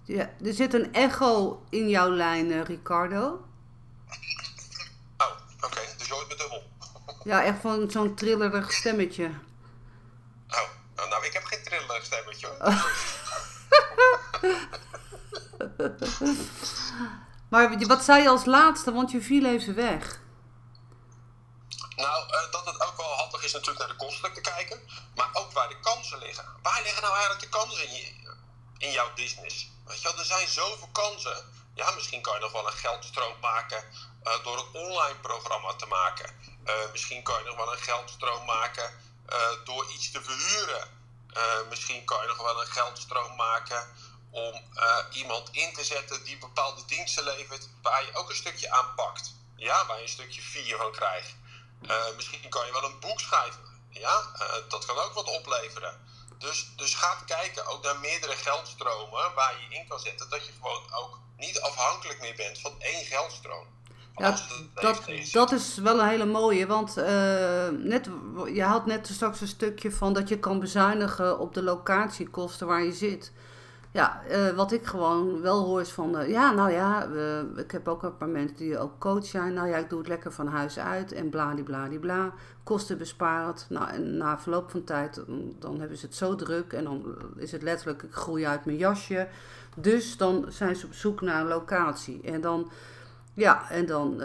Ja, 0.04 0.30
er 0.44 0.54
zit 0.54 0.74
een 0.74 0.92
echo 0.92 1.62
in 1.70 1.88
jouw 1.88 2.10
lijn, 2.10 2.50
uh, 2.50 2.64
Ricardo. 2.64 3.24
Oh, 5.16 5.26
oké. 5.56 5.66
Okay. 5.66 5.84
Dus 5.96 6.06
je 6.06 6.24
me 6.28 6.36
dubbel. 6.36 6.62
ja, 7.24 7.44
echt 7.44 7.60
van 7.60 7.90
zo'n 7.90 8.14
trillerig 8.14 8.72
stemmetje. 8.72 9.30
Oh, 10.48 11.10
nou, 11.10 11.24
ik 11.24 11.32
heb 11.32 11.44
geen 11.44 11.62
trillerig 11.64 12.04
stemmetje 12.04 12.46
hoor. 12.46 12.84
maar 17.50 17.86
wat 17.86 18.04
zei 18.04 18.22
je 18.22 18.28
als 18.28 18.44
laatste, 18.44 18.92
want 18.92 19.10
je 19.10 19.22
viel 19.22 19.44
even 19.44 19.74
weg. 19.74 20.24
In, 28.78 28.90
jouw 28.90 29.14
business? 29.14 29.68
Weet 29.84 30.02
je 30.02 30.14
er 30.18 30.24
zijn 30.24 30.48
zoveel 30.48 30.88
kansen. 30.92 31.44
Ja, 31.74 31.90
misschien 31.90 32.20
kan 32.20 32.34
je 32.34 32.40
nog 32.40 32.52
wel 32.52 32.66
een 32.66 32.72
geldstroom 32.72 33.40
maken 33.40 33.84
uh, 34.24 34.44
door 34.44 34.58
een 34.58 34.82
online 34.82 35.18
programma 35.20 35.74
te 35.74 35.86
maken. 35.86 36.34
Uh, 36.66 36.74
misschien 36.92 37.22
kan 37.22 37.38
je 37.38 37.48
nog 37.48 37.56
wel 37.56 37.72
een 37.72 37.78
geldstroom 37.78 38.44
maken 38.44 39.04
door 39.64 39.90
iets 39.90 40.10
te 40.10 40.22
verhuren. 40.22 40.88
misschien 41.68 42.04
kan 42.04 42.20
je 42.20 42.28
nog 42.28 42.36
wel 42.36 42.60
een 42.60 42.66
geldstroom 42.66 43.36
maken 43.36 43.88
om 44.30 44.62
iemand 45.10 45.48
in 45.50 45.74
te 45.74 45.84
zetten 45.84 46.24
die 46.24 46.38
bepaalde 46.38 46.84
diensten 46.84 47.24
levert 47.24 47.68
waar 47.82 48.04
je 48.04 48.14
ook 48.14 48.28
een 48.28 48.36
stukje 48.36 48.70
aan 48.70 48.94
pakt. 48.94 49.34
Ja, 49.56 49.86
waar 49.86 49.96
je 49.96 50.02
een 50.02 50.08
stukje 50.08 50.40
vier 50.40 50.76
van 50.76 50.92
krijgt. 50.92 51.34
Misschien 52.16 52.48
kan 52.48 52.66
je 52.66 52.72
wel 52.72 52.84
een 52.84 53.00
boek 53.00 53.20
schrijven. 53.20 53.84
Ja, 53.90 54.22
dat 54.68 54.84
kan 54.84 54.98
ook 54.98 55.12
wat 55.12 55.28
opleveren. 55.38 56.06
Dus, 56.38 56.72
dus 56.76 56.94
ga 56.94 57.22
kijken 57.26 57.66
ook 57.66 57.82
naar 57.82 57.98
meerdere 57.98 58.36
geldstromen 58.36 59.34
waar 59.34 59.54
je 59.60 59.76
in 59.76 59.88
kan 59.88 59.98
zetten. 59.98 60.30
Dat 60.30 60.46
je 60.46 60.52
gewoon 60.52 60.82
ook 60.94 61.18
niet 61.36 61.60
afhankelijk 61.60 62.20
meer 62.20 62.34
bent 62.36 62.58
van 62.60 62.74
één 62.78 63.04
geldstroom. 63.04 63.66
Ja, 64.16 64.38
dat, 64.74 65.02
dat 65.32 65.52
is 65.52 65.76
wel 65.76 66.00
een 66.00 66.08
hele 66.08 66.24
mooie, 66.24 66.66
want 66.66 66.94
net, 67.84 68.08
je 68.52 68.62
had 68.62 68.86
net 68.86 69.08
straks 69.12 69.40
een 69.40 69.48
stukje 69.48 69.92
van 69.92 70.12
dat 70.12 70.28
je 70.28 70.38
kan 70.38 70.60
bezuinigen 70.60 71.38
op 71.38 71.54
de 71.54 71.62
locatiekosten 71.62 72.66
waar 72.66 72.82
je 72.82 72.92
zit. 72.92 73.32
Ja, 73.96 74.22
uh, 74.30 74.50
wat 74.50 74.72
ik 74.72 74.86
gewoon 74.86 75.40
wel 75.40 75.64
hoor 75.64 75.80
is 75.80 75.92
van, 75.92 76.20
uh, 76.20 76.28
ja, 76.28 76.52
nou 76.52 76.70
ja, 76.70 77.08
ik 77.56 77.70
heb 77.70 77.88
ook 77.88 78.02
een 78.02 78.16
paar 78.16 78.28
mensen 78.28 78.56
die 78.56 78.78
ook 78.78 78.98
coach 78.98 79.26
zijn. 79.26 79.54
Nou 79.54 79.68
ja, 79.68 79.76
ik 79.76 79.90
doe 79.90 79.98
het 79.98 80.08
lekker 80.08 80.32
van 80.32 80.46
huis 80.46 80.78
uit 80.78 81.12
en 81.12 81.28
bladibladibla, 81.28 82.32
kosten 82.62 82.98
bespaard. 82.98 83.66
Nou, 83.68 83.88
en 83.88 84.16
na 84.16 84.38
verloop 84.38 84.70
van 84.70 84.84
tijd, 84.84 85.22
dan 85.58 85.80
hebben 85.80 85.98
ze 85.98 86.06
het 86.06 86.14
zo 86.14 86.34
druk 86.34 86.72
en 86.72 86.84
dan 86.84 87.04
is 87.36 87.52
het 87.52 87.62
letterlijk, 87.62 88.02
ik 88.02 88.12
groei 88.12 88.46
uit 88.46 88.64
mijn 88.64 88.76
jasje. 88.76 89.28
Dus 89.76 90.16
dan 90.16 90.44
zijn 90.48 90.76
ze 90.76 90.86
op 90.86 90.92
zoek 90.92 91.20
naar 91.20 91.40
een 91.40 91.48
locatie. 91.48 92.20
En 92.24 92.40
dan, 92.40 92.70
ja, 93.34 93.70
en 93.70 93.86
dan 93.86 94.22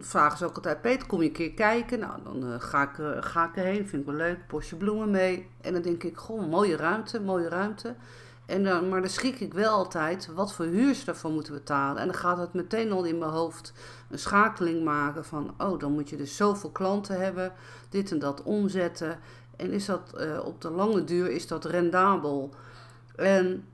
vragen 0.00 0.38
ze 0.38 0.44
ook 0.44 0.56
altijd, 0.56 0.80
Peter, 0.80 1.06
kom 1.06 1.20
je 1.20 1.28
een 1.28 1.32
keer 1.32 1.52
kijken? 1.52 1.98
Nou, 1.98 2.12
dan 2.24 2.60
ga, 2.60 2.82
ik, 2.82 3.24
ga 3.24 3.48
ik 3.48 3.56
erheen, 3.56 3.88
vind 3.88 4.02
ik 4.02 4.08
wel 4.08 4.16
leuk, 4.16 4.46
bosje 4.48 4.76
bloemen 4.76 5.10
mee. 5.10 5.48
En 5.60 5.72
dan 5.72 5.82
denk 5.82 6.02
ik, 6.02 6.16
goh, 6.16 6.48
mooie 6.48 6.76
ruimte, 6.76 7.20
mooie 7.20 7.48
ruimte. 7.48 7.94
En 8.52 8.64
dan, 8.64 8.88
maar 8.88 9.00
dan 9.00 9.10
schrik 9.10 9.40
ik 9.40 9.54
wel 9.54 9.70
altijd 9.70 10.28
wat 10.34 10.52
voor 10.52 10.64
huur 10.64 10.94
ze 10.94 11.04
daarvoor 11.04 11.30
moeten 11.30 11.52
betalen. 11.52 12.00
En 12.00 12.06
dan 12.06 12.16
gaat 12.16 12.38
het 12.38 12.52
meteen 12.52 12.92
al 12.92 13.04
in 13.04 13.18
mijn 13.18 13.30
hoofd 13.30 13.72
een 14.10 14.18
schakeling 14.18 14.84
maken 14.84 15.24
van... 15.24 15.54
oh, 15.58 15.78
dan 15.78 15.92
moet 15.92 16.10
je 16.10 16.16
dus 16.16 16.36
zoveel 16.36 16.70
klanten 16.70 17.20
hebben, 17.20 17.52
dit 17.88 18.10
en 18.10 18.18
dat 18.18 18.42
omzetten. 18.42 19.18
En 19.56 19.70
is 19.70 19.86
dat 19.86 20.14
uh, 20.16 20.44
op 20.44 20.60
de 20.60 20.70
lange 20.70 21.04
duur 21.04 21.30
is 21.30 21.46
dat 21.46 21.64
rendabel? 21.64 22.54
En, 23.16 23.64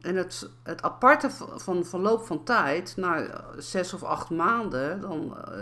en, 0.00 0.16
het, 0.16 0.48
het 0.62 0.82
aparte 0.82 1.30
van 1.56 1.84
verloop 1.84 2.26
van 2.26 2.44
tijd, 2.44 2.96
na 2.96 3.26
zes 3.58 3.94
of 3.94 4.02
acht 4.02 4.30
maanden... 4.30 5.00
dan 5.00 5.36
uh, 5.48 5.56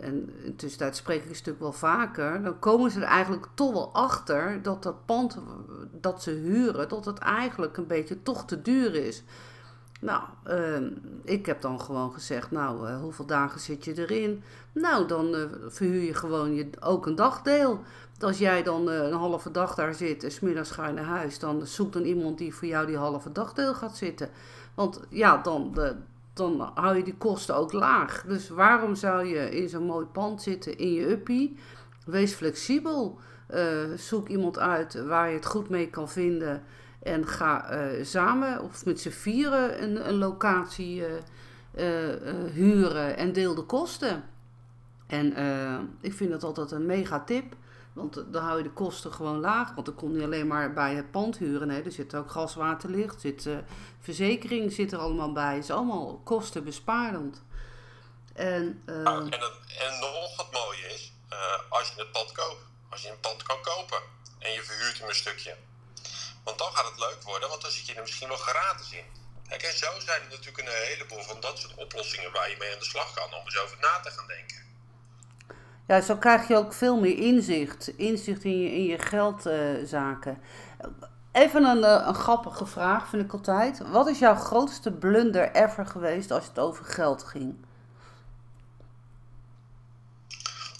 en 0.00 0.30
in 0.44 0.56
tussentijd 0.56 0.96
spreek 0.96 1.22
ik 1.22 1.28
een 1.28 1.34
stuk 1.34 1.60
wel 1.60 1.72
vaker, 1.72 2.42
dan 2.42 2.58
komen 2.58 2.90
ze 2.90 3.00
er 3.00 3.06
eigenlijk 3.06 3.46
toch 3.54 3.72
wel 3.72 3.94
achter 3.94 4.62
dat 4.62 4.82
dat 4.82 5.06
pand 5.06 5.38
dat 5.92 6.22
ze 6.22 6.30
huren, 6.30 6.88
dat 6.88 7.04
het 7.04 7.18
eigenlijk 7.18 7.76
een 7.76 7.86
beetje 7.86 8.22
toch 8.22 8.44
te 8.44 8.62
duur 8.62 8.94
is. 8.94 9.24
Nou, 10.00 10.22
uh, 10.46 10.90
ik 11.24 11.46
heb 11.46 11.60
dan 11.60 11.80
gewoon 11.80 12.12
gezegd, 12.12 12.50
nou, 12.50 12.88
uh, 12.88 13.00
hoeveel 13.00 13.26
dagen 13.26 13.60
zit 13.60 13.84
je 13.84 13.98
erin? 13.98 14.42
Nou, 14.72 15.06
dan 15.06 15.34
uh, 15.34 15.44
verhuur 15.66 16.02
je 16.02 16.14
gewoon 16.14 16.54
je, 16.54 16.70
ook 16.80 17.06
een 17.06 17.14
dagdeel. 17.14 17.80
Als 18.20 18.38
jij 18.38 18.62
dan 18.62 18.88
een 18.88 19.12
halve 19.12 19.50
dag 19.50 19.74
daar 19.74 19.94
zit 19.94 20.24
en 20.24 20.32
smiddags 20.32 20.70
ga 20.70 20.86
je 20.86 20.92
naar 20.92 21.04
huis, 21.04 21.38
dan 21.38 21.66
zoek 21.66 21.92
dan 21.92 22.02
iemand 22.02 22.38
die 22.38 22.54
voor 22.54 22.68
jou 22.68 22.86
die 22.86 22.96
halve 22.96 23.32
dagdeel 23.32 23.74
gaat 23.74 23.96
zitten. 23.96 24.28
Want 24.74 25.00
ja, 25.08 25.36
dan, 25.36 25.74
dan 26.38 26.70
hou 26.74 26.96
je 26.96 27.02
die 27.02 27.16
kosten 27.16 27.56
ook 27.56 27.72
laag. 27.72 28.24
Dus 28.26 28.48
waarom 28.48 28.94
zou 28.94 29.26
je 29.26 29.50
in 29.50 29.68
zo'n 29.68 29.84
mooi 29.84 30.06
pand 30.06 30.42
zitten 30.42 30.78
in 30.78 30.92
je 30.92 31.10
uppie? 31.10 31.56
Wees 32.04 32.32
flexibel. 32.32 33.18
Uh, 33.54 33.92
zoek 33.96 34.28
iemand 34.28 34.58
uit 34.58 35.04
waar 35.04 35.28
je 35.28 35.34
het 35.34 35.46
goed 35.46 35.68
mee 35.68 35.90
kan 35.90 36.08
vinden. 36.08 36.62
En 37.02 37.26
ga 37.26 37.72
uh, 37.72 38.04
samen 38.04 38.62
of 38.62 38.84
met 38.84 39.00
z'n 39.00 39.10
vieren 39.10 39.82
een, 39.82 40.08
een 40.08 40.18
locatie 40.18 41.02
uh, 41.02 41.86
huren 42.52 43.16
en 43.16 43.32
deel 43.32 43.54
de 43.54 43.62
kosten. 43.62 44.24
En 45.06 45.34
ik 46.00 46.12
vind 46.12 46.30
dat 46.30 46.44
altijd 46.44 46.70
een 46.70 46.86
mega 46.86 47.24
tip. 47.24 47.54
Want 47.98 48.32
dan 48.32 48.42
hou 48.42 48.56
je 48.56 48.62
de 48.62 48.72
kosten 48.72 49.12
gewoon 49.12 49.40
laag. 49.40 49.74
Want 49.74 49.86
dan 49.86 49.94
kom 49.94 50.16
je 50.16 50.24
alleen 50.24 50.46
maar 50.46 50.72
bij 50.72 50.94
het 50.94 51.10
pand 51.10 51.38
huren. 51.38 51.70
Er 51.70 51.92
zit 51.92 52.14
ook 52.14 52.30
gas, 52.30 52.54
water, 52.54 52.90
licht. 52.90 53.20
Zit, 53.20 53.44
uh, 53.44 53.58
verzekering 54.00 54.72
zit 54.72 54.92
er 54.92 54.98
allemaal 54.98 55.32
bij. 55.32 55.54
Het 55.54 55.64
is 55.64 55.70
allemaal 55.70 56.20
kostenbesparend. 56.24 57.42
En, 58.34 58.82
uh, 58.86 58.94
en, 58.96 59.32
en, 59.84 59.98
nog 60.00 60.36
wat 60.36 60.52
mooie 60.52 60.86
is, 60.94 61.12
als 61.68 61.88
je 61.88 62.00
het 62.00 62.12
pand 62.12 62.32
koopt. 62.32 62.62
Als 62.90 63.02
je 63.02 63.10
een 63.10 63.20
pand 63.20 63.42
kan 63.42 63.60
kopen 63.62 63.98
en 64.38 64.52
je 64.52 64.62
verhuurt 64.62 64.98
hem 64.98 65.08
een 65.08 65.14
stukje. 65.14 65.56
Want 66.44 66.58
dan 66.58 66.72
gaat 66.72 66.90
het 66.90 66.98
leuk 66.98 67.22
worden, 67.22 67.48
want 67.48 67.62
dan 67.62 67.70
zit 67.70 67.86
je 67.86 67.94
er 67.94 68.02
misschien 68.02 68.28
wel 68.28 68.36
gratis 68.36 68.92
in. 68.92 69.04
Kijk, 69.48 69.62
en 69.62 69.76
zo 69.76 70.00
zijn 70.00 70.22
er 70.22 70.28
natuurlijk 70.28 70.58
een 70.58 70.86
heleboel 70.86 71.22
van 71.22 71.40
dat 71.40 71.58
soort 71.58 71.74
oplossingen 71.74 72.32
waar 72.32 72.50
je 72.50 72.56
mee 72.56 72.72
aan 72.72 72.78
de 72.78 72.84
slag 72.84 73.12
kan 73.14 73.34
om 73.34 73.44
eens 73.44 73.58
over 73.58 73.76
na 73.80 74.00
te 74.00 74.10
gaan 74.10 74.26
denken. 74.26 74.67
Ja, 75.88 76.00
zo 76.00 76.16
krijg 76.16 76.48
je 76.48 76.56
ook 76.56 76.72
veel 76.72 77.00
meer 77.00 77.18
inzicht. 77.18 77.88
Inzicht 77.96 78.44
in 78.44 78.60
je, 78.60 78.70
in 78.70 78.84
je 78.84 78.98
geldzaken. 78.98 80.42
Even 81.32 81.64
een, 81.64 81.84
eh, 81.84 82.06
een 82.06 82.14
grappige 82.14 82.66
vraag, 82.66 83.08
vind 83.08 83.24
ik 83.24 83.32
altijd. 83.32 83.78
Wat 83.78 84.08
is 84.08 84.18
jouw 84.18 84.34
grootste 84.34 84.92
blunder 84.92 85.52
ever 85.52 85.86
geweest 85.86 86.30
als 86.30 86.46
het 86.46 86.58
over 86.58 86.84
geld 86.84 87.24
ging? 87.24 87.66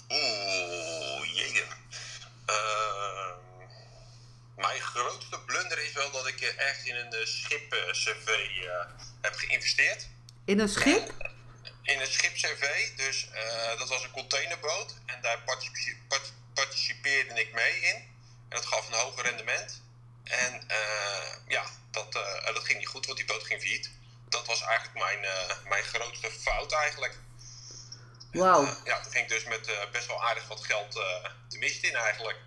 Oeh, 0.09 1.35
jee. 1.35 1.63
Uh, 2.49 3.31
mijn 4.55 4.79
grootste 4.79 5.39
blunder 5.45 5.83
is 5.83 5.93
wel 5.93 6.11
dat 6.11 6.27
ik 6.27 6.41
echt 6.41 6.85
in 6.85 6.95
een 6.95 7.27
schip-CV 7.27 8.27
uh, 8.27 8.71
heb 9.21 9.33
geïnvesteerd. 9.33 10.09
In 10.45 10.59
een 10.59 10.69
schip? 10.69 11.28
In 11.91 11.99
het 11.99 12.11
schip 12.11 12.33
CV. 12.33 12.95
Dus 12.95 13.27
uh, 13.33 13.79
dat 13.79 13.89
was 13.89 14.03
een 14.03 14.11
containerboot. 14.11 14.95
En 15.05 15.21
daar 15.21 15.43
participeerde 16.53 17.41
ik 17.41 17.53
mee 17.53 17.79
in. 17.79 17.95
En 18.49 18.57
dat 18.57 18.65
gaf 18.65 18.87
een 18.87 18.93
hoger 18.93 19.23
rendement. 19.23 19.81
En 20.23 20.53
uh, 20.67 21.31
ja, 21.47 21.63
dat, 21.91 22.15
uh, 22.15 22.53
dat 22.53 22.63
ging 22.63 22.77
niet 22.79 22.87
goed, 22.87 23.05
want 23.05 23.17
die 23.17 23.27
boot 23.27 23.43
ging 23.43 23.61
failliet. 23.61 23.91
Dat 24.29 24.47
was 24.47 24.61
eigenlijk 24.61 24.97
mijn, 24.97 25.19
mijn 25.69 25.83
grootste 25.83 26.31
fout 26.31 26.71
eigenlijk. 26.71 27.17
Wauw. 28.31 28.65
ja, 28.83 29.01
toen 29.01 29.11
ging 29.11 29.23
ik 29.23 29.29
dus 29.29 29.43
met 29.43 29.89
best 29.91 30.07
wel 30.07 30.23
aardig 30.23 30.47
wat 30.47 30.65
geld 30.65 30.91
te 31.47 31.57
mist 31.57 31.83
in 31.83 31.95
eigenlijk. 31.95 32.37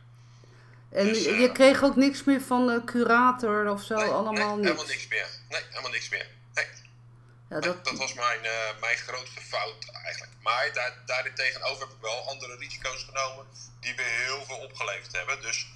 En 0.90 1.06
dus, 1.06 1.24
je 1.24 1.52
kreeg 1.52 1.82
ook 1.82 1.96
niks 1.96 2.24
meer 2.24 2.40
van 2.40 2.66
de 2.66 2.82
curator 2.84 3.68
of 3.70 3.82
zo? 3.82 3.94
Nee, 3.94 4.08
allemaal 4.08 4.32
nee, 4.32 4.44
niks? 4.46 4.62
helemaal 4.62 4.86
niks 4.86 5.08
meer. 5.08 5.28
Nee, 5.48 5.62
helemaal 5.70 5.90
niks 5.90 6.08
meer. 6.08 6.26
Ja, 7.52 7.60
dat... 7.60 7.84
dat... 7.84 7.96
was 7.96 8.14
mijn, 8.14 8.44
uh, 8.44 8.80
mijn 8.80 8.96
grootste 8.96 9.40
fout 9.40 9.90
eigenlijk. 9.90 10.32
Maar 10.40 10.72
daar, 10.72 11.02
daarin 11.06 11.34
tegenover 11.34 11.80
heb 11.80 11.96
ik 11.96 12.00
wel 12.00 12.28
andere 12.28 12.56
risico's 12.56 13.02
genomen 13.02 13.46
die 13.80 13.94
we 13.94 14.02
heel 14.02 14.44
veel 14.44 14.56
opgeleverd 14.56 15.12
hebben. 15.12 15.40
Dus, 15.42 15.66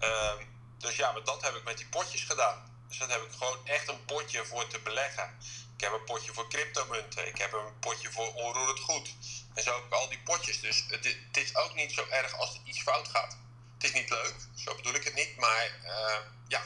uh, 0.00 0.32
dus 0.78 0.96
ja, 0.96 1.12
maar 1.12 1.24
dat 1.24 1.42
heb 1.42 1.54
ik 1.54 1.64
met 1.64 1.76
die 1.76 1.88
potjes 1.88 2.22
gedaan. 2.22 2.84
Dus 2.88 2.98
dat 2.98 3.10
heb 3.10 3.22
ik 3.22 3.32
gewoon 3.32 3.66
echt 3.66 3.88
een 3.88 4.04
potje 4.04 4.44
voor 4.44 4.66
te 4.66 4.80
beleggen. 4.80 5.36
Ik 5.76 5.80
heb 5.80 5.92
een 5.92 6.04
potje 6.04 6.32
voor 6.32 6.48
cryptomunten. 6.48 7.26
Ik 7.26 7.38
heb 7.38 7.52
een 7.52 7.78
potje 7.80 8.12
voor 8.12 8.34
onroerend 8.34 8.80
goed. 8.80 9.14
En 9.54 9.62
zo 9.62 9.74
heb 9.74 9.84
ik 9.84 9.92
al 9.92 10.08
die 10.08 10.22
potjes. 10.24 10.60
Dus 10.60 10.84
het, 10.88 11.04
het 11.04 11.36
is 11.36 11.56
ook 11.56 11.74
niet 11.74 11.92
zo 11.92 12.06
erg 12.10 12.38
als 12.38 12.54
er 12.54 12.60
iets 12.64 12.82
fout 12.82 13.08
gaat. 13.08 13.36
Het 13.74 13.84
is 13.84 13.92
niet 13.92 14.10
leuk, 14.10 14.34
zo 14.54 14.74
bedoel 14.74 14.94
ik 14.94 15.04
het 15.04 15.14
niet. 15.14 15.36
Maar 15.36 15.80
uh, 15.82 16.16
ja, 16.48 16.62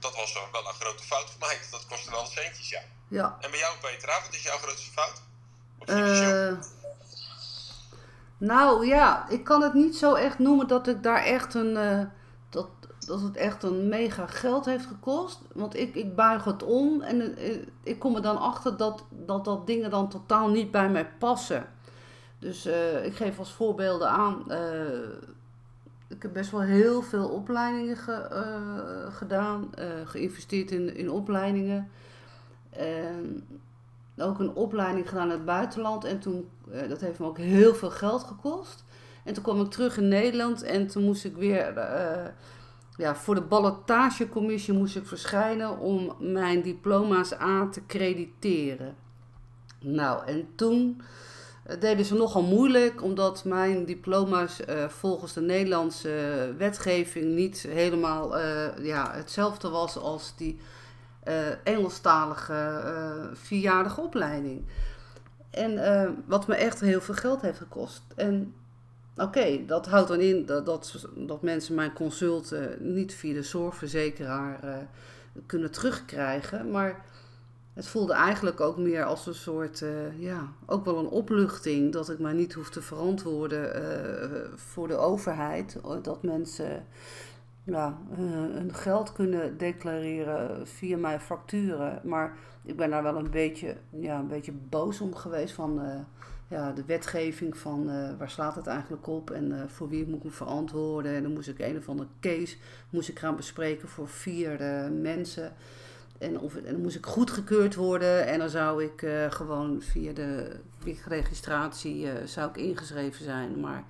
dat 0.00 0.14
was 0.14 0.32
wel 0.32 0.68
een 0.68 0.74
grote 0.74 1.02
fout 1.02 1.30
voor 1.30 1.40
mij. 1.40 1.60
Dat 1.70 1.86
kostte 1.86 2.10
wel 2.10 2.26
centjes, 2.26 2.68
ja. 2.68 2.82
Ja. 3.10 3.36
En 3.40 3.50
bij 3.50 3.58
jou, 3.58 3.74
Petra, 3.80 4.20
wat 4.24 4.34
is 4.34 4.42
jouw 4.42 4.56
grootste 4.56 4.90
fout? 4.90 5.22
Uh, 5.86 6.58
nou 8.38 8.86
ja, 8.86 9.28
ik 9.28 9.44
kan 9.44 9.62
het 9.62 9.74
niet 9.74 9.96
zo 9.96 10.14
echt 10.14 10.38
noemen 10.38 10.66
dat 10.66 10.86
ik 10.86 11.02
daar 11.02 11.24
echt 11.24 11.54
een. 11.54 11.76
Uh, 11.76 12.02
dat, 12.48 12.68
dat 12.98 13.20
het 13.20 13.36
echt 13.36 13.62
een 13.62 13.88
mega 13.88 14.26
geld 14.26 14.64
heeft 14.64 14.86
gekost. 14.86 15.40
Want 15.52 15.76
ik, 15.76 15.94
ik 15.94 16.16
buig 16.16 16.44
het 16.44 16.62
om 16.62 17.00
en 17.00 17.20
uh, 17.20 17.64
ik 17.82 17.98
kom 17.98 18.16
er 18.16 18.22
dan 18.22 18.38
achter 18.38 18.76
dat, 18.76 19.04
dat 19.10 19.44
dat 19.44 19.66
dingen 19.66 19.90
dan 19.90 20.08
totaal 20.08 20.48
niet 20.48 20.70
bij 20.70 20.88
mij 20.88 21.06
passen. 21.18 21.66
Dus 22.38 22.66
ik 23.02 23.16
geef 23.16 23.38
als 23.38 23.52
voorbeelden 23.52 24.08
aan. 24.08 24.44
ik 26.08 26.22
heb 26.22 26.32
best 26.32 26.50
wel 26.50 26.60
heel 26.60 27.02
veel 27.02 27.28
opleidingen 27.28 27.96
ge, 27.96 29.08
gedaan, 29.12 29.70
geïnvesteerd 30.04 30.70
in, 30.70 30.96
in 30.96 31.10
opleidingen. 31.10 31.90
En 32.70 33.44
ook 34.22 34.38
een 34.38 34.54
opleiding 34.54 35.08
gedaan 35.08 35.24
in 35.24 35.30
het 35.30 35.44
buitenland. 35.44 36.04
En 36.04 36.18
toen, 36.18 36.48
uh, 36.72 36.88
dat 36.88 37.00
heeft 37.00 37.18
me 37.18 37.26
ook 37.26 37.38
heel 37.38 37.74
veel 37.74 37.90
geld 37.90 38.22
gekost. 38.22 38.84
En 39.24 39.34
toen 39.34 39.42
kwam 39.42 39.60
ik 39.60 39.70
terug 39.70 39.96
in 39.96 40.08
Nederland 40.08 40.62
en 40.62 40.86
toen 40.86 41.04
moest 41.04 41.24
ik 41.24 41.36
weer 41.36 41.76
uh, 41.76 42.26
ja, 42.96 43.14
voor 43.14 43.34
de 43.34 43.40
ballotagecommissie 43.40 44.74
moest 44.74 44.96
ik 44.96 45.06
verschijnen 45.06 45.78
om 45.78 46.14
mijn 46.18 46.62
diploma's 46.62 47.34
aan 47.34 47.70
te 47.70 47.86
crediteren. 47.86 48.96
Nou, 49.80 50.26
en 50.26 50.48
toen 50.54 51.02
uh, 51.70 51.80
deden 51.80 52.04
ze 52.04 52.14
nogal 52.14 52.42
moeilijk, 52.42 53.02
omdat 53.02 53.44
mijn 53.44 53.84
diploma's 53.84 54.60
volgens 54.88 55.32
de 55.32 55.40
Nederlandse 55.40 56.54
wetgeving 56.58 57.34
niet 57.34 57.62
helemaal 57.68 58.38
ja, 58.82 59.12
hetzelfde 59.12 59.68
was 59.68 59.96
als 59.96 60.32
die 60.36 60.58
Engelstalige 61.64 62.82
uh, 62.84 63.26
vierjarige 63.32 64.00
opleiding. 64.00 64.66
En 65.50 65.72
uh, 65.72 66.08
wat 66.26 66.46
me 66.46 66.54
echt 66.54 66.80
heel 66.80 67.00
veel 67.00 67.14
geld 67.14 67.40
heeft 67.40 67.58
gekost. 67.58 68.02
En 68.16 68.54
oké, 69.16 69.64
dat 69.66 69.86
houdt 69.86 70.08
dan 70.08 70.20
in 70.20 70.46
dat, 70.46 70.66
dat, 70.66 71.08
dat 71.16 71.42
mensen 71.42 71.74
mijn 71.74 71.92
consulten 71.92 72.76
niet 72.94 73.14
via 73.14 73.34
de 73.34 73.42
zorgverzekeraar 73.42 74.60
kunnen 75.46 75.70
terugkrijgen. 75.70 76.70
Maar 76.70 77.04
het 77.74 77.86
voelde 77.86 78.12
eigenlijk 78.12 78.60
ook 78.60 78.76
meer 78.76 79.04
als 79.04 79.26
een 79.26 79.34
soort, 79.34 79.84
ja, 80.18 80.48
ook 80.66 80.84
wel 80.84 80.98
een 80.98 81.08
opluchting. 81.08 81.92
Dat 81.92 82.10
ik 82.10 82.18
mij 82.18 82.32
niet 82.32 82.52
hoef 82.52 82.70
te 82.70 82.82
verantwoorden 82.82 83.82
voor 84.54 84.88
de 84.88 84.96
overheid. 84.96 85.76
Dat 86.02 86.22
mensen 86.22 86.86
ja, 87.64 87.98
hun 88.10 88.74
geld 88.74 89.12
kunnen 89.12 89.58
declareren 89.58 90.66
via 90.66 90.96
mijn 90.96 91.20
facturen. 91.20 92.00
Maar 92.04 92.36
ik 92.64 92.76
ben 92.76 92.90
daar 92.90 93.02
wel 93.02 93.16
een 93.16 93.30
beetje, 93.30 93.76
ja, 93.90 94.18
een 94.18 94.28
beetje 94.28 94.52
boos 94.52 95.00
om 95.00 95.14
geweest 95.14 95.54
van 95.54 95.84
uh, 95.84 95.94
ja, 96.48 96.72
de 96.72 96.84
wetgeving 96.84 97.56
van 97.56 97.88
uh, 97.88 98.08
waar 98.18 98.30
slaat 98.30 98.54
het 98.54 98.66
eigenlijk 98.66 99.06
op 99.06 99.30
en 99.30 99.70
voor 99.70 99.88
wie 99.88 100.06
moet 100.06 100.18
ik 100.18 100.24
me 100.24 100.30
verantwoorden. 100.30 101.14
En 101.14 101.22
dan 101.22 101.32
moest 101.32 101.48
ik 101.48 101.58
een 101.58 101.76
of 101.76 101.88
andere 101.88 102.08
case 102.20 102.56
moest 102.90 103.08
ik 103.08 103.18
gaan 103.18 103.36
bespreken 103.36 103.88
voor 103.88 104.08
vier 104.08 104.60
mensen. 104.92 105.52
En, 106.18 106.40
of, 106.40 106.56
en 106.56 106.72
dan 106.72 106.82
moest 106.82 106.96
ik 106.96 107.06
goedgekeurd 107.06 107.74
worden 107.74 108.26
en 108.26 108.38
dan 108.38 108.50
zou 108.50 108.84
ik 108.84 109.06
gewoon 109.28 109.82
via 109.82 110.12
de 110.12 110.56
registratie 111.06 112.08
zou 112.24 112.50
ik 112.50 112.56
ingeschreven 112.56 113.24
zijn. 113.24 113.60
Maar 113.60 113.84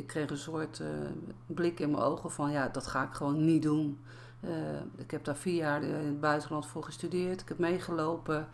ik 0.00 0.06
kreeg 0.06 0.30
een 0.30 0.36
soort 0.36 0.78
uh, 0.78 0.88
blik 1.46 1.80
in 1.80 1.90
mijn 1.90 2.02
ogen 2.02 2.30
van 2.30 2.50
ja, 2.50 2.68
dat 2.68 2.86
ga 2.86 3.02
ik 3.02 3.12
gewoon 3.12 3.44
niet 3.44 3.62
doen. 3.62 4.00
Uh, 4.44 4.50
ik 4.96 5.10
heb 5.10 5.24
daar 5.24 5.36
vier 5.36 5.54
jaar 5.54 5.82
in 5.82 5.94
het 5.94 6.20
buitenland 6.20 6.66
voor 6.66 6.84
gestudeerd. 6.84 7.40
Ik 7.40 7.48
heb 7.48 7.58
meegelopen 7.58 8.48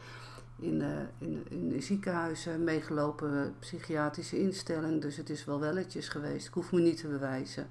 in, 0.58 0.80
uh, 0.80 0.88
in, 1.18 1.46
in 1.48 1.82
ziekenhuizen, 1.82 2.64
meegelopen 2.64 3.54
psychiatrische 3.58 4.40
instelling. 4.40 5.02
Dus 5.02 5.16
het 5.16 5.30
is 5.30 5.44
wel 5.44 5.60
welletjes 5.60 6.08
geweest. 6.08 6.46
Ik 6.46 6.54
hoef 6.54 6.72
me 6.72 6.80
niet 6.80 7.00
te 7.00 7.08
bewijzen. 7.08 7.68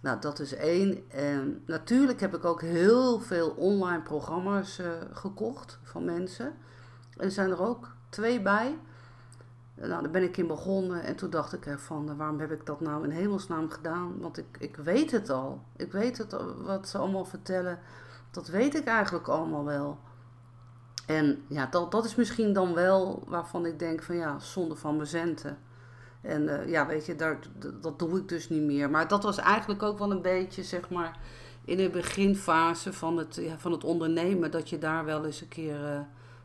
Nou, 0.00 0.20
dat 0.20 0.38
is 0.38 0.54
één. 0.54 1.10
En 1.10 1.62
natuurlijk 1.66 2.20
heb 2.20 2.34
ik 2.34 2.44
ook 2.44 2.60
heel 2.60 3.20
veel 3.20 3.50
online 3.50 4.02
programma's 4.02 4.80
gekocht 5.12 5.78
van 5.82 6.04
mensen. 6.04 6.52
Er 7.16 7.30
zijn 7.30 7.50
er 7.50 7.62
ook 7.62 7.94
twee 8.08 8.40
bij. 8.42 8.78
Nou, 9.88 10.02
daar 10.02 10.10
ben 10.10 10.22
ik 10.22 10.36
in 10.36 10.46
begonnen 10.46 11.02
en 11.02 11.16
toen 11.16 11.30
dacht 11.30 11.52
ik 11.52 11.78
van 11.78 12.16
waarom 12.16 12.40
heb 12.40 12.52
ik 12.52 12.66
dat 12.66 12.80
nou 12.80 13.04
in 13.04 13.10
hemelsnaam 13.10 13.70
gedaan? 13.70 14.18
Want 14.18 14.38
ik, 14.38 14.46
ik 14.58 14.76
weet 14.76 15.10
het 15.10 15.30
al. 15.30 15.62
Ik 15.76 15.92
weet 15.92 16.18
het, 16.18 16.36
wat 16.56 16.88
ze 16.88 16.98
allemaal 16.98 17.24
vertellen. 17.24 17.78
Dat 18.30 18.48
weet 18.48 18.74
ik 18.74 18.84
eigenlijk 18.84 19.28
allemaal 19.28 19.64
wel. 19.64 19.98
En 21.06 21.44
ja, 21.48 21.66
dat, 21.66 21.90
dat 21.90 22.04
is 22.04 22.14
misschien 22.14 22.52
dan 22.52 22.74
wel 22.74 23.24
waarvan 23.26 23.66
ik 23.66 23.78
denk 23.78 24.02
van 24.02 24.16
ja, 24.16 24.38
zonde 24.38 24.76
van 24.76 24.96
mijn 24.96 25.08
centen. 25.08 25.58
En 26.20 26.42
uh, 26.42 26.68
ja, 26.68 26.86
weet 26.86 27.06
je, 27.06 27.16
daar, 27.16 27.38
dat 27.80 27.98
doe 27.98 28.18
ik 28.18 28.28
dus 28.28 28.48
niet 28.48 28.62
meer. 28.62 28.90
Maar 28.90 29.08
dat 29.08 29.22
was 29.22 29.38
eigenlijk 29.38 29.82
ook 29.82 29.98
wel 29.98 30.10
een 30.10 30.22
beetje, 30.22 30.62
zeg 30.62 30.90
maar, 30.90 31.18
in 31.64 31.76
de 31.76 31.90
beginfase 31.90 32.92
van 32.92 33.16
het, 33.16 33.40
van 33.56 33.72
het 33.72 33.84
ondernemen, 33.84 34.50
dat 34.50 34.68
je 34.68 34.78
daar 34.78 35.04
wel 35.04 35.24
eens 35.24 35.40
een 35.40 35.48
keer 35.48 35.80
uh, 35.80 36.00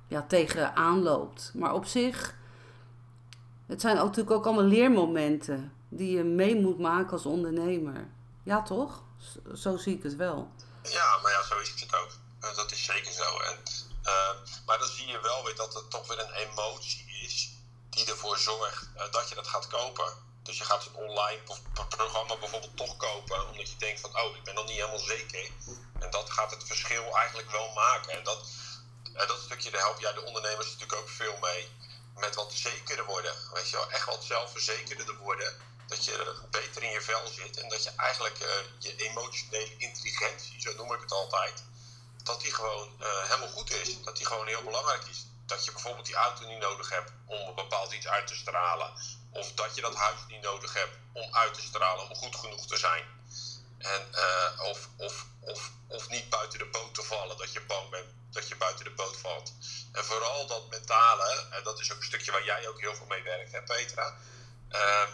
ja, 0.08 0.26
tegen 0.28 0.76
aanloopt. 0.76 1.52
Maar 1.56 1.74
op 1.74 1.86
zich 1.86 2.36
het 3.67 3.82
zijn 3.82 3.95
natuurlijk 3.95 4.32
ook 4.32 4.45
allemaal 4.45 4.63
leermomenten 4.63 5.73
die 5.89 6.17
je 6.17 6.23
mee 6.23 6.56
moet 6.56 6.80
maken 6.80 7.12
als 7.12 7.25
ondernemer. 7.25 8.08
Ja, 8.43 8.62
toch? 8.62 9.04
Zo 9.56 9.78
zie 9.78 9.97
ik 9.97 10.04
het 10.04 10.15
wel. 10.15 10.51
Ja, 10.84 11.19
maar 11.21 11.32
ja, 11.32 11.43
zo 11.43 11.60
is 11.60 11.69
het 11.69 11.95
ook. 11.95 12.10
Eh, 12.39 12.56
dat 12.56 12.71
is 12.71 12.84
zeker 12.84 13.12
zo. 13.12 13.39
En, 13.39 13.58
uh, 14.04 14.30
maar 14.65 14.80
dan 14.80 14.88
zie 14.88 15.08
je 15.08 15.19
wel 15.21 15.43
weer 15.43 15.56
dat 15.56 15.73
het 15.73 15.89
toch 15.89 16.08
weer 16.08 16.19
een 16.19 16.34
emotie 16.34 17.06
is 17.23 17.54
die 17.89 18.06
ervoor 18.06 18.38
zorgt 18.38 18.89
uh, 18.95 19.12
dat 19.12 19.30
je 19.30 19.36
dat 19.36 19.47
gaat 19.47 19.67
kopen. 19.67 20.23
Dus 20.43 20.58
je 20.58 20.63
gaat 20.63 20.86
een 20.86 20.95
online 20.95 21.41
programma 21.89 22.38
bijvoorbeeld 22.38 22.78
toch 22.78 22.97
kopen, 22.97 23.49
omdat 23.49 23.69
je 23.69 23.78
denkt 23.78 24.01
van, 24.01 24.17
oh, 24.19 24.36
ik 24.36 24.43
ben 24.43 24.56
nog 24.56 24.65
niet 24.65 24.75
helemaal 24.75 24.99
zeker. 24.99 25.49
En 25.99 26.10
dat 26.10 26.32
gaat 26.32 26.51
het 26.51 26.63
verschil 26.63 27.17
eigenlijk 27.17 27.51
wel 27.51 27.71
maken. 27.73 28.12
En 28.12 28.23
dat, 28.23 28.47
dat 29.13 29.39
stukje, 29.45 29.71
daar 29.71 29.82
help 29.82 29.99
jij 29.99 30.13
de 30.13 30.25
ondernemers 30.25 30.65
natuurlijk 30.65 31.01
ook 31.01 31.10
veel 31.10 31.38
mee. 31.41 31.67
Met 32.15 32.36
wat 32.36 32.54
zekerder 32.54 33.06
worden. 33.06 33.34
Weet 33.54 33.69
je 33.69 33.75
wel, 33.75 33.91
echt 33.91 34.06
wat 34.06 34.23
zelfverzekerder 34.23 35.17
worden. 35.17 35.54
Dat 35.88 36.06
je 36.06 36.36
beter 36.51 36.84
in 36.84 36.91
je 36.91 37.01
vel 37.01 37.28
zit. 37.28 37.58
En 37.58 37.69
dat 37.69 37.84
je 37.84 37.91
eigenlijk 37.95 38.39
uh, 38.39 38.47
je 38.80 38.95
emotionele 38.95 39.78
intelligentie, 39.78 40.62
zo 40.62 40.73
noem 40.73 40.93
ik 40.93 41.01
het 41.01 41.12
altijd, 41.12 41.63
dat 42.23 42.41
die 42.41 42.54
gewoon 42.54 42.89
uh, 43.01 43.23
helemaal 43.23 43.49
goed 43.49 43.71
is. 43.71 44.01
Dat 44.04 44.17
die 44.17 44.25
gewoon 44.25 44.47
heel 44.47 44.63
belangrijk 44.63 45.06
is. 45.06 45.25
Dat 45.45 45.65
je 45.65 45.71
bijvoorbeeld 45.71 46.06
die 46.06 46.15
auto 46.15 46.47
niet 46.47 46.60
nodig 46.60 46.89
hebt 46.89 47.12
om 47.25 47.47
een 47.47 47.56
bepaald 47.56 47.93
iets 47.93 48.08
uit 48.08 48.28
te 48.28 48.36
stralen. 48.36 48.93
Of 49.32 49.51
dat 49.54 49.75
je 49.75 49.82
dat 49.82 49.95
huis 49.95 50.19
niet 50.28 50.41
nodig 50.41 50.73
hebt 50.73 50.97
om 51.13 51.36
uit 51.36 51.54
te 51.54 51.62
stralen, 51.62 52.10
om 52.10 52.15
goed 52.15 52.36
genoeg 52.36 52.67
te 52.67 52.78
zijn. 52.78 53.14
En, 53.77 54.07
uh, 54.11 54.61
of, 54.61 54.89
of, 54.97 55.25
of, 55.39 55.71
of 55.88 56.09
niet 56.09 56.29
buiten 56.29 56.59
de 56.59 56.65
boot 56.65 56.95
te 56.95 57.03
vallen, 57.03 57.38
dat 57.38 57.53
je 57.53 57.61
bang 57.61 57.89
bent 57.89 58.15
dat 58.35 58.47
je 58.47 58.55
buiten 58.55 58.85
de 58.85 58.91
boot 58.91 59.17
valt. 59.17 59.53
En 59.91 60.05
vooral 60.05 60.47
dat 60.47 60.69
mentale, 60.69 61.47
en 61.49 61.63
dat 61.63 61.79
is 61.79 61.91
ook 61.91 61.97
een 61.97 62.03
stukje 62.03 62.31
waar 62.31 62.45
jij 62.45 62.67
ook 62.67 62.79
heel 62.79 62.95
veel 62.95 63.05
mee 63.05 63.23
werkt, 63.23 63.51
hè 63.51 63.63
Petra? 63.63 64.17
Uh, 64.71 65.07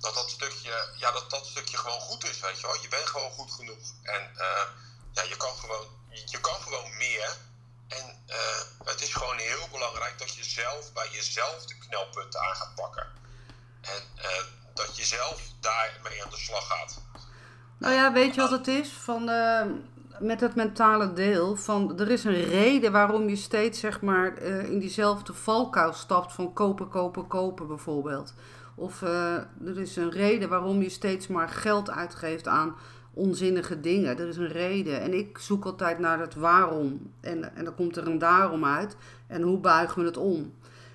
dat 0.00 0.14
dat 0.14 0.30
stukje, 0.30 0.92
ja, 0.96 1.10
dat 1.10 1.30
dat 1.30 1.46
stukje 1.46 1.76
gewoon 1.76 2.00
goed 2.00 2.24
is, 2.24 2.40
weet 2.40 2.60
je 2.60 2.66
wel. 2.66 2.82
Je 2.82 2.88
bent 2.88 3.06
gewoon 3.06 3.30
goed 3.30 3.52
genoeg. 3.52 3.92
En 4.02 4.32
uh, 4.36 4.66
ja, 5.12 5.22
je 5.22 5.36
kan 5.36 5.56
gewoon, 5.56 5.86
je 6.24 6.40
kan 6.40 6.60
gewoon 6.62 6.96
meer. 6.96 7.36
En 7.88 8.24
uh, 8.28 8.62
het 8.84 9.00
is 9.00 9.12
gewoon 9.12 9.38
heel 9.38 9.68
belangrijk 9.68 10.18
dat 10.18 10.34
je 10.34 10.44
zelf 10.44 10.92
bij 10.92 11.08
jezelf 11.10 11.64
de 11.64 11.78
knelpunten 11.78 12.40
aan 12.40 12.56
gaat 12.56 12.74
pakken. 12.74 13.12
En 13.80 14.02
dat 14.74 14.96
je 14.96 15.04
zelf 15.04 15.40
daarmee 15.60 16.24
aan 16.24 16.30
de 16.30 16.38
slag 16.38 16.66
gaat. 16.66 16.98
Nou 17.80 17.94
ja, 17.94 18.12
weet 18.12 18.34
je 18.34 18.40
wat 18.40 18.50
het 18.50 18.68
is? 18.68 18.88
Van, 18.88 19.30
met 20.18 20.40
het 20.40 20.54
mentale 20.54 21.12
deel. 21.12 21.56
Van, 21.56 21.98
er 21.98 22.10
is 22.10 22.24
een 22.24 22.44
reden 22.44 22.92
waarom 22.92 23.28
je 23.28 23.36
steeds 23.36 23.80
zeg 23.80 24.00
maar, 24.00 24.38
in 24.42 24.78
diezelfde 24.78 25.32
valkuil 25.32 25.92
stapt 25.92 26.32
van 26.32 26.52
kopen, 26.52 26.88
kopen, 26.88 27.26
kopen 27.26 27.66
bijvoorbeeld. 27.66 28.34
Of 28.74 29.02
uh, 29.02 29.34
er 29.64 29.78
is 29.78 29.96
een 29.96 30.10
reden 30.10 30.48
waarom 30.48 30.82
je 30.82 30.88
steeds 30.88 31.26
maar 31.26 31.48
geld 31.48 31.90
uitgeeft 31.90 32.46
aan 32.46 32.74
onzinnige 33.14 33.80
dingen. 33.80 34.18
Er 34.18 34.28
is 34.28 34.36
een 34.36 34.48
reden. 34.48 35.00
En 35.00 35.14
ik 35.14 35.38
zoek 35.38 35.64
altijd 35.64 35.98
naar 35.98 36.20
het 36.20 36.34
waarom. 36.34 37.12
En, 37.20 37.56
en 37.56 37.64
dan 37.64 37.74
komt 37.74 37.96
er 37.96 38.06
een 38.06 38.18
daarom 38.18 38.64
uit. 38.64 38.96
En 39.26 39.42
hoe 39.42 39.58
buigen 39.58 40.00
we 40.00 40.06
het 40.06 40.16
om? 40.16 40.52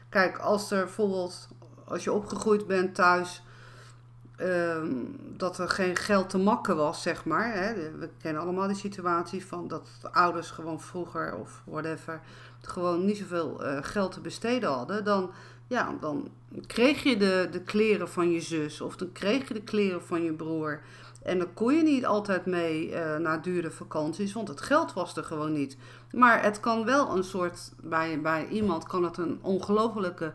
Kijk, 0.10 0.38
als 0.38 0.72
er 0.72 0.84
bijvoorbeeld, 0.84 1.48
als 1.86 2.04
je 2.04 2.12
opgegroeid 2.12 2.68
bent 2.68 2.96
thuis, 2.96 3.44
uh, 4.42 4.84
dat 5.38 5.58
er 5.58 5.70
geen 5.70 5.96
geld 5.96 6.30
te 6.30 6.38
makken 6.38 6.76
was, 6.76 7.02
zeg 7.02 7.26
maar. 7.26 7.54
Hè? 7.54 7.74
We 7.98 8.10
kennen 8.22 8.42
allemaal 8.42 8.68
die 8.68 8.76
situatie 8.76 9.46
van 9.46 9.68
dat 9.68 9.90
ouders 10.12 10.52
gewoon 10.52 10.82
vroeger 10.82 11.36
of 11.36 11.62
whatever, 11.66 12.22
gewoon 12.62 13.06
niet 13.06 13.18
zoveel 13.18 13.66
uh, 13.66 13.78
geld 13.82 14.12
te 14.12 14.20
besteden 14.20 14.70
hadden. 14.70 15.04
Dan 15.04 15.32
ja, 15.68 15.96
dan 16.00 16.30
kreeg 16.68 17.04
je 17.04 17.18
de, 17.18 17.48
de 17.52 17.62
kleren 17.62 18.10
van 18.10 18.32
je 18.32 18.42
zus 18.42 18.82
of 18.82 18.96
dan 18.96 19.12
kreeg 19.12 19.48
je 19.48 19.54
de 19.54 19.64
kleren 19.64 20.04
van 20.04 20.24
je 20.24 20.34
broer. 20.34 20.82
En 21.24 21.38
dan 21.38 21.54
kon 21.54 21.74
je 21.74 21.84
niet 21.84 22.06
altijd 22.06 22.46
mee 22.46 22.90
uh, 22.90 23.18
naar 23.18 23.42
dure 23.42 23.72
vakanties, 23.72 24.34
want 24.34 24.48
het 24.48 24.62
geld 24.62 24.94
was 24.94 25.18
er 25.18 25.24
gewoon 25.24 25.54
niet. 25.54 25.78
Maar 26.12 26.44
het 26.44 26.60
kan 26.60 26.86
wel 26.86 27.16
een 27.16 27.24
soort, 27.24 27.72
bij, 27.82 28.22
bij 28.22 28.48
iemand 28.48 28.88
kan 28.88 29.04
het 29.04 29.18
een 29.18 29.40
ongelofelijke 29.42 30.34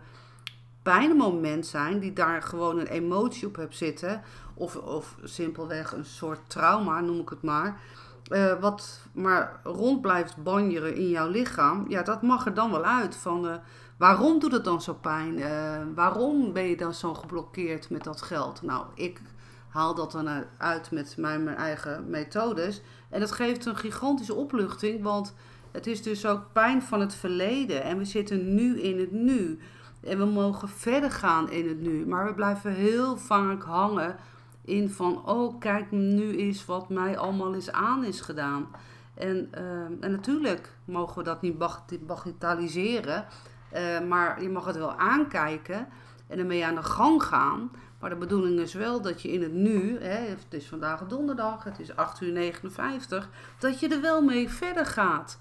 pijnmoment 0.83 1.67
zijn, 1.67 1.99
die 1.99 2.13
daar 2.13 2.43
gewoon 2.43 2.79
een 2.79 2.87
emotie 2.87 3.47
op 3.47 3.57
hebt 3.57 3.77
zitten. 3.77 4.23
Of, 4.55 4.77
of 4.77 5.17
simpelweg 5.23 5.93
een 5.93 6.05
soort 6.05 6.41
trauma, 6.47 7.01
noem 7.01 7.21
ik 7.21 7.29
het 7.29 7.43
maar. 7.43 7.81
Uh, 8.29 8.61
wat 8.61 9.01
maar 9.13 9.61
rond 9.65 10.01
blijft 10.01 10.43
banjeren 10.43 10.95
in 10.95 11.09
jouw 11.09 11.29
lichaam. 11.29 11.85
Ja, 11.89 12.03
dat 12.03 12.23
mag 12.23 12.47
er 12.47 12.55
dan 12.55 12.71
wel 12.71 12.85
uit. 12.85 13.17
Van, 13.17 13.47
uh, 13.47 13.55
Waarom 14.01 14.39
doet 14.39 14.53
het 14.53 14.65
dan 14.65 14.83
zo 14.83 14.95
pijn? 14.95 15.39
Uh, 15.39 15.81
waarom 15.95 16.53
ben 16.53 16.63
je 16.63 16.77
dan 16.77 16.95
zo 16.95 17.15
geblokkeerd 17.15 17.91
met 17.91 18.05
dat 18.05 18.23
geld? 18.23 18.63
Nou, 18.63 18.85
ik 18.95 19.21
haal 19.69 19.95
dat 19.95 20.13
dan 20.13 20.45
uit 20.59 20.91
met 20.91 21.15
mijn, 21.17 21.45
mijn 21.45 21.57
eigen 21.57 22.11
methodes. 22.11 22.81
En 23.09 23.21
dat 23.21 23.33
geeft 23.33 23.67
een 23.67 23.77
gigantische 23.77 24.35
opluchting, 24.35 25.03
want 25.03 25.35
het 25.71 25.87
is 25.87 26.03
dus 26.03 26.27
ook 26.27 26.43
pijn 26.53 26.83
van 26.83 27.01
het 27.01 27.15
verleden. 27.15 27.83
En 27.83 27.99
we 27.99 28.05
zitten 28.05 28.55
nu 28.55 28.81
in 28.81 28.99
het 28.99 29.13
nu. 29.13 29.61
En 30.01 30.19
we 30.19 30.25
mogen 30.25 30.69
verder 30.69 31.11
gaan 31.11 31.51
in 31.51 31.69
het 31.69 31.81
nu. 31.81 32.07
Maar 32.07 32.27
we 32.27 32.35
blijven 32.35 32.73
heel 32.73 33.17
vaak 33.17 33.63
hangen 33.63 34.17
in 34.65 34.91
van, 34.91 35.27
oh 35.27 35.59
kijk 35.59 35.91
nu 35.91 36.37
is 36.37 36.65
wat 36.65 36.89
mij 36.89 37.19
allemaal 37.19 37.53
is 37.53 37.73
aan 37.73 38.05
is 38.05 38.21
gedaan. 38.21 38.69
En, 39.15 39.51
uh, 39.55 39.83
en 39.83 40.11
natuurlijk 40.11 40.73
mogen 40.85 41.19
we 41.19 41.25
dat 41.25 41.43
niet 41.43 41.59
bagatelliseren. 42.07 43.27
Uh, 43.75 44.09
maar 44.09 44.43
je 44.43 44.49
mag 44.49 44.65
het 44.65 44.77
wel 44.77 44.93
aankijken 44.93 45.89
en 46.27 46.39
ermee 46.39 46.67
aan 46.67 46.75
de 46.75 46.83
gang 46.83 47.23
gaan. 47.23 47.71
Maar 48.01 48.11
de 48.11 48.17
bedoeling 48.17 48.59
is 48.59 48.75
wel 48.75 49.01
dat 49.01 49.23
je 49.23 49.33
in 49.33 49.43
het 49.43 49.53
nu, 49.53 49.99
hè, 50.01 50.29
het 50.29 50.47
is 50.49 50.67
vandaag 50.67 51.07
donderdag, 51.07 51.65
het 51.65 51.79
is 51.79 51.97
8 51.97 52.21
uur 52.21 52.33
59, 52.33 53.29
dat 53.59 53.81
je 53.81 53.89
er 53.89 54.01
wel 54.01 54.23
mee 54.23 54.49
verder 54.49 54.87
gaat. 54.87 55.39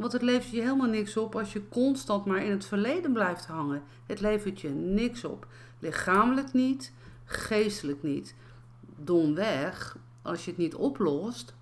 Want 0.00 0.12
het 0.12 0.22
levert 0.22 0.50
je 0.50 0.60
helemaal 0.60 0.88
niks 0.88 1.16
op 1.16 1.36
als 1.36 1.52
je 1.52 1.68
constant 1.68 2.24
maar 2.24 2.44
in 2.44 2.50
het 2.50 2.64
verleden 2.64 3.12
blijft 3.12 3.46
hangen. 3.46 3.82
Het 4.06 4.20
levert 4.20 4.60
je 4.60 4.68
niks 4.68 5.24
op. 5.24 5.46
Lichamelijk 5.78 6.52
niet, 6.52 6.92
geestelijk 7.24 8.02
niet. 8.02 8.34
Domweg, 8.80 9.96
als 10.22 10.44
je 10.44 10.50
het 10.50 10.58
niet 10.58 10.74
oplost, 10.74 11.54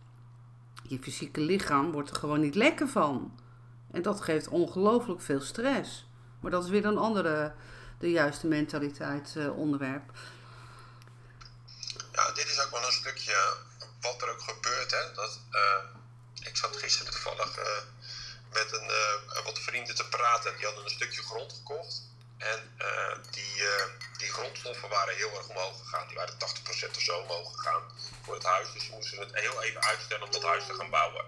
je 0.82 0.98
fysieke 0.98 1.40
lichaam 1.40 1.92
wordt 1.92 2.10
er 2.10 2.16
gewoon 2.16 2.40
niet 2.40 2.54
lekker 2.54 2.88
van. 2.88 3.38
En 3.90 4.02
dat 4.02 4.20
geeft 4.20 4.48
ongelooflijk 4.48 5.20
veel 5.20 5.40
stress. 5.40 6.06
Maar 6.40 6.50
dat 6.50 6.64
is 6.64 6.70
weer 6.70 6.84
een 6.84 6.98
andere, 6.98 7.52
de 7.98 8.10
juiste 8.10 8.46
mentaliteit 8.46 9.34
uh, 9.36 9.58
onderwerp. 9.58 10.12
Ja, 12.12 12.32
dit 12.32 12.46
is 12.46 12.64
ook 12.64 12.70
wel 12.70 12.86
een 12.86 12.92
stukje 12.92 13.56
wat 14.00 14.22
er 14.22 14.30
ook 14.30 14.42
gebeurt. 14.42 14.90
Hè? 14.90 15.14
Dat, 15.14 15.40
uh, 15.52 16.48
ik 16.48 16.56
zat 16.56 16.76
gisteren 16.76 17.12
toevallig 17.12 17.58
uh, 17.58 17.64
met 18.58 18.72
een, 18.72 18.90
wat 19.44 19.58
vrienden 19.58 19.94
te 19.94 20.08
praten. 20.08 20.56
Die 20.56 20.64
hadden 20.66 20.84
een 20.84 20.90
stukje 20.90 21.22
grond 21.22 21.52
gekocht. 21.52 22.02
En 22.38 22.60
die, 23.30 23.62
die 24.16 24.32
grondstoffen 24.32 24.88
waren 24.88 25.16
heel 25.16 25.36
erg 25.36 25.48
omhoog 25.48 25.78
gegaan. 25.78 26.06
Die 26.06 26.16
waren 26.16 26.34
80% 26.34 26.96
of 26.96 27.02
zo 27.02 27.18
omhoog 27.18 27.54
gegaan 27.54 27.82
voor 28.22 28.34
het 28.34 28.44
huis. 28.44 28.72
Dus 28.72 28.84
ze 28.84 28.92
moesten 28.92 29.18
het 29.18 29.34
heel 29.34 29.62
even 29.62 29.82
uitstellen 29.82 30.24
om 30.24 30.32
dat 30.32 30.42
huis 30.42 30.66
te 30.66 30.74
gaan 30.74 30.90
bouwen. 30.90 31.24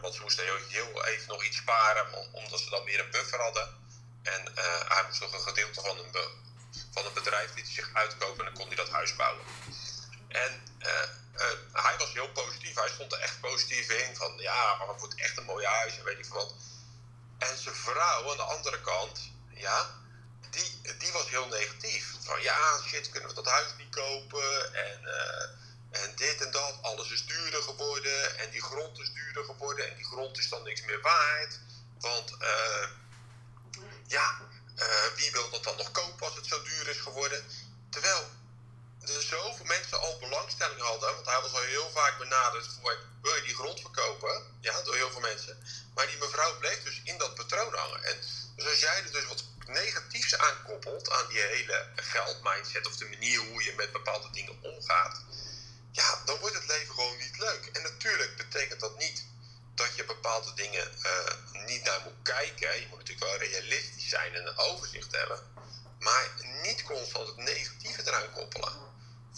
Want 0.00 0.14
ze 0.14 0.22
moesten 0.22 0.44
heel, 0.44 0.58
heel, 0.68 1.04
even 1.04 1.28
nog 1.28 1.44
iets 1.44 1.56
sparen, 1.56 2.32
omdat 2.32 2.60
ze 2.60 2.70
dan 2.70 2.84
meer 2.84 3.00
een 3.00 3.10
buffer 3.10 3.40
hadden. 3.40 3.68
En 4.22 4.52
hij 4.88 5.04
moest 5.06 5.20
nog 5.20 5.32
een 5.32 5.40
gedeelte 5.40 5.80
van 5.80 5.98
een, 5.98 6.10
van 6.92 7.06
een 7.06 7.12
bedrijf 7.14 7.54
die 7.54 7.66
zich 7.66 7.90
uitkopen 7.92 8.38
en 8.38 8.44
dan 8.44 8.54
kon 8.54 8.66
hij 8.66 8.76
dat 8.76 8.90
huis 8.90 9.16
bouwen. 9.16 9.44
En 10.28 10.62
hij 11.72 11.96
was 11.98 12.12
heel 12.12 12.28
positief, 12.32 12.74
hij 12.74 12.88
stond 12.88 13.12
er 13.12 13.18
echt 13.18 13.40
positief 13.40 13.90
in. 13.90 14.16
Van 14.16 14.36
ja, 14.38 14.74
maar 14.74 14.88
het 14.88 15.00
wordt 15.00 15.20
echt 15.20 15.36
een 15.36 15.44
mooi 15.44 15.66
huis 15.66 15.98
en 15.98 16.04
weet 16.04 16.18
ik 16.18 16.32
wat. 16.32 16.54
En 17.38 17.58
zijn 17.58 17.74
vrouw 17.74 18.30
aan 18.30 18.36
de 18.36 18.42
andere 18.42 18.80
kant, 18.80 19.20
ja, 19.54 19.90
die, 20.50 20.80
die 20.98 21.12
was 21.12 21.28
heel 21.28 21.46
negatief. 21.46 22.14
Van 22.20 22.42
ja, 22.42 22.80
shit, 22.86 23.10
kunnen 23.10 23.28
we 23.28 23.34
dat 23.34 23.50
huis 23.50 23.74
niet 23.78 23.94
kopen? 23.94 24.74
En 24.74 25.08
en 26.02 26.12
dit 26.16 26.42
en 26.42 26.50
dat, 26.50 26.78
alles 26.82 27.10
is 27.10 27.26
duurder 27.26 27.62
geworden 27.62 28.38
en 28.38 28.50
die 28.50 28.62
grond 28.62 28.98
is 28.98 29.12
duurder 29.12 29.44
geworden 29.44 29.88
en 29.88 29.96
die 29.96 30.04
grond 30.04 30.38
is 30.38 30.48
dan 30.48 30.62
niks 30.62 30.82
meer 30.82 31.00
waard. 31.00 31.60
Want 32.00 32.30
uh, 32.40 32.88
ja, 34.06 34.40
wie 35.16 35.32
wil 35.32 35.50
dat 35.50 35.64
dan 35.64 35.76
nog 35.76 35.90
kopen 35.90 36.26
als 36.26 36.36
het 36.36 36.46
zo 36.46 36.62
duur 36.62 36.88
is 36.88 37.00
geworden? 37.00 37.44
Terwijl 37.90 38.28
er 39.10 39.22
zoveel 39.22 39.64
mensen 39.64 40.00
al 40.00 40.18
belangstelling 40.18 40.80
hadden, 40.80 41.14
want 41.14 41.26
hij 41.26 41.40
was 41.40 41.52
al 41.52 41.60
heel 41.60 41.90
vaak 41.90 42.18
benaderd 42.18 42.66
voor 42.80 42.98
wil 43.26 43.34
je 43.34 43.42
die 43.42 43.54
grond 43.54 43.80
verkopen? 43.80 44.42
Ja, 44.60 44.82
door 44.82 44.94
heel 44.94 45.10
veel 45.10 45.20
mensen. 45.20 45.58
Maar 45.94 46.06
die 46.06 46.18
mevrouw 46.18 46.58
bleef 46.58 46.82
dus 46.82 47.00
in 47.04 47.18
dat 47.18 47.34
patroon 47.34 47.74
hangen. 47.74 48.04
En 48.04 48.16
dus 48.56 48.66
als 48.70 48.80
jij 48.80 48.96
er 48.96 49.12
dus 49.12 49.26
wat 49.26 49.44
negatiefs 49.66 50.38
aan 50.38 50.62
koppelt 50.64 51.10
aan 51.10 51.28
die 51.28 51.40
hele 51.40 51.88
geldmindset 51.96 52.86
of 52.86 52.96
de 52.96 53.08
manier 53.08 53.38
hoe 53.38 53.64
je 53.64 53.74
met 53.76 53.92
bepaalde 53.92 54.30
dingen 54.30 54.62
omgaat, 54.62 55.22
ja, 55.92 56.22
dan 56.24 56.38
wordt 56.38 56.54
het 56.54 56.66
leven 56.66 56.94
gewoon 56.94 57.16
niet 57.16 57.38
leuk. 57.38 57.66
En 57.72 57.82
natuurlijk 57.82 58.36
betekent 58.36 58.80
dat 58.80 58.98
niet 58.98 59.24
dat 59.74 59.96
je 59.96 60.04
bepaalde 60.04 60.54
dingen 60.54 60.92
uh, 61.04 61.64
niet 61.66 61.84
naar 61.84 62.00
moet 62.04 62.22
kijken. 62.22 62.80
Je 62.80 62.86
moet 62.86 62.98
natuurlijk 62.98 63.26
wel 63.26 63.48
realistisch 63.48 64.08
zijn 64.08 64.34
en 64.34 64.46
een 64.46 64.58
overzicht 64.58 65.12
hebben. 65.12 65.40
Maar 65.98 66.30
niet 66.62 66.82
constant 66.82 67.26
het 67.26 67.36
negatieve 67.36 68.02
eraan 68.06 68.32
koppelen. 68.32 68.72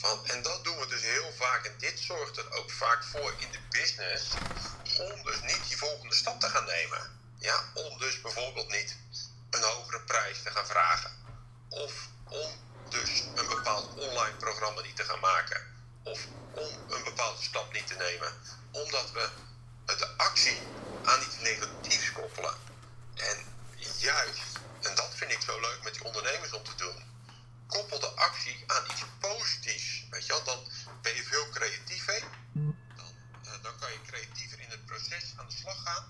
En 0.02 0.42
dat 0.42 0.64
doen 0.64 0.78
we 0.78 0.86
dus 0.86 1.02
heel 1.02 1.32
vaak. 1.32 1.64
En 1.64 1.78
dit 1.78 2.00
zorgt 2.00 2.36
er 2.36 2.52
ook 2.52 2.70
vaak 2.70 3.04
voor 3.04 3.34
in 3.38 3.50
de 3.50 3.60
business. 3.70 4.38
Om 4.98 5.22
dus 5.22 5.40
niet 5.40 5.68
die 5.68 5.76
volgende 5.76 6.14
stap 6.14 6.40
te 6.40 6.48
gaan 6.48 6.64
nemen. 6.64 7.20
Ja, 7.38 7.64
om 7.74 7.98
dus 7.98 8.20
bijvoorbeeld 8.20 8.68
niet 8.68 8.96
een 9.50 9.62
hogere 9.62 10.00
prijs 10.00 10.42
te 10.42 10.50
gaan 10.50 10.66
vragen. 10.66 11.10
Of 11.68 12.08
om 12.24 12.50
dus 12.88 13.28
een 13.34 13.48
bepaald 13.48 13.94
online 13.94 14.36
programma 14.36 14.80
niet 14.80 14.96
te 14.96 15.04
gaan 15.04 15.20
maken. 15.20 15.60
Of 16.02 16.26
om 16.50 16.70
een 16.88 17.04
bepaalde 17.04 17.42
stap 17.42 17.72
niet 17.72 17.86
te 17.86 17.94
nemen. 17.94 18.32
Omdat 18.70 19.12
we 19.12 19.30
de 19.84 20.16
actie 20.16 20.62
aan 21.02 21.22
iets 21.22 21.38
negatiefs 21.38 22.12
koppelen. 22.12 22.54
En 23.14 23.46
juist, 23.98 24.58
en 24.80 24.94
dat 24.94 25.14
vind 25.14 25.32
ik 25.32 25.42
zo 25.42 25.60
leuk 25.60 25.82
met 25.82 25.94
die 25.94 26.04
ondernemers 26.04 26.52
om 26.52 26.62
te 26.64 26.74
doen. 26.74 27.07
Koppel 27.68 28.00
de 28.00 28.12
actie 28.28 28.64
aan 28.66 28.84
iets 28.90 29.04
positiefs. 29.20 30.06
Weet 30.10 30.26
je 30.26 30.32
wel, 30.32 30.44
dan 30.44 30.60
ben 31.02 31.14
je 31.14 31.22
veel 31.22 31.48
creatiever. 31.56 32.20
Dan, 32.52 33.14
uh, 33.44 33.62
dan 33.62 33.74
kan 33.80 33.90
je 33.92 34.00
creatiever 34.06 34.60
in 34.60 34.70
het 34.70 34.84
proces 34.86 35.34
aan 35.36 35.48
de 35.48 35.54
slag 35.62 35.82
gaan. 35.84 36.04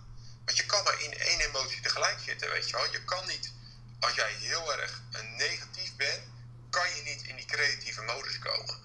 Want 0.45 0.57
je 0.57 0.67
kan 0.67 0.85
maar 0.85 1.03
in 1.03 1.15
één 1.19 1.41
emotie 1.41 1.81
tegelijk 1.81 2.19
zitten, 2.19 2.51
weet 2.51 2.69
je 2.69 2.77
wel. 2.77 2.93
Je 2.93 3.05
kan 3.05 3.27
niet, 3.27 3.53
als 4.01 4.15
jij 4.15 4.33
heel 4.33 4.73
erg 4.73 5.03
negatief 5.37 5.97
bent, 5.97 6.23
kan 6.71 6.89
je 6.97 7.03
niet 7.03 7.23
in 7.23 7.37
die 7.37 7.45
creatieve 7.45 8.03
modus 8.03 8.39
komen. 8.39 8.77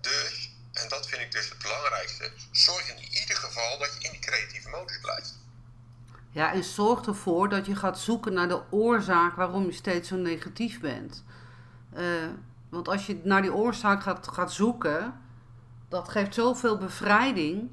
Dus, 0.00 0.50
en 0.72 0.88
dat 0.88 1.08
vind 1.08 1.22
ik 1.22 1.32
dus 1.32 1.48
het 1.48 1.58
belangrijkste, 1.58 2.32
zorg 2.50 2.88
in 2.88 3.02
ieder 3.20 3.36
geval 3.36 3.78
dat 3.78 3.94
je 3.94 4.04
in 4.06 4.10
die 4.10 4.20
creatieve 4.20 4.68
modus 4.68 5.00
blijft. 5.00 5.38
Ja, 6.30 6.52
en 6.52 6.64
zorg 6.64 7.06
ervoor 7.06 7.48
dat 7.48 7.66
je 7.66 7.76
gaat 7.76 7.98
zoeken 7.98 8.32
naar 8.32 8.48
de 8.48 8.62
oorzaak 8.70 9.36
waarom 9.36 9.66
je 9.66 9.72
steeds 9.72 10.08
zo 10.08 10.16
negatief 10.16 10.80
bent. 10.80 11.24
Uh, 11.98 12.02
want 12.68 12.88
als 12.88 13.06
je 13.06 13.20
naar 13.24 13.42
die 13.42 13.54
oorzaak 13.54 14.02
gaat, 14.02 14.28
gaat 14.28 14.52
zoeken, 14.52 15.14
dat 15.88 16.08
geeft 16.08 16.34
zoveel 16.34 16.78
bevrijding, 16.78 17.70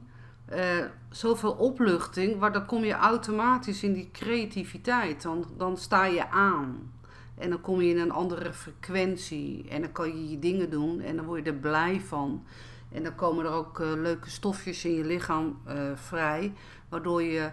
uh, 0.53 0.85
zoveel 1.09 1.51
opluchting, 1.51 2.39
waar 2.39 2.51
dan 2.51 2.65
kom 2.65 2.83
je 2.83 2.93
automatisch 2.93 3.83
in 3.83 3.93
die 3.93 4.09
creativiteit. 4.11 5.21
Dan, 5.21 5.45
dan 5.57 5.77
sta 5.77 6.05
je 6.05 6.29
aan. 6.29 6.93
En 7.37 7.49
dan 7.49 7.61
kom 7.61 7.81
je 7.81 7.89
in 7.89 7.99
een 7.99 8.11
andere 8.11 8.53
frequentie. 8.53 9.69
En 9.69 9.81
dan 9.81 9.91
kan 9.91 10.07
je 10.07 10.29
je 10.29 10.39
dingen 10.39 10.69
doen 10.69 10.99
en 10.99 11.15
dan 11.15 11.25
word 11.25 11.45
je 11.45 11.51
er 11.51 11.57
blij 11.57 12.01
van. 12.01 12.45
En 12.91 13.03
dan 13.03 13.15
komen 13.15 13.45
er 13.45 13.51
ook 13.51 13.79
uh, 13.79 13.87
leuke 13.93 14.29
stofjes 14.29 14.85
in 14.85 14.93
je 14.93 15.05
lichaam 15.05 15.57
vrij. 15.95 16.53
Waardoor 16.89 17.23
je 17.23 17.51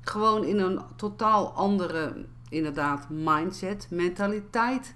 gewoon 0.00 0.44
in 0.44 0.58
een 0.58 0.80
totaal 0.96 1.52
andere, 1.52 2.24
inderdaad, 2.48 3.08
mindset, 3.10 3.86
mentaliteit 3.90 4.94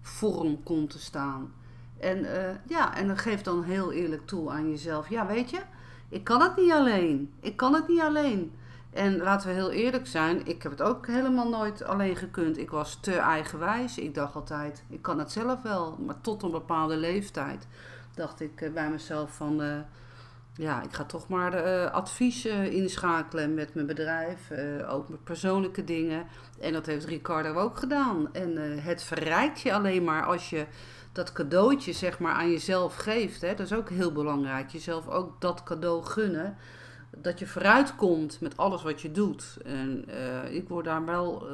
vorm 0.00 0.62
komt 0.62 0.90
te 0.90 0.98
staan. 0.98 1.52
En 1.98 2.18
uh, 2.18 2.50
ja, 2.66 2.96
en 2.96 3.18
geef 3.18 3.42
dan 3.42 3.62
heel 3.62 3.92
eerlijk 3.92 4.26
toe 4.26 4.50
aan 4.50 4.70
jezelf. 4.70 5.08
Ja, 5.08 5.26
weet 5.26 5.50
je, 5.50 5.60
ik 6.08 6.24
kan 6.24 6.40
het 6.40 6.56
niet 6.56 6.72
alleen. 6.72 7.32
Ik 7.40 7.56
kan 7.56 7.74
het 7.74 7.88
niet 7.88 8.00
alleen. 8.00 8.52
En 8.90 9.16
laten 9.16 9.48
we 9.48 9.54
heel 9.54 9.70
eerlijk 9.70 10.06
zijn, 10.06 10.46
ik 10.46 10.62
heb 10.62 10.72
het 10.72 10.82
ook 10.82 11.06
helemaal 11.06 11.48
nooit 11.48 11.82
alleen 11.82 12.16
gekund. 12.16 12.58
Ik 12.58 12.70
was 12.70 13.00
te 13.00 13.14
eigenwijs. 13.14 13.98
Ik 13.98 14.14
dacht 14.14 14.34
altijd, 14.34 14.84
ik 14.88 15.02
kan 15.02 15.18
het 15.18 15.32
zelf 15.32 15.62
wel. 15.62 15.96
Maar 16.06 16.20
tot 16.20 16.42
een 16.42 16.50
bepaalde 16.50 16.96
leeftijd 16.96 17.66
dacht 18.14 18.40
ik 18.40 18.60
eh, 18.60 18.72
bij 18.72 18.90
mezelf 18.90 19.34
van... 19.36 19.62
Uh, 19.62 19.78
ja, 20.54 20.82
ik 20.82 20.92
ga 20.92 21.04
toch 21.04 21.28
maar 21.28 21.66
uh, 21.66 21.90
advies 21.90 22.44
inschakelen 22.46 23.54
met 23.54 23.74
mijn 23.74 23.86
bedrijf. 23.86 24.50
ook 24.88 25.08
met 25.08 25.24
persoonlijke 25.24 25.84
dingen. 25.84 26.26
En 26.60 26.72
dat 26.72 26.86
heeft 26.86 27.04
Ricardo 27.04 27.54
ook 27.54 27.76
gedaan. 27.76 28.34
En 28.34 28.56
het 28.80 29.02
verrijkt 29.02 29.60
je 29.60 29.72
alleen 29.72 30.04
maar 30.04 30.24
als 30.24 30.50
je 30.50 30.66
dat 31.12 31.32
cadeautje 31.32 31.92
zeg 31.92 32.18
maar 32.18 32.34
aan 32.34 32.50
jezelf 32.50 32.96
geeft. 32.96 33.40
Hè. 33.40 33.54
Dat 33.54 33.66
is 33.66 33.72
ook 33.72 33.88
heel 33.88 34.12
belangrijk. 34.12 34.70
Jezelf 34.70 35.08
ook 35.08 35.40
dat 35.40 35.62
cadeau 35.62 36.04
gunnen 36.04 36.56
dat 37.16 37.38
je 37.38 37.46
vooruit 37.46 37.96
komt 37.96 38.40
met 38.40 38.56
alles 38.56 38.82
wat 38.82 39.00
je 39.00 39.12
doet. 39.12 39.58
En 39.64 40.04
ik 40.52 40.68
word 40.68 40.84
daar 40.84 41.04
wel, 41.04 41.46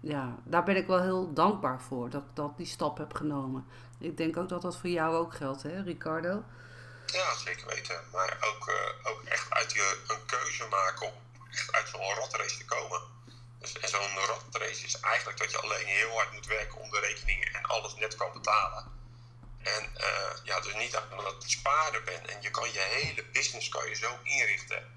ja, 0.00 0.34
daar 0.44 0.64
ben 0.64 0.76
ik 0.76 0.86
wel 0.86 1.00
heel 1.00 1.32
dankbaar 1.32 1.80
voor 1.80 2.10
dat 2.10 2.22
ik 2.22 2.34
dat 2.34 2.56
die 2.56 2.66
stap 2.66 2.98
heb 2.98 3.14
genomen. 3.14 3.64
Ik 3.98 4.16
denk 4.16 4.36
ook 4.36 4.48
dat 4.48 4.62
dat 4.62 4.76
voor 4.76 4.90
jou 4.90 5.16
ook 5.16 5.34
geldt, 5.34 5.62
hè, 5.62 5.82
Ricardo? 5.82 6.42
Ja, 7.06 7.36
zeker 7.36 7.66
weten. 7.66 8.08
Maar 8.12 8.36
ook, 8.40 8.68
uh, 8.68 9.10
ook 9.10 9.24
echt 9.24 9.50
uit 9.50 9.72
je 9.72 10.04
een 10.06 10.26
keuze 10.26 10.66
maken 10.66 11.06
om 11.06 11.14
echt 11.50 11.72
uit 11.72 11.88
zo'n 11.88 12.14
ratrace 12.14 12.56
te 12.56 12.64
komen. 12.64 13.00
Dus, 13.58 13.72
en 13.78 13.88
zo'n 13.88 14.16
ratrace 14.16 14.84
is 14.84 15.00
eigenlijk 15.00 15.38
dat 15.38 15.50
je 15.50 15.58
alleen 15.60 15.86
heel 15.86 16.10
hard 16.10 16.32
moet 16.32 16.46
werken 16.46 16.78
om 16.78 16.90
de 16.90 17.00
rekeningen 17.00 17.52
en 17.52 17.64
alles 17.64 17.94
net 17.94 18.16
kan 18.16 18.32
betalen. 18.32 18.94
En 19.62 19.92
uh, 19.96 20.44
ja, 20.44 20.60
dus 20.60 20.74
niet 20.74 20.96
aan 20.96 21.24
het 21.24 21.50
sparen 21.50 22.04
bent. 22.04 22.26
En 22.26 22.42
je 22.42 22.50
kan 22.50 22.72
je 22.72 22.80
hele 22.80 23.24
business 23.24 23.68
kan 23.68 23.88
je 23.88 23.94
zo 23.94 24.18
inrichten 24.22 24.94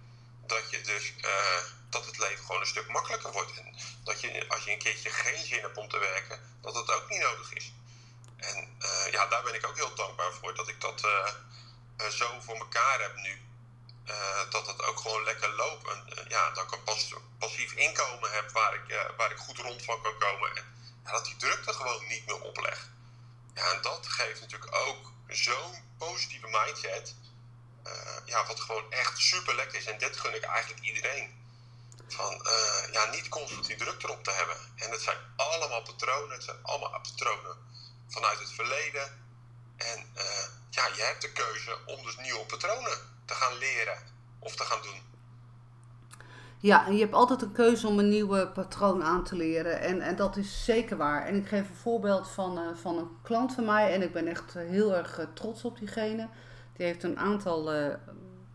dat 0.47 0.69
je 0.69 0.81
dus 0.81 1.13
uh, 1.21 1.63
dat 1.89 2.05
het 2.05 2.17
leven 2.17 2.45
gewoon 2.45 2.61
een 2.61 2.67
stuk 2.67 2.87
makkelijker 2.87 3.31
wordt. 3.31 3.57
En 3.57 3.75
dat 4.03 4.21
je 4.21 4.45
als 4.47 4.63
je 4.63 4.71
een 4.71 4.77
keertje 4.77 5.09
geen 5.09 5.45
zin 5.45 5.61
hebt 5.61 5.77
om 5.77 5.89
te 5.89 5.99
werken, 5.99 6.39
dat 6.61 6.75
het 6.75 6.91
ook 6.91 7.09
niet 7.09 7.21
nodig 7.21 7.53
is. 7.53 7.73
En 8.37 8.77
ja, 9.11 9.25
daar 9.25 9.43
ben 9.43 9.53
ik 9.53 9.67
ook 9.67 9.75
heel 9.75 9.95
dankbaar 9.95 10.33
voor 10.33 10.55
dat 10.55 10.67
ik 10.67 10.81
dat 10.81 11.07
zo 12.09 12.39
voor 12.39 12.55
elkaar 12.55 13.01
heb 13.01 13.15
nu. 13.15 13.41
dat 14.49 14.67
het 14.67 14.83
ook 14.83 14.99
gewoon 14.99 15.23
lekker 15.23 15.49
loopt. 15.55 15.87
En 15.87 16.25
ja, 16.27 16.49
dat 16.49 16.63
ik 16.63 16.71
een 16.71 16.83
pas, 16.83 17.13
passief 17.39 17.73
inkomen 17.73 18.31
heb 18.31 18.51
waar 18.51 18.73
ik, 18.73 19.13
waar 19.17 19.31
ik 19.31 19.37
goed 19.37 19.57
rond 19.57 19.83
van 19.83 20.01
kan 20.01 20.17
komen. 20.19 20.57
En 21.03 21.11
dat 21.11 21.25
die 21.25 21.35
drukte 21.35 21.73
gewoon 21.73 22.07
niet 22.07 22.25
meer 22.25 22.41
oplegt. 22.41 22.89
Ja, 23.53 23.71
en 23.71 23.81
dat 23.81 24.07
geeft 24.07 24.41
natuurlijk 24.41 24.75
ook 24.75 25.11
zo'n 25.27 25.83
positieve 25.97 26.47
mindset. 26.47 27.15
Ja, 28.25 28.45
wat 28.45 28.59
gewoon 28.59 28.91
echt 28.91 29.17
super 29.17 29.55
lekker 29.55 29.77
is. 29.77 29.85
En 29.85 29.97
dit 29.97 30.17
gun 30.17 30.35
ik 30.35 30.43
eigenlijk 30.43 30.85
iedereen. 30.85 31.37
Van 32.07 32.47
ja, 32.91 33.05
niet 33.05 33.29
constant 33.29 33.65
die 33.65 33.75
druk 33.75 34.03
erop 34.03 34.23
te 34.23 34.31
hebben. 34.31 34.57
En 34.75 34.91
het 34.91 35.01
zijn 35.01 35.17
allemaal 35.35 35.81
patronen. 35.81 36.31
Het 36.31 36.43
zijn 36.43 36.63
allemaal 36.63 37.01
patronen 37.01 37.57
vanuit 38.09 38.39
het 38.39 38.51
verleden. 38.51 39.27
En 39.77 40.11
uh, 40.17 40.23
ja, 40.69 40.85
je 40.95 41.03
hebt 41.03 41.21
de 41.21 41.31
keuze 41.31 41.77
om 41.85 42.03
dus 42.03 42.17
nieuwe 42.17 42.45
patronen 42.45 42.97
te 43.25 43.33
gaan 43.33 43.57
leren 43.57 43.97
of 44.39 44.55
te 44.55 44.63
gaan 44.63 44.81
doen. 44.81 45.07
Ja, 46.61 46.85
en 46.85 46.93
je 46.93 46.99
hebt 46.99 47.13
altijd 47.13 47.41
een 47.41 47.51
keuze 47.51 47.87
om 47.87 47.99
een 47.99 48.09
nieuwe 48.09 48.47
patroon 48.47 49.03
aan 49.03 49.23
te 49.23 49.35
leren. 49.35 49.79
En, 49.79 50.01
en 50.01 50.15
dat 50.15 50.37
is 50.37 50.65
zeker 50.65 50.97
waar. 50.97 51.25
En 51.25 51.35
ik 51.35 51.47
geef 51.47 51.69
een 51.69 51.75
voorbeeld 51.75 52.29
van, 52.29 52.59
uh, 52.59 52.75
van 52.75 52.97
een 52.97 53.09
klant 53.21 53.53
van 53.53 53.65
mij. 53.65 53.93
En 53.93 54.01
ik 54.01 54.13
ben 54.13 54.27
echt 54.27 54.53
heel 54.53 54.95
erg 54.95 55.19
uh, 55.19 55.25
trots 55.33 55.65
op 55.65 55.77
diegene. 55.79 56.29
Die 56.73 56.85
heeft 56.85 57.03
een 57.03 57.19
aantal 57.19 57.75
uh, 57.75 57.93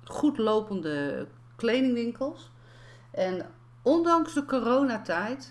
goed 0.05 0.39
lopende 0.39 1.27
kledingwinkels. 1.57 2.51
En 3.11 3.55
ondanks 3.83 4.35
de 4.35 4.45
coronatijd, 4.45 5.49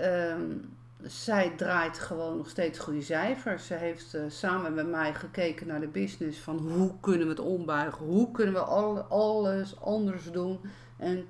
um, 0.00 0.73
zij 1.06 1.52
draait 1.56 1.98
gewoon 1.98 2.36
nog 2.36 2.48
steeds 2.48 2.78
goede 2.78 3.02
cijfers. 3.02 3.66
Ze 3.66 3.74
heeft 3.74 4.16
samen 4.28 4.74
met 4.74 4.90
mij 4.90 5.14
gekeken 5.14 5.66
naar 5.66 5.80
de 5.80 5.86
business 5.86 6.38
van 6.38 6.58
hoe 6.58 6.92
kunnen 7.00 7.26
we 7.26 7.32
het 7.32 7.42
ombuigen? 7.42 8.06
Hoe 8.06 8.30
kunnen 8.30 8.54
we 8.54 8.60
al, 8.60 8.98
alles 8.98 9.80
anders 9.80 10.30
doen? 10.32 10.60
En 10.96 11.26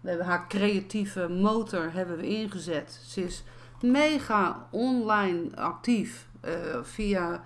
we 0.00 0.08
hebben 0.08 0.26
haar 0.26 0.48
creatieve 0.48 1.28
motor 1.28 1.92
hebben 1.92 2.16
we 2.16 2.26
ingezet. 2.26 3.00
Ze 3.06 3.24
is 3.24 3.44
mega 3.80 4.66
online 4.70 5.56
actief 5.56 6.28
uh, 6.44 6.82
via 6.82 7.42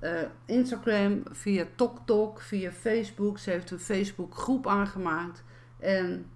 uh, 0.00 0.10
Instagram, 0.44 1.22
via 1.30 1.66
TokTok, 1.74 2.40
via 2.40 2.70
Facebook. 2.70 3.38
Ze 3.38 3.50
heeft 3.50 3.70
een 3.70 3.78
Facebook 3.78 4.34
groep 4.34 4.66
aangemaakt. 4.66 5.42
En 5.78 6.26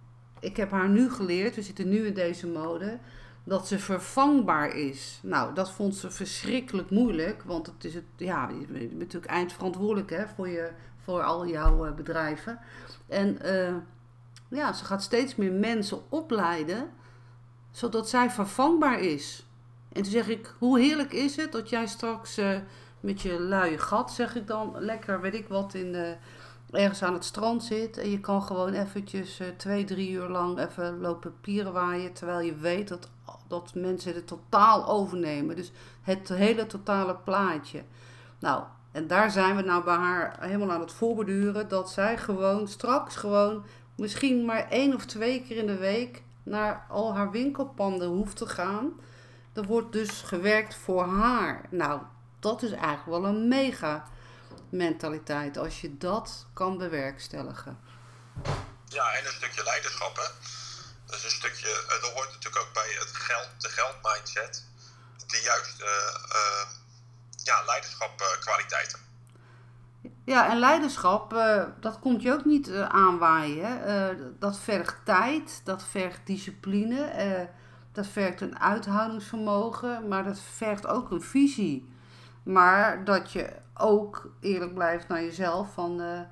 ik 0.40 0.56
heb 0.56 0.70
haar 0.70 0.88
nu 0.88 1.10
geleerd, 1.10 1.54
we 1.54 1.62
zitten 1.62 1.88
nu 1.88 2.06
in 2.06 2.14
deze 2.14 2.46
mode, 2.46 2.98
dat 3.48 3.68
ze 3.68 3.78
vervangbaar 3.78 4.76
is. 4.76 5.20
Nou, 5.22 5.54
dat 5.54 5.70
vond 5.70 5.96
ze 5.96 6.10
verschrikkelijk 6.10 6.90
moeilijk, 6.90 7.42
want 7.42 7.66
het 7.66 7.84
is 7.84 7.94
het, 7.94 8.04
ja, 8.16 8.48
je 8.48 8.66
bent 8.66 8.98
natuurlijk 8.98 9.32
eindverantwoordelijk 9.32 10.10
hè, 10.10 10.26
voor, 10.26 10.48
je, 10.48 10.70
voor 11.04 11.22
al 11.22 11.46
jouw 11.46 11.86
uh, 11.86 11.92
bedrijven. 11.92 12.58
En 13.06 13.38
uh, 13.44 13.74
ja, 14.48 14.72
ze 14.72 14.84
gaat 14.84 15.02
steeds 15.02 15.36
meer 15.36 15.52
mensen 15.52 16.00
opleiden, 16.08 16.90
zodat 17.70 18.08
zij 18.08 18.30
vervangbaar 18.30 19.00
is. 19.00 19.46
En 19.92 20.02
toen 20.02 20.12
zeg 20.12 20.28
ik, 20.28 20.54
hoe 20.58 20.80
heerlijk 20.80 21.12
is 21.12 21.36
het 21.36 21.52
dat 21.52 21.68
jij 21.68 21.86
straks 21.86 22.38
uh, 22.38 22.58
met 23.00 23.20
je 23.20 23.40
luie 23.40 23.78
gat, 23.78 24.12
zeg 24.12 24.36
ik 24.36 24.46
dan, 24.46 24.74
lekker, 24.78 25.20
weet 25.20 25.34
ik 25.34 25.48
wat, 25.48 25.74
in 25.74 25.92
de, 25.92 26.16
ergens 26.70 27.02
aan 27.02 27.14
het 27.14 27.24
strand 27.24 27.64
zit. 27.64 27.98
En 27.98 28.10
je 28.10 28.20
kan 28.20 28.42
gewoon 28.42 28.72
eventjes 28.72 29.40
twee, 29.56 29.84
drie 29.84 30.10
uur 30.10 30.28
lang 30.28 30.58
even 30.58 31.00
lopen 31.00 31.40
pieren 31.40 31.72
waaien, 31.72 32.12
terwijl 32.12 32.40
je 32.40 32.54
weet 32.54 32.88
dat, 32.88 33.08
dat 33.48 33.74
mensen 33.74 34.14
het 34.14 34.26
totaal 34.26 34.88
overnemen. 34.88 35.56
Dus 35.56 35.72
het 36.02 36.28
hele 36.28 36.66
totale 36.66 37.14
plaatje. 37.14 37.82
Nou, 38.38 38.64
en 38.92 39.06
daar 39.06 39.30
zijn 39.30 39.56
we 39.56 39.62
nou 39.62 39.84
bij 39.84 39.94
haar 39.94 40.36
helemaal 40.40 40.70
aan 40.70 40.80
het 40.80 40.92
voorbeduren. 40.92 41.68
Dat 41.68 41.90
zij 41.90 42.18
gewoon 42.18 42.68
straks 42.68 43.16
gewoon 43.16 43.64
misschien 43.94 44.44
maar 44.44 44.68
één 44.68 44.94
of 44.94 45.04
twee 45.04 45.42
keer 45.42 45.56
in 45.56 45.66
de 45.66 45.76
week 45.76 46.22
naar 46.42 46.86
al 46.88 47.14
haar 47.14 47.30
winkelpanden 47.30 48.08
hoeft 48.08 48.36
te 48.36 48.46
gaan. 48.46 49.00
Er 49.52 49.64
wordt 49.64 49.92
dus 49.92 50.22
gewerkt 50.22 50.74
voor 50.74 51.04
haar. 51.04 51.66
Nou, 51.70 52.00
dat 52.40 52.62
is 52.62 52.70
eigenlijk 52.70 53.22
wel 53.22 53.26
een 53.26 53.48
mega 53.48 54.08
mentaliteit 54.68 55.58
als 55.58 55.80
je 55.80 55.96
dat 55.98 56.46
kan 56.52 56.78
bewerkstelligen. 56.78 57.78
Ja, 58.84 59.12
en 59.12 59.26
een 59.26 59.32
stukje 59.32 59.62
leiderschap, 59.64 60.16
hè. 60.16 60.57
Dat 61.08 61.24
een 61.24 61.30
stukje, 61.30 61.68
eh, 61.68 62.00
hoort 62.14 62.32
natuurlijk 62.32 62.64
ook 62.64 62.72
bij 62.72 62.96
het 62.98 63.10
geld, 63.12 63.48
de 63.58 63.68
geldmindset, 63.68 64.64
de 65.26 65.40
juiste, 65.40 65.84
uh, 66.32 66.68
ja, 67.44 67.64
leiderschapkwaliteiten. 67.64 68.98
Ja, 70.24 70.50
en 70.50 70.58
leiderschap, 70.58 71.30
dat 71.80 71.98
komt 71.98 72.22
je 72.22 72.32
ook 72.32 72.44
niet 72.44 72.72
aanwaaien. 72.72 74.36
dat 74.38 74.58
vergt 74.58 74.96
tijd, 75.04 75.60
dat 75.64 75.82
vergt 75.82 76.26
discipline, 76.26 77.48
dat 77.92 78.06
vergt 78.06 78.40
een 78.40 78.58
uithoudingsvermogen, 78.58 80.08
maar 80.08 80.24
dat 80.24 80.40
vergt 80.56 80.86
ook 80.86 81.10
een 81.10 81.22
visie. 81.22 81.92
Maar 82.42 83.04
dat 83.04 83.32
je 83.32 83.52
ook 83.74 84.30
eerlijk 84.40 84.74
blijft 84.74 85.08
naar 85.08 85.22
jezelf 85.22 85.72
van, 85.72 86.26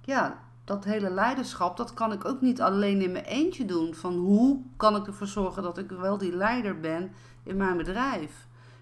ja, 0.00 0.43
dat 0.64 0.84
hele 0.84 1.10
leiderschap, 1.10 1.76
dat 1.76 1.94
kan 1.94 2.12
ik 2.12 2.24
ook 2.24 2.40
niet 2.40 2.60
alleen 2.60 3.02
in 3.02 3.12
mijn 3.12 3.24
eentje 3.24 3.64
doen. 3.64 3.94
Van 3.94 4.14
hoe 4.14 4.62
kan 4.76 4.96
ik 4.96 5.06
ervoor 5.06 5.26
zorgen 5.26 5.62
dat 5.62 5.78
ik 5.78 5.90
wel 5.90 6.18
die 6.18 6.36
leider 6.36 6.80
ben 6.80 7.14
in 7.42 7.56
mijn 7.56 7.76
bedrijf? 7.76 8.32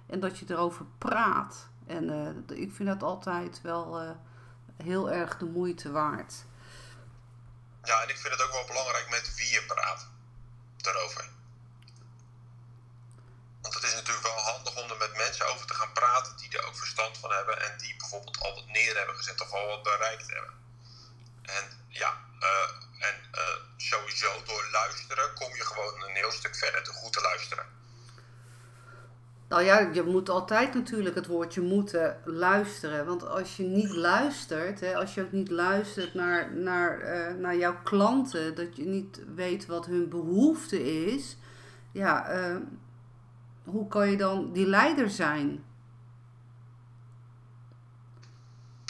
En 0.06 0.20
dat 0.20 0.38
je 0.38 0.44
erover 0.48 0.86
praat. 0.98 1.68
En 1.86 2.04
uh, 2.48 2.58
ik 2.58 2.72
vind 2.72 2.88
dat 2.88 3.02
altijd 3.02 3.60
wel 3.62 4.02
uh, 4.02 4.10
heel 4.76 5.10
erg 5.10 5.36
de 5.36 5.44
moeite 5.44 5.90
waard. 5.90 6.44
Ja, 7.82 8.02
en 8.02 8.08
ik 8.08 8.18
vind 8.18 8.32
het 8.32 8.42
ook 8.42 8.52
wel 8.52 8.66
belangrijk 8.66 9.10
met 9.10 9.34
wie 9.36 9.50
je 9.50 9.64
praat 9.66 10.08
daarover. 10.76 11.28
Want 13.60 13.74
het 13.74 13.82
is 13.82 13.94
natuurlijk 13.94 14.26
wel 14.26 14.52
handig 14.52 14.82
om 14.82 14.90
er 14.90 14.96
met 14.96 15.16
mensen 15.16 15.46
over 15.54 15.66
te 15.66 15.74
gaan 15.74 15.92
praten 15.92 16.36
die 16.36 16.58
er 16.58 16.66
ook 16.66 16.76
verstand 16.76 17.18
van 17.18 17.30
hebben 17.30 17.62
en 17.62 17.78
die 17.78 17.96
bijvoorbeeld 17.96 18.40
al 18.40 18.54
wat 18.54 18.66
neer 18.66 18.96
hebben 18.96 19.16
gezet 19.16 19.40
of 19.40 19.52
al 19.52 19.66
wat 19.66 19.82
bereikt 19.82 20.30
hebben. 20.32 20.61
En 21.42 21.64
ja, 21.88 22.18
uh, 22.40 23.06
en 23.08 23.14
uh, 23.34 23.40
sowieso 23.76 24.42
door 24.46 24.68
luisteren 24.72 25.34
kom 25.34 25.54
je 25.54 25.64
gewoon 25.64 26.02
een 26.02 26.14
heel 26.14 26.30
stuk 26.30 26.54
verder, 26.56 26.84
door 26.84 26.94
goed 26.94 27.12
te 27.12 27.20
luisteren. 27.20 27.64
Nou 29.48 29.62
ja, 29.64 29.78
je 29.78 30.02
moet 30.02 30.28
altijd 30.28 30.74
natuurlijk 30.74 31.14
het 31.14 31.26
woordje 31.26 31.60
moeten 31.60 32.20
luisteren. 32.24 33.06
Want 33.06 33.26
als 33.26 33.56
je 33.56 33.62
niet 33.62 33.90
luistert, 33.90 34.80
hè, 34.80 34.96
als 34.96 35.14
je 35.14 35.22
ook 35.22 35.32
niet 35.32 35.50
luistert 35.50 36.14
naar, 36.14 36.52
naar, 36.52 37.00
uh, 37.00 37.34
naar 37.34 37.56
jouw 37.56 37.82
klanten, 37.82 38.54
dat 38.54 38.76
je 38.76 38.84
niet 38.84 39.20
weet 39.34 39.66
wat 39.66 39.86
hun 39.86 40.08
behoefte 40.08 41.04
is, 41.04 41.36
ja, 41.92 42.26
hoe 43.64 43.88
kan 43.88 44.10
je 44.10 44.16
dan 44.16 44.52
die 44.52 44.66
leider 44.66 45.10
zijn? 45.10 45.64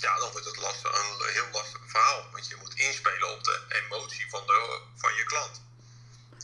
Ja, 0.06 0.18
dan 0.18 0.30
wordt 0.32 0.46
het 0.46 0.56
lastig, 0.56 0.90
een 0.92 1.32
heel 1.38 1.50
lastig 1.52 1.80
verhaal. 1.86 2.20
Want 2.32 2.48
je 2.48 2.56
moet 2.60 2.74
inspelen 2.74 3.28
op 3.30 3.44
de 3.44 3.56
emotie 3.68 4.26
van, 4.30 4.46
de, 4.46 4.80
van 4.96 5.14
je 5.14 5.24
klant. 5.24 5.62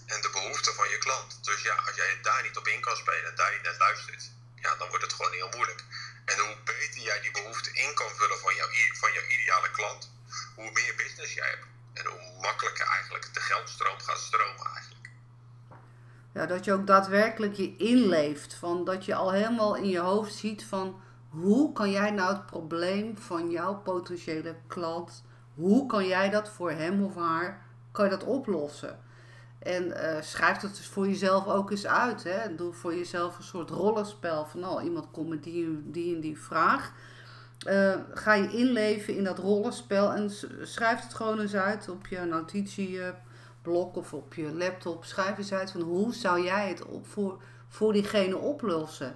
En 0.07 0.21
de 0.21 0.31
behoeften 0.31 0.75
van 0.75 0.89
je 0.89 0.99
klant. 0.99 1.45
Dus 1.45 1.63
ja, 1.63 1.75
als 1.87 1.97
jij 1.97 2.19
daar 2.23 2.43
niet 2.43 2.57
op 2.57 2.67
in 2.69 2.81
kan 2.81 2.97
spelen 2.97 3.31
en 3.31 3.35
daar 3.35 3.53
niet 3.53 3.63
naar 3.63 3.79
luistert, 3.79 4.31
ja, 4.55 4.75
dan 4.77 4.89
wordt 4.89 5.05
het 5.05 5.13
gewoon 5.13 5.33
heel 5.33 5.49
moeilijk. 5.57 5.85
En 6.25 6.39
hoe 6.39 6.57
beter 6.65 7.01
jij 7.01 7.21
die 7.21 7.31
behoeften 7.31 7.75
in 7.75 7.95
kan 7.95 8.11
vullen 8.17 8.39
van, 8.39 8.55
jouw, 8.55 8.69
van 9.01 9.13
jouw 9.13 9.27
ideale 9.37 9.71
klant, 9.71 10.11
hoe 10.55 10.71
meer 10.73 10.95
business 10.97 11.35
jij 11.35 11.49
hebt. 11.49 11.67
En 11.95 12.07
hoe 12.07 12.41
makkelijker 12.41 12.87
eigenlijk 12.87 13.35
de 13.35 13.41
geldstroom 13.41 13.99
gaat 13.99 14.19
stromen 14.19 14.67
eigenlijk. 14.75 15.09
Ja, 16.35 16.47
dat 16.47 16.65
je 16.65 16.73
ook 16.73 16.87
daadwerkelijk 16.87 17.55
je 17.57 17.77
inleeft. 17.77 18.55
Van 18.55 18.85
dat 18.85 19.05
je 19.05 19.15
al 19.15 19.33
helemaal 19.33 19.75
in 19.75 19.89
je 19.89 19.99
hoofd 19.99 20.35
ziet 20.35 20.65
van 20.65 21.03
hoe 21.29 21.73
kan 21.73 21.91
jij 21.91 22.11
nou 22.11 22.35
het 22.35 22.47
probleem 22.47 23.19
van 23.19 23.51
jouw 23.51 23.75
potentiële 23.75 24.55
klant, 24.67 25.25
hoe 25.55 25.87
kan 25.87 26.07
jij 26.07 26.31
dat 26.31 26.49
voor 26.49 26.71
hem 26.71 27.05
of 27.05 27.15
haar, 27.15 27.67
kan 27.93 28.05
je 28.05 28.11
dat 28.11 28.25
oplossen? 28.25 28.99
En 29.59 29.85
uh, 29.85 30.21
schrijf 30.21 30.61
het 30.61 30.77
dus 30.77 30.87
voor 30.87 31.07
jezelf 31.07 31.47
ook 31.47 31.71
eens 31.71 31.87
uit. 31.87 32.25
Hè? 32.25 32.55
Doe 32.55 32.73
voor 32.73 32.95
jezelf 32.95 33.37
een 33.37 33.45
soort 33.45 33.71
rollenspel 33.71 34.47
van 34.47 34.69
oh, 34.69 34.85
iemand 34.85 35.11
komt 35.11 35.29
met 35.29 35.43
die, 35.43 35.91
die 35.91 36.15
en 36.15 36.21
die 36.21 36.39
vraag. 36.39 36.93
Uh, 37.67 37.95
ga 38.15 38.35
je 38.35 38.51
inleven 38.51 39.17
in 39.17 39.25
dat 39.25 39.39
rollenspel 39.39 40.13
en 40.13 40.31
schrijf 40.63 41.03
het 41.03 41.15
gewoon 41.15 41.41
eens 41.41 41.55
uit 41.55 41.89
op 41.89 42.07
je 42.07 42.21
notitieblok 42.21 43.97
of 43.97 44.13
op 44.15 44.35
je 44.35 44.53
laptop. 44.53 45.05
Schrijf 45.05 45.39
eens 45.39 45.53
uit 45.53 45.71
van 45.71 45.81
hoe 45.81 46.15
zou 46.15 46.43
jij 46.45 46.69
het 46.69 46.85
op 46.85 47.07
voor, 47.07 47.43
voor 47.69 47.93
diegene 47.93 48.37
oplossen. 48.37 49.15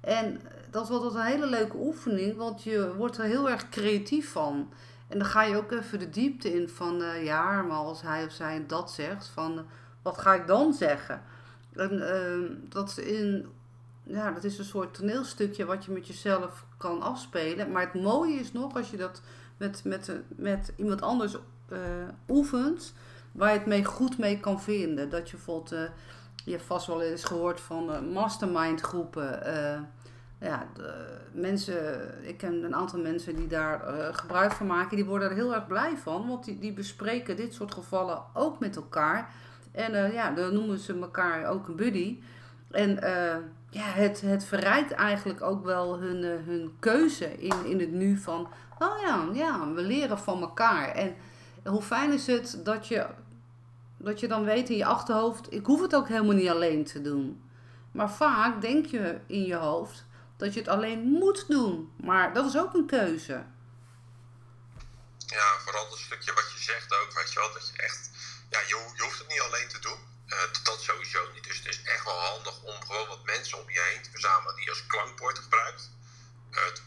En 0.00 0.40
dat 0.74 0.84
is 0.84 0.90
altijd 0.90 1.14
een 1.14 1.32
hele 1.32 1.46
leuke 1.46 1.76
oefening, 1.76 2.36
want 2.36 2.62
je 2.62 2.94
wordt 2.96 3.18
er 3.18 3.24
heel 3.24 3.50
erg 3.50 3.68
creatief 3.68 4.32
van. 4.32 4.72
En 5.08 5.18
dan 5.18 5.26
ga 5.26 5.42
je 5.42 5.56
ook 5.56 5.72
even 5.72 5.98
de 5.98 6.10
diepte 6.10 6.54
in 6.54 6.68
van, 6.68 7.00
uh, 7.00 7.24
ja, 7.24 7.62
maar 7.62 7.76
als 7.76 8.02
hij 8.02 8.24
of 8.24 8.32
zij 8.32 8.64
dat 8.66 8.90
zegt, 8.90 9.26
van, 9.26 9.52
uh, 9.52 9.60
wat 10.02 10.18
ga 10.18 10.34
ik 10.34 10.46
dan 10.46 10.72
zeggen? 10.72 11.22
En 11.72 11.92
uh, 11.92 12.56
dat, 12.68 12.98
in, 12.98 13.46
ja, 14.02 14.30
dat 14.30 14.44
is 14.44 14.58
een 14.58 14.64
soort 14.64 14.94
toneelstukje 14.94 15.64
wat 15.64 15.84
je 15.84 15.92
met 15.92 16.06
jezelf 16.06 16.64
kan 16.76 17.02
afspelen. 17.02 17.70
Maar 17.72 17.90
het 17.92 18.02
mooie 18.02 18.34
is 18.34 18.52
nog, 18.52 18.76
als 18.76 18.90
je 18.90 18.96
dat 18.96 19.20
met, 19.56 19.84
met, 19.84 20.20
met 20.28 20.72
iemand 20.76 21.02
anders 21.02 21.36
uh, 21.72 21.78
oefent, 22.28 22.94
waar 23.32 23.52
je 23.52 23.58
het 23.58 23.66
mee 23.66 23.84
goed 23.84 24.18
mee 24.18 24.40
kan 24.40 24.60
vinden. 24.60 25.10
Dat 25.10 25.30
je 25.30 25.36
bijvoorbeeld, 25.36 25.90
je 26.44 26.50
hebt 26.50 26.64
vast 26.64 26.86
wel 26.86 27.02
eens 27.02 27.24
gehoord 27.24 27.60
van 27.60 28.12
mastermind 28.12 28.80
groepen 28.80 29.42
ja, 30.44 30.66
de 30.74 30.94
mensen, 31.32 32.10
ik 32.22 32.36
ken 32.36 32.64
een 32.64 32.74
aantal 32.74 33.00
mensen 33.00 33.36
die 33.36 33.46
daar 33.46 33.94
uh, 33.94 34.06
gebruik 34.12 34.52
van 34.52 34.66
maken, 34.66 34.96
die 34.96 35.04
worden 35.04 35.28
er 35.28 35.34
heel 35.34 35.54
erg 35.54 35.66
blij 35.66 35.96
van, 35.96 36.28
want 36.28 36.44
die, 36.44 36.58
die 36.58 36.72
bespreken 36.72 37.36
dit 37.36 37.54
soort 37.54 37.74
gevallen 37.74 38.22
ook 38.32 38.58
met 38.58 38.76
elkaar. 38.76 39.30
En 39.72 39.92
uh, 39.92 40.12
ja, 40.12 40.30
dan 40.30 40.54
noemen 40.54 40.78
ze 40.78 40.98
elkaar 40.98 41.46
ook 41.46 41.68
een 41.68 41.76
buddy. 41.76 42.18
En 42.70 42.90
uh, 42.90 43.36
ja, 43.70 43.84
het, 43.84 44.20
het 44.20 44.44
verrijkt 44.44 44.92
eigenlijk 44.92 45.42
ook 45.42 45.64
wel 45.64 45.98
hun, 45.98 46.22
hun 46.22 46.76
keuze 46.78 47.38
in, 47.38 47.64
in 47.64 47.80
het 47.80 47.92
nu 47.92 48.16
van, 48.16 48.48
oh 48.78 49.00
ja, 49.00 49.28
ja, 49.32 49.72
we 49.72 49.82
leren 49.82 50.18
van 50.18 50.40
elkaar. 50.40 50.88
En 50.88 51.14
hoe 51.64 51.82
fijn 51.82 52.12
is 52.12 52.26
het 52.26 52.60
dat 52.64 52.86
je, 52.88 53.06
dat 53.96 54.20
je 54.20 54.28
dan 54.28 54.44
weet 54.44 54.70
in 54.70 54.76
je 54.76 54.84
achterhoofd, 54.84 55.52
ik 55.52 55.66
hoef 55.66 55.80
het 55.80 55.94
ook 55.94 56.08
helemaal 56.08 56.34
niet 56.34 56.48
alleen 56.48 56.84
te 56.84 57.02
doen. 57.02 57.42
Maar 57.92 58.10
vaak 58.10 58.60
denk 58.60 58.86
je 58.86 59.18
in 59.26 59.44
je 59.44 59.54
hoofd, 59.54 60.04
dat 60.36 60.54
je 60.54 60.60
het 60.60 60.68
alleen 60.68 61.00
moet 61.00 61.48
doen. 61.48 61.94
Maar 61.96 62.34
dat 62.34 62.46
is 62.46 62.56
ook 62.56 62.74
een 62.74 62.86
keuze. 62.86 63.46
Ja, 65.26 65.58
vooral 65.58 65.90
het 65.90 65.98
stukje 65.98 66.32
wat 66.32 66.52
je 66.52 66.58
zegt 66.58 66.94
ook, 66.94 67.12
weet 67.12 67.32
je 67.32 67.38
wel, 67.38 67.52
dat 67.52 67.68
je 67.68 67.82
echt, 67.82 68.10
ja, 68.50 68.60
je, 68.66 68.74
hoeft 68.98 69.18
het 69.18 69.28
niet 69.28 69.40
alleen 69.40 69.68
te 69.68 69.78
doen. 69.78 69.98
Uh, 70.28 70.38
dat 70.62 70.82
sowieso 70.82 71.32
niet. 71.32 71.44
Dus 71.44 71.56
het 71.56 71.66
is 71.66 71.82
echt 71.82 72.04
wel 72.04 72.20
handig 72.20 72.62
om 72.62 72.86
gewoon 72.86 73.08
wat 73.08 73.24
mensen 73.24 73.58
om 73.58 73.70
je 73.70 73.80
heen 73.80 74.02
te 74.02 74.10
verzamelen 74.10 74.54
die 74.56 74.64
je 74.64 74.70
als 74.70 74.86
klankbord 74.86 75.38
gebruikt. 75.38 75.90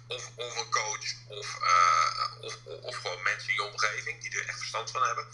Of, 0.08 0.32
of 0.36 0.58
een 0.58 0.70
coach, 0.70 1.14
of, 1.28 1.60
uh, 1.62 2.42
of, 2.42 2.58
of, 2.66 2.96
gewoon 2.96 3.22
mensen 3.22 3.50
in 3.50 3.56
je 3.56 3.72
omgeving 3.72 4.22
die 4.22 4.40
er 4.40 4.48
echt 4.48 4.58
verstand 4.58 4.92
van 4.92 5.04
hebben. 5.04 5.28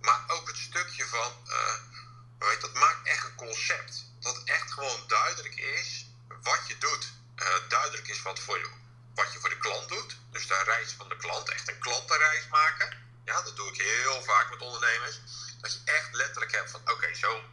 Maar 0.00 0.24
ook 0.26 0.46
het 0.46 0.56
stukje 0.56 1.06
van, 1.06 1.32
weet, 2.38 2.60
dat 2.60 2.74
maakt 2.74 3.06
echt 3.06 3.24
een 3.24 3.34
concept. 3.34 4.06
Dat 4.20 4.42
echt 4.44 4.72
gewoon 4.72 5.04
duidelijk 5.06 5.56
is 5.56 6.06
wat 6.42 6.60
je 6.66 6.78
doet. 6.78 7.12
Eh, 7.36 7.68
duidelijk 7.68 8.08
is 8.08 8.22
wat, 8.22 8.40
voor 8.40 8.58
je, 8.58 8.70
wat 9.14 9.32
je 9.32 9.38
voor 9.38 9.48
de 9.48 9.58
klant 9.58 9.88
doet. 9.88 10.16
Dus 10.30 10.46
de 10.46 10.62
reis 10.62 10.92
van 10.92 11.08
de 11.08 11.16
klant, 11.16 11.48
echt 11.48 11.68
een 11.68 11.78
klantenreis 11.78 12.48
maken. 12.48 12.96
Ja, 13.24 13.42
dat 13.42 13.56
doe 13.56 13.68
ik 13.68 13.80
heel 13.80 14.22
vaak 14.22 14.50
met 14.50 14.60
ondernemers. 14.60 15.20
Dat 15.60 15.72
je 15.72 15.80
echt 15.84 16.14
letterlijk 16.14 16.52
hebt 16.52 16.70
van 16.70 16.80
oké, 16.90 17.14
zo 17.14 17.44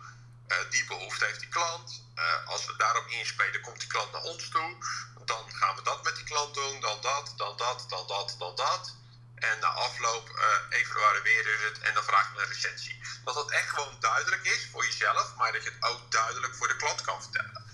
uh, 0.47 0.57
die 0.69 0.85
behoefte 0.85 1.25
heeft 1.25 1.39
die 1.39 1.49
klant. 1.49 2.03
Uh, 2.15 2.47
als 2.47 2.65
we 2.65 2.73
daarop 2.77 3.07
inspelen, 3.07 3.61
komt 3.61 3.79
die 3.79 3.89
klant 3.89 4.11
naar 4.11 4.21
ons 4.21 4.49
toe. 4.49 4.77
Dan 5.25 5.51
gaan 5.53 5.75
we 5.75 5.81
dat 5.81 6.03
met 6.03 6.15
die 6.15 6.23
klant 6.23 6.53
doen, 6.53 6.79
dan 6.79 7.01
dat, 7.01 7.33
dan 7.37 7.57
dat, 7.57 7.85
dan 7.89 8.07
dat, 8.07 8.35
dan 8.39 8.55
dat. 8.55 8.95
En 9.35 9.59
na 9.59 9.67
afloop 9.67 10.29
uh, 10.29 10.77
evalueren 10.79 11.59
het 11.59 11.79
en 11.79 11.93
dan 11.93 12.03
vragen 12.03 12.35
we 12.35 12.41
een 12.41 12.47
recensie. 12.47 12.99
Dat 13.23 13.35
dat 13.35 13.51
echt 13.51 13.69
gewoon 13.69 13.97
duidelijk 13.99 14.43
is 14.43 14.67
voor 14.71 14.85
jezelf, 14.85 15.35
maar 15.35 15.51
dat 15.51 15.63
je 15.63 15.69
het 15.69 15.89
ook 15.89 16.11
duidelijk 16.11 16.55
voor 16.55 16.67
de 16.67 16.75
klant 16.75 17.01
kan 17.01 17.21
vertellen. 17.21 17.68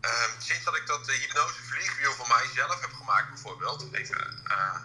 Um, 0.00 0.32
sinds 0.38 0.64
dat 0.64 0.76
ik 0.76 0.86
dat 0.86 1.08
uh, 1.08 1.16
hypnose 1.16 1.62
vliegwiel 1.62 2.12
voor 2.12 2.28
mijzelf 2.28 2.80
heb 2.80 2.92
gemaakt, 2.92 3.28
bijvoorbeeld, 3.28 3.92
even, 3.92 4.42
uh, 4.48 4.80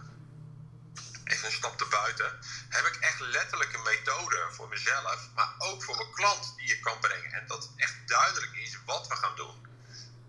even 1.24 1.46
een 1.46 1.52
stap 1.52 1.78
te 1.78 1.86
buiten, 1.86 2.40
heb 2.70 2.86
ik 2.86 2.96
echt 2.96 3.20
letterlijk 3.20 3.74
een 3.74 3.84
methode 3.84 4.48
voor 4.52 4.68
mezelf, 4.68 5.30
maar 5.36 5.54
ook 5.58 5.84
voor 5.84 5.96
mijn 5.96 6.12
klant 6.12 6.54
die 6.58 6.68
je 6.68 6.80
kan 6.80 7.00
brengen. 7.00 7.32
En 7.32 7.48
dat 7.48 7.64
het 7.64 7.72
echt 7.76 8.08
duidelijk 8.08 8.56
is 8.56 8.78
wat 8.86 9.08
we 9.08 9.16
gaan 9.16 9.36
doen 9.36 9.68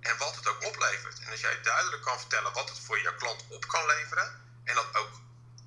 en 0.00 0.18
wat 0.18 0.36
het 0.36 0.48
ook 0.48 0.64
oplevert. 0.64 1.18
En 1.18 1.30
als 1.30 1.40
jij 1.40 1.62
duidelijk 1.62 2.02
kan 2.02 2.18
vertellen 2.18 2.52
wat 2.52 2.68
het 2.68 2.78
voor 2.78 2.98
je 2.98 3.14
klant 3.16 3.44
op 3.48 3.68
kan 3.68 3.86
leveren 3.86 4.40
en 4.64 4.74
dat 4.74 4.96
ook 4.96 5.10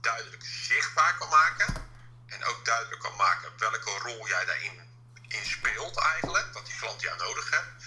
duidelijk 0.02 0.44
zichtbaar 0.46 1.18
kan 1.18 1.30
maken 1.30 1.88
en 2.28 2.46
ook 2.46 2.66
duidelijk 2.66 3.02
kan 3.02 3.16
maken 3.16 3.52
welke 3.58 3.98
rol 4.04 4.28
jij 4.28 4.46
daarin 4.46 4.88
in 5.28 5.46
speelt 5.46 5.98
eigenlijk, 5.98 6.54
dat 6.54 6.66
die 6.66 6.76
klant 6.80 7.02
jou 7.02 7.18
nodig 7.18 7.50
hebt 7.50 7.79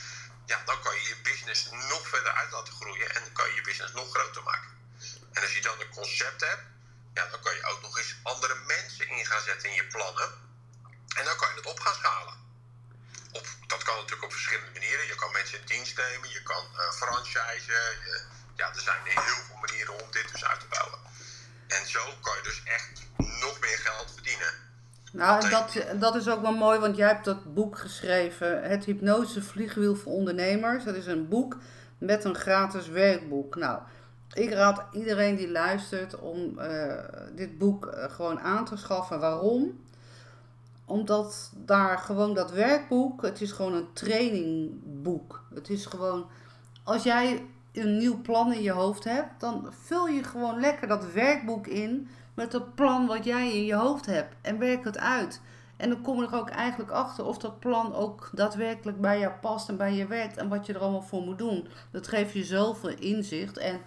ja, 0.47 0.63
dan 0.65 0.81
kan 0.81 0.95
je 0.95 1.09
je 1.09 1.17
business 1.23 1.71
nog 1.71 2.09
verder 2.09 2.33
uit 2.33 2.51
laten 2.51 2.75
groeien 2.75 3.15
en 3.15 3.23
dan 3.23 3.33
kan 3.33 3.49
je 3.49 3.55
je 3.55 3.63
business 3.63 3.93
nog 3.93 4.11
groter 4.11 4.43
maken. 4.43 4.71
En 5.33 5.43
als 5.43 5.55
je 5.55 5.61
dan 5.61 5.81
een 5.81 5.89
concept 5.89 6.41
hebt, 6.41 6.63
ja, 7.15 7.27
dan 7.27 7.41
kan 7.41 7.55
je 7.55 7.65
ook 7.65 7.83
nog 7.83 7.99
eens 7.99 8.15
andere 8.23 8.55
mensen 8.55 9.09
in 9.09 9.27
gaan 9.27 9.43
zetten 9.43 9.69
in 9.69 9.75
je 9.75 9.87
plannen. 9.87 10.29
En 11.17 11.25
dan 11.25 11.37
kan 11.37 11.49
je 11.49 11.55
het 11.55 11.67
op 11.67 11.81
gaan 11.81 11.95
schalen. 11.95 12.35
Op, 13.33 13.47
dat 13.67 13.83
kan 13.83 13.95
natuurlijk 13.95 14.25
op 14.25 14.33
verschillende 14.33 14.71
manieren. 14.73 15.07
Je 15.07 15.15
kan 15.15 15.33
mensen 15.33 15.61
in 15.61 15.67
dienst 15.67 15.97
nemen, 15.97 16.29
je 16.29 16.43
kan 16.43 16.65
uh, 16.75 16.93
franchisen, 16.93 17.97
ja, 18.57 18.75
er 18.75 18.81
zijn 18.81 19.01
heel 19.05 19.45
veel 19.47 19.57
manieren 19.57 20.03
om 20.03 20.11
dit 20.11 20.33
dus 20.33 20.45
uit 20.45 20.61
te 20.61 20.67
bouwen. 20.67 20.99
En 21.69 21.87
zo 21.87 22.17
kan 22.21 22.37
je 22.37 22.43
dus 22.43 22.63
echt 22.65 23.03
nog 23.17 23.61
meer 23.61 23.79
geld 23.79 24.13
verdienen. 24.13 24.72
Nou, 25.13 25.45
en 25.45 25.51
dat, 25.51 25.85
dat 26.01 26.15
is 26.15 26.29
ook 26.29 26.43
wel 26.43 26.57
mooi, 26.57 26.79
want 26.79 26.97
jij 26.97 27.09
hebt 27.09 27.25
dat 27.25 27.55
boek 27.55 27.79
geschreven, 27.79 28.63
Het 28.63 28.85
Hypnose 28.85 29.43
Vliegwiel 29.43 29.97
voor 29.97 30.13
Ondernemers. 30.13 30.85
Dat 30.85 30.95
is 30.95 31.07
een 31.07 31.29
boek 31.29 31.57
met 31.99 32.25
een 32.25 32.35
gratis 32.35 32.89
werkboek. 32.89 33.57
Nou, 33.57 33.79
ik 34.33 34.53
raad 34.53 34.83
iedereen 34.93 35.37
die 35.37 35.51
luistert 35.51 36.19
om 36.19 36.59
eh, 36.59 36.95
dit 37.35 37.59
boek 37.59 37.87
eh, 37.87 38.11
gewoon 38.11 38.41
aan 38.41 38.65
te 38.65 38.77
schaffen. 38.77 39.21
Waarom? 39.21 39.81
Omdat 40.85 41.53
daar 41.57 41.99
gewoon 41.99 42.35
dat 42.35 42.51
werkboek, 42.51 43.23
het 43.23 43.41
is 43.41 43.53
gewoon 43.53 43.75
een 43.75 43.93
trainingboek. 43.93 45.45
Het 45.55 45.69
is 45.69 45.87
gewoon, 45.87 46.27
als 46.83 47.03
jij 47.03 47.47
een 47.73 47.99
nieuw 47.99 48.21
plan 48.21 48.53
in 48.53 48.63
je 48.63 48.73
hoofd 48.73 49.05
hebt, 49.05 49.41
dan 49.41 49.73
vul 49.83 50.09
je 50.09 50.23
gewoon 50.23 50.61
lekker 50.61 50.89
dat 50.89 51.13
werkboek 51.13 51.67
in 51.67 52.09
met 52.35 52.53
het 52.53 52.75
plan 52.75 53.07
wat 53.07 53.25
jij 53.25 53.53
in 53.53 53.65
je 53.65 53.75
hoofd 53.75 54.07
hebt 54.07 54.35
en 54.41 54.59
werk 54.59 54.85
het 54.85 54.99
uit. 54.99 55.41
En 55.77 55.89
dan 55.89 56.03
kom 56.03 56.21
je 56.21 56.27
er 56.27 56.35
ook 56.35 56.51
eigenlijk 56.51 56.91
achter 56.91 57.25
of 57.25 57.39
dat 57.39 57.61
plan 57.61 57.95
ook 57.95 58.31
daadwerkelijk 58.33 59.01
bij 59.01 59.19
jou 59.19 59.33
past 59.41 59.69
en 59.69 59.77
bij 59.77 59.95
je 59.95 60.07
werkt 60.07 60.37
en 60.37 60.49
wat 60.49 60.67
je 60.67 60.73
er 60.73 60.81
allemaal 60.81 61.03
voor 61.03 61.23
moet 61.23 61.39
doen. 61.39 61.69
Dat 61.91 62.09
geeft 62.09 62.33
je 62.33 62.45
zoveel 62.45 62.91
inzicht. 62.99 63.59
En 63.59 63.81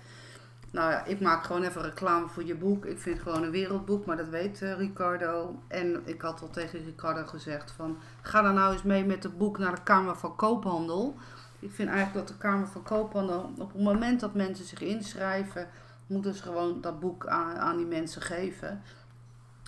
nou 0.72 0.92
ja, 0.92 1.06
ik 1.06 1.20
maak 1.20 1.44
gewoon 1.44 1.64
even 1.64 1.82
reclame 1.82 2.28
voor 2.28 2.44
je 2.44 2.56
boek. 2.56 2.86
Ik 2.86 3.00
vind 3.00 3.18
het 3.18 3.28
gewoon 3.28 3.44
een 3.44 3.52
wereldboek, 3.52 4.06
maar 4.06 4.18
dat 4.18 4.30
weet 4.30 4.62
uh, 4.62 4.78
Ricardo. 4.78 5.60
En 5.68 6.02
ik 6.06 6.22
had 6.22 6.42
al 6.42 6.50
tegen 6.50 6.84
Ricardo 6.84 7.26
gezegd 7.26 7.72
van, 7.72 7.98
ga 8.22 8.42
dan 8.42 8.54
nou 8.54 8.74
eens 8.74 8.84
mee 8.84 9.06
met 9.06 9.24
het 9.24 9.38
boek 9.38 9.58
naar 9.58 9.76
de 9.76 9.84
Kamer 9.84 10.16
van 10.16 10.36
Koophandel. 10.36 11.16
Ik 11.60 11.72
vind 11.72 11.90
eigenlijk 11.90 12.28
dat 12.28 12.36
de 12.36 12.42
Kamer 12.42 12.68
van 12.68 12.84
Koophandel, 12.84 13.54
op 13.58 13.74
het 13.74 13.82
moment 13.82 14.20
dat 14.20 14.34
mensen 14.34 14.66
zich 14.66 14.82
inschrijven, 14.82 15.68
moeten 16.08 16.34
ze 16.34 16.42
gewoon 16.42 16.82
dat 16.82 17.00
boek 17.00 17.28
aan, 17.28 17.58
aan 17.58 17.78
die 17.78 17.86
mensen 17.86 18.22
geven. 18.22 18.84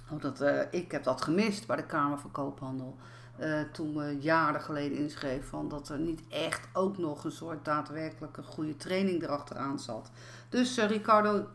Omdat, 0.09 0.41
uh, 0.41 0.61
ik 0.71 0.91
heb 0.91 1.03
dat 1.03 1.21
gemist 1.21 1.67
bij 1.67 1.75
de 1.75 1.85
Kamer 1.85 2.19
van 2.19 2.31
Koophandel. 2.31 2.97
Uh, 3.39 3.61
toen 3.71 3.97
we 3.97 4.17
jaren 4.19 4.61
geleden 4.61 4.97
inschreef 4.97 5.49
van 5.49 5.69
dat 5.69 5.89
er 5.89 5.97
niet 5.97 6.21
echt 6.29 6.67
ook 6.73 6.97
nog 6.97 7.23
een 7.23 7.31
soort 7.31 7.65
daadwerkelijke 7.65 8.43
goede 8.43 8.77
training 8.77 9.23
erachteraan 9.23 9.79
zat. 9.79 10.11
Dus 10.49 10.77
uh, 10.77 10.87
Ricardo, 10.87 11.47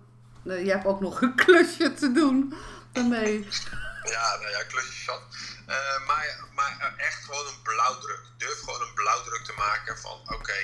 je 0.43 0.70
hebt 0.70 0.85
ook 0.85 1.01
nog 1.01 1.22
een 1.22 1.35
klusje 1.45 1.95
te 1.95 2.12
doen 2.12 2.55
daarmee. 2.93 3.49
Ja, 4.03 4.37
nou 4.41 4.51
ja, 4.51 4.62
klusjes 4.62 5.05
zat. 5.05 5.22
maar 6.07 6.47
maar 6.55 6.95
echt 6.97 7.24
gewoon 7.24 7.47
een 7.47 7.62
blauwdruk. 7.62 8.22
Durf 8.37 8.61
gewoon 8.61 8.80
een 8.80 8.95
blauwdruk 8.95 9.45
te 9.45 9.55
maken 9.57 9.99
van 9.99 10.20
oké, 10.20 10.59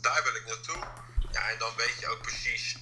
daar 0.00 0.20
wil 0.24 0.34
ik 0.34 0.44
naartoe. 0.46 1.05
Ja, 1.36 1.50
en 1.52 1.58
dan 1.58 1.72
weet 1.76 1.96
je 2.00 2.08
ook 2.08 2.22
precies 2.22 2.76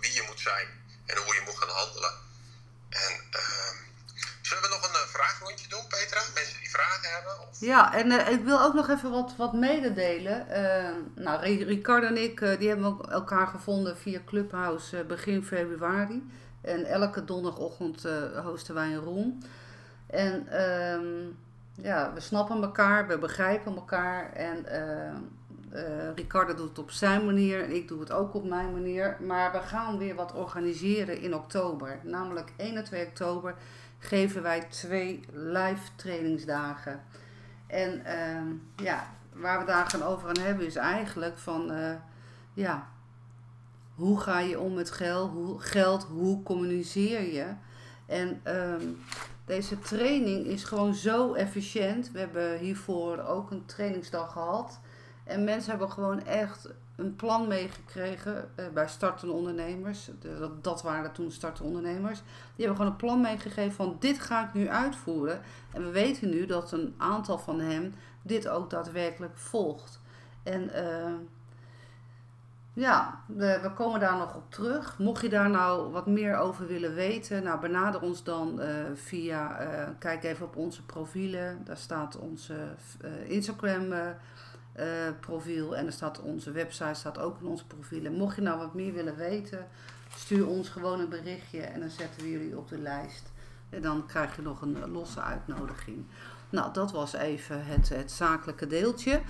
wie 0.00 0.12
je 0.12 0.24
moet 0.28 0.40
zijn 0.40 0.68
en 1.06 1.16
hoe 1.16 1.34
je 1.34 1.42
moet 1.44 1.58
gaan 1.58 1.68
handelen. 1.68 2.12
En 2.88 3.12
ehm, 3.30 3.76
Zullen 4.46 4.62
we 4.62 4.68
nog 4.68 4.82
een 4.82 5.00
uh, 5.00 5.14
vraagrondje 5.16 5.68
doen, 5.68 5.86
Petra? 5.88 6.20
Mensen 6.34 6.60
die 6.60 6.70
vragen 6.70 7.10
hebben? 7.14 7.48
Of? 7.48 7.60
Ja, 7.60 7.94
en 7.94 8.10
uh, 8.10 8.28
ik 8.28 8.44
wil 8.44 8.60
ook 8.60 8.74
nog 8.74 8.88
even 8.88 9.10
wat, 9.10 9.34
wat 9.36 9.52
mededelen. 9.52 10.46
Uh, 10.50 11.24
nou, 11.24 11.64
Ricardo 11.64 12.06
en 12.06 12.22
ik 12.22 12.58
die 12.58 12.68
hebben 12.68 12.98
elkaar 13.10 13.46
gevonden 13.46 13.96
via 13.96 14.20
Clubhouse 14.26 15.04
begin 15.04 15.44
februari. 15.44 16.30
En 16.60 16.84
elke 16.84 17.24
donderdagochtend 17.24 18.06
hosten 18.44 18.74
wij 18.74 18.86
een 18.86 19.04
room. 19.04 19.38
En 20.06 20.48
ehm, 20.48 21.26
ja, 21.86 22.12
we 22.12 22.20
snappen 22.20 22.62
elkaar, 22.62 23.06
we 23.06 23.18
begrijpen 23.18 23.74
elkaar. 23.74 24.32
En 24.32 24.66
Ricardo 26.14 26.54
doet 26.54 26.68
het 26.68 26.78
op 26.78 26.90
zijn 26.90 27.24
manier 27.24 27.64
en 27.64 27.74
ik 27.74 27.88
doe 27.88 28.00
het 28.00 28.12
ook 28.12 28.34
op 28.34 28.44
mijn 28.44 28.72
manier. 28.72 29.16
Maar 29.20 29.52
we 29.52 29.58
gaan 29.58 29.98
weer 29.98 30.14
wat 30.14 30.34
organiseren 30.34 31.20
in 31.20 31.34
oktober. 31.34 31.98
Namelijk 32.02 32.52
1 32.56 32.76
en 32.76 32.84
2 32.84 33.06
oktober 33.06 33.54
geven 33.98 34.42
wij 34.42 34.60
twee 34.60 35.20
live 35.32 35.88
trainingsdagen. 35.96 37.02
En 37.66 38.02
uh, 38.06 38.84
ja, 38.86 39.06
waar 39.32 39.58
we 39.58 39.64
daar 39.64 39.86
gaan 39.86 40.02
over 40.02 40.26
gaan 40.26 40.44
hebben 40.44 40.66
is 40.66 40.76
eigenlijk 40.76 41.38
van, 41.38 41.72
uh, 41.72 41.94
ja, 42.54 42.88
hoe 43.94 44.20
ga 44.20 44.40
je 44.40 44.60
om 44.60 44.74
met 44.74 44.90
geld? 44.90 45.30
Hoe, 45.30 45.60
geld, 45.60 46.04
hoe 46.04 46.42
communiceer 46.42 47.32
je? 47.32 47.46
En 48.06 48.40
um, 48.44 48.98
deze 49.44 49.78
training 49.78 50.46
is 50.46 50.64
gewoon 50.64 50.94
zo 50.94 51.34
efficiënt. 51.34 52.10
We 52.10 52.18
hebben 52.18 52.58
hiervoor 52.58 53.18
ook 53.18 53.50
een 53.50 53.66
trainingsdag 53.66 54.32
gehad. 54.32 54.80
En 55.24 55.44
mensen 55.44 55.70
hebben 55.70 55.90
gewoon 55.90 56.24
echt 56.24 56.68
een 56.96 57.16
plan 57.16 57.48
meegekregen 57.48 58.50
uh, 58.56 58.66
bij 58.68 58.88
startende 58.88 59.34
ondernemers. 59.34 60.10
dat, 60.38 60.64
dat 60.64 60.82
waren 60.82 61.12
toen 61.12 61.30
startende 61.30 61.68
ondernemers. 61.68 62.18
Die 62.56 62.66
hebben 62.66 62.76
gewoon 62.76 62.90
een 62.90 62.96
plan 62.96 63.20
meegegeven 63.20 63.72
van 63.72 63.96
dit 63.98 64.20
ga 64.20 64.46
ik 64.46 64.54
nu 64.54 64.68
uitvoeren. 64.68 65.40
En 65.72 65.84
we 65.84 65.90
weten 65.90 66.30
nu 66.30 66.46
dat 66.46 66.72
een 66.72 66.94
aantal 66.98 67.38
van 67.38 67.60
hen 67.60 67.94
dit 68.22 68.48
ook 68.48 68.70
daadwerkelijk 68.70 69.36
volgt. 69.36 70.00
En 70.42 70.70
uh, 70.74 71.14
ja, 72.72 73.20
we, 73.26 73.70
komen 73.74 74.00
daar 74.00 74.16
nog 74.16 74.34
op 74.34 74.50
terug. 74.50 74.98
Mocht 74.98 75.22
je 75.22 75.28
daar 75.28 75.50
nou 75.50 75.90
wat 75.90 76.06
meer 76.06 76.36
over 76.36 76.66
willen 76.66 76.94
weten, 76.94 77.42
nou 77.42 77.60
benader 77.60 78.00
ons 78.00 78.24
dan 78.24 78.60
uh, 78.60 78.66
via, 78.94 79.58
kijk 79.98 80.24
even 80.24 80.46
op 80.46 80.56
onze 80.56 80.84
profielen. 80.84 81.64
Daar 81.64 81.76
staat 81.76 82.18
onze 82.18 82.54
Instagram 83.26 83.92
uh, 84.78 84.84
profiel. 85.20 85.76
En 85.76 85.86
er 85.86 85.92
staat 85.92 86.20
onze 86.20 86.50
website 86.50 86.94
staat 86.94 87.18
ook 87.18 87.40
in 87.40 87.46
onze 87.46 87.66
profielen. 87.66 88.12
Mocht 88.12 88.36
je 88.36 88.42
nou 88.42 88.58
wat 88.58 88.74
meer 88.74 88.92
willen 88.92 89.16
weten, 89.16 89.66
stuur 90.16 90.46
ons 90.46 90.68
gewoon 90.68 91.00
een 91.00 91.08
berichtje 91.08 91.60
en 91.60 91.80
dan 91.80 91.90
zetten 91.90 92.22
we 92.22 92.30
jullie 92.30 92.58
op 92.58 92.68
de 92.68 92.78
lijst. 92.78 93.32
En 93.70 93.82
dan 93.82 94.06
krijg 94.06 94.36
je 94.36 94.42
nog 94.42 94.62
een 94.62 94.90
losse 94.90 95.20
uitnodiging. 95.20 96.04
Nou, 96.50 96.72
dat 96.72 96.92
was 96.92 97.12
even 97.12 97.66
het, 97.66 97.88
het 97.88 98.12
zakelijke 98.12 98.66
deeltje. 98.66 99.20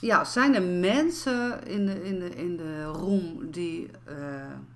Ja, 0.00 0.24
zijn 0.24 0.54
er 0.54 0.62
mensen 0.62 1.66
in 1.66 1.86
de, 1.86 2.04
in 2.04 2.18
de, 2.18 2.34
in 2.34 2.56
de 2.56 2.84
room 2.84 3.50
die 3.50 3.90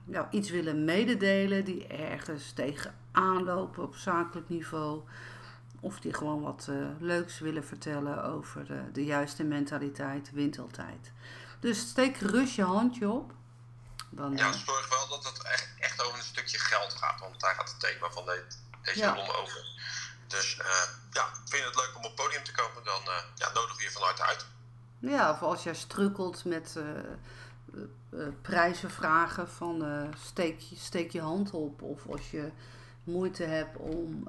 nou, 0.05 0.27
iets 0.31 0.51
willen 0.51 0.85
mededelen, 0.85 1.65
die 1.65 1.87
ergens 1.87 2.53
tegen 2.53 2.95
aanlopen 3.13 3.83
op 3.83 3.95
zakelijk 3.95 4.49
niveau? 4.49 5.01
Of 5.85 6.01
die 6.01 6.15
gewoon 6.15 6.41
wat 6.43 6.67
uh, 6.71 6.87
leuks 6.99 7.39
willen 7.39 7.65
vertellen 7.65 8.25
over 8.25 8.67
de, 8.67 8.93
de 8.93 9.05
juiste 9.05 9.43
mentaliteit, 9.43 10.31
wint 10.33 10.59
altijd. 10.59 11.13
Dus 11.61 11.79
steek 11.81 12.17
rust 12.17 12.55
je 12.55 12.63
handje 12.63 13.09
op. 13.09 13.33
Dan, 14.11 14.37
ja, 14.37 14.53
zorg 14.53 14.89
wel 14.89 15.09
dat 15.09 15.25
het 15.25 15.43
echt, 15.43 15.69
echt 15.79 16.03
over 16.03 16.19
een 16.19 16.25
stukje 16.25 16.59
geld 16.59 16.93
gaat. 16.93 17.21
Want 17.21 17.41
daar 17.41 17.55
gaat 17.55 17.69
het 17.69 17.81
thema 17.81 18.11
van 18.11 18.25
de, 18.25 18.45
deze 18.83 18.99
ja. 18.99 19.15
ronde 19.15 19.37
over. 19.37 19.65
Dus 20.27 20.59
uh, 20.59 20.65
ja, 21.11 21.29
vind 21.45 21.63
je 21.63 21.69
het 21.69 21.77
leuk 21.77 21.93
om 21.97 21.97
op 21.97 22.03
het 22.03 22.15
podium 22.15 22.45
te 22.45 22.53
komen, 22.53 22.85
dan 22.85 23.03
uh, 23.03 23.15
ja, 23.35 23.53
nodig 23.53 23.77
we 23.77 23.83
je 23.83 23.91
van 23.91 24.03
harte 24.03 24.23
uit. 24.23 24.47
Ja, 24.99 25.31
of 25.31 25.43
als 25.43 25.63
jij 25.63 25.75
strukkelt 25.75 26.45
met 26.45 26.79
prijzen 28.43 28.91
vragen 28.91 29.51
van 29.51 30.09
steek, 30.27 30.63
steek 30.75 31.13
je 31.13 31.21
hand 31.21 31.51
op. 31.51 31.83
Of 31.83 32.07
als 32.09 32.31
je 32.31 32.51
moeite 33.05 33.45
hebt 33.45 33.77
om 33.77 34.29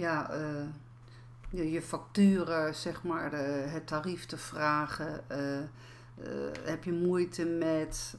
ja, 0.00 0.30
uh, 0.34 0.66
je, 1.50 1.70
je, 1.70 1.82
facturen, 1.82 2.74
zeg 2.74 3.02
maar, 3.02 3.30
de, 3.30 3.36
het 3.68 3.86
tarief 3.86 4.26
te 4.26 4.38
vragen. 4.38 5.24
Uh, 5.30 5.58
uh, 6.26 6.50
heb 6.64 6.84
je 6.84 6.92
moeite 6.92 7.44
met 7.44 8.14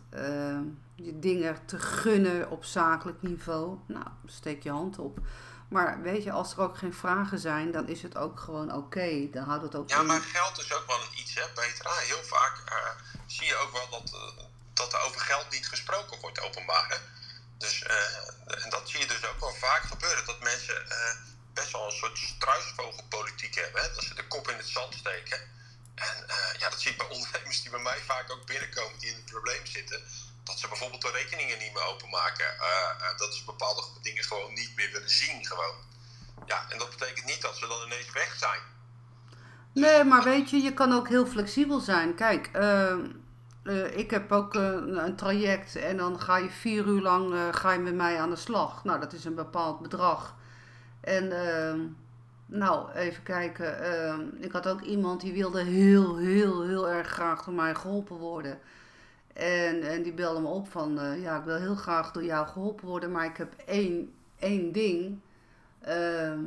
je 0.95 1.19
dingen 1.19 1.65
te 1.65 1.79
gunnen 1.79 2.49
op 2.49 2.63
zakelijk 2.63 3.21
niveau? 3.21 3.77
Nou, 3.87 4.07
steek 4.25 4.63
je 4.63 4.69
hand 4.69 4.99
op. 4.99 5.19
Maar 5.69 6.01
weet 6.01 6.23
je, 6.23 6.31
als 6.31 6.51
er 6.51 6.59
ook 6.59 6.77
geen 6.77 6.93
vragen 6.93 7.39
zijn, 7.39 7.71
dan 7.71 7.87
is 7.87 8.01
het 8.01 8.17
ook 8.17 8.39
gewoon 8.39 8.73
oké. 8.73 9.29
Dan 9.31 9.43
houdt 9.43 9.63
het 9.63 9.75
ook 9.75 9.89
Ja, 9.89 9.99
in. 9.99 10.05
maar 10.05 10.21
geld 10.21 10.59
is 10.59 10.73
ook 10.73 10.87
wel 10.87 11.01
een 11.01 11.19
iets, 11.19 11.33
hè, 11.35 11.43
Petra. 11.53 11.91
Heel 11.93 12.23
vaak 12.23 12.53
zie 13.25 13.45
je 13.45 13.55
ook 13.55 13.71
wel 13.71 13.89
dat, 13.89 14.15
dat 14.73 14.93
er 14.93 14.99
over 14.99 15.21
geld 15.21 15.51
niet 15.51 15.67
gesproken 15.67 16.19
wordt 16.19 16.41
openbaar. 16.41 16.85
Hè? 16.89 16.97
Dus, 17.57 17.83
en 17.83 18.69
dat 18.69 18.89
zie 18.89 18.99
je 18.99 19.07
dus 19.07 19.25
ook 19.25 19.39
wel 19.39 19.53
vaak 19.53 19.81
gebeuren. 19.81 20.25
Dat 20.25 20.39
mensen 20.39 20.75
best 21.53 21.71
wel 21.71 21.85
een 21.85 21.91
soort 21.91 22.17
struisvogelpolitiek 22.17 23.55
hebben. 23.55 23.81
Hè? 23.81 23.93
Dat 23.93 24.03
ze 24.03 24.15
de 24.15 24.27
kop 24.27 24.49
in 24.49 24.57
het 24.57 24.67
zand 24.67 24.93
steken. 24.93 25.39
En 25.95 26.25
uh, 26.27 26.59
ja, 26.59 26.69
dat 26.69 26.81
zie 26.81 26.91
ik 26.91 26.97
bij 26.97 27.09
ondernemers 27.09 27.61
die 27.61 27.71
bij 27.71 27.79
mij 27.79 27.99
vaak 27.99 28.31
ook 28.31 28.45
binnenkomen, 28.45 28.99
die 28.99 29.09
in 29.09 29.15
het 29.15 29.25
probleem 29.25 29.65
zitten. 29.65 30.01
Dat 30.43 30.59
ze 30.59 30.67
bijvoorbeeld 30.67 31.01
de 31.01 31.11
rekeningen 31.11 31.59
niet 31.59 31.73
meer 31.73 31.83
openmaken. 31.83 32.45
Uh, 32.45 32.65
uh, 33.01 33.17
dat 33.17 33.35
ze 33.35 33.45
bepaalde 33.45 33.83
dingen 34.01 34.23
gewoon 34.23 34.53
niet 34.53 34.75
meer 34.75 34.91
willen 34.91 35.09
zien. 35.09 35.45
Gewoon. 35.45 35.75
Ja, 36.45 36.65
en 36.69 36.77
dat 36.77 36.89
betekent 36.89 37.25
niet 37.25 37.41
dat 37.41 37.57
ze 37.57 37.67
dan 37.67 37.85
ineens 37.85 38.11
weg 38.11 38.35
zijn. 38.37 38.61
Nee, 39.73 40.03
maar 40.03 40.23
weet 40.23 40.49
je, 40.49 40.57
je 40.57 40.73
kan 40.73 40.93
ook 40.93 41.07
heel 41.09 41.25
flexibel 41.25 41.79
zijn. 41.79 42.15
Kijk, 42.15 42.47
ik 43.95 44.11
heb 44.11 44.31
ook 44.31 44.53
een 44.53 45.15
traject 45.15 45.75
en 45.75 45.97
dan 45.97 46.21
ga 46.21 46.37
je 46.37 46.49
vier 46.49 46.85
uur 46.85 47.01
lang 47.01 47.55
ga 47.55 47.71
je 47.71 47.79
met 47.79 47.95
mij 47.95 48.19
aan 48.19 48.29
de 48.29 48.35
slag. 48.35 48.83
Nou, 48.83 48.99
dat 48.99 49.13
is 49.13 49.25
een 49.25 49.35
bepaald 49.35 49.81
bedrag. 49.81 50.35
En 51.01 51.25
uh, 51.25 51.81
nou, 52.45 52.91
even 52.91 53.23
kijken. 53.23 53.81
Uh, 53.81 54.43
ik 54.43 54.51
had 54.51 54.67
ook 54.67 54.81
iemand 54.81 55.21
die 55.21 55.33
wilde 55.33 55.63
heel, 55.63 56.17
heel, 56.17 56.67
heel 56.67 56.89
erg 56.89 57.07
graag 57.07 57.43
door 57.43 57.53
mij 57.53 57.75
geholpen 57.75 58.17
worden. 58.17 58.59
En, 59.33 59.81
en 59.81 60.03
die 60.03 60.13
belde 60.13 60.39
me 60.39 60.47
op 60.47 60.67
van, 60.67 60.99
eh, 60.99 61.21
ja, 61.21 61.37
ik 61.37 61.43
wil 61.43 61.55
heel 61.55 61.75
graag 61.75 62.11
door 62.11 62.23
jou 62.23 62.47
geholpen 62.47 62.87
worden, 62.87 63.11
maar 63.11 63.25
ik 63.25 63.37
heb 63.37 63.53
één, 63.65 64.13
één 64.39 64.71
ding. 64.71 65.19
Ehm, 65.81 66.39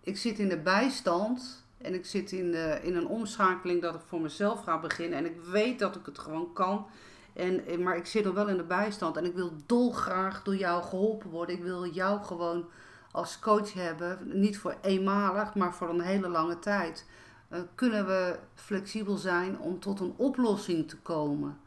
ik 0.00 0.16
zit 0.16 0.38
in 0.38 0.48
de 0.48 0.58
bijstand 0.58 1.64
en 1.78 1.94
ik 1.94 2.06
zit 2.06 2.32
in, 2.32 2.50
de, 2.50 2.78
in 2.82 2.96
een 2.96 3.06
omschakeling 3.06 3.82
dat 3.82 3.94
ik 3.94 4.00
voor 4.06 4.20
mezelf 4.20 4.62
ga 4.62 4.78
beginnen. 4.78 5.18
En 5.18 5.24
ik 5.24 5.40
weet 5.40 5.78
dat 5.78 5.96
ik 5.96 6.06
het 6.06 6.18
gewoon 6.18 6.52
kan. 6.52 6.86
En, 7.32 7.82
maar 7.82 7.96
ik 7.96 8.06
zit 8.06 8.24
nog 8.24 8.34
wel 8.34 8.48
in 8.48 8.56
de 8.56 8.62
bijstand 8.62 9.16
en 9.16 9.24
ik 9.24 9.34
wil 9.34 9.52
dolgraag 9.66 10.42
door 10.42 10.56
jou 10.56 10.82
geholpen 10.82 11.30
worden. 11.30 11.56
Ik 11.56 11.62
wil 11.62 11.86
jou 11.86 12.22
gewoon 12.22 12.64
als 13.12 13.38
coach 13.38 13.72
hebben. 13.72 14.18
Niet 14.40 14.58
voor 14.58 14.76
eenmalig, 14.80 15.54
maar 15.54 15.74
voor 15.74 15.88
een 15.88 16.00
hele 16.00 16.28
lange 16.28 16.58
tijd. 16.58 17.06
Uh, 17.50 17.58
kunnen 17.74 18.06
we 18.06 18.38
flexibel 18.54 19.16
zijn 19.16 19.58
om 19.58 19.80
tot 19.80 20.00
een 20.00 20.14
oplossing 20.16 20.88
te 20.88 20.96
komen? 20.96 21.58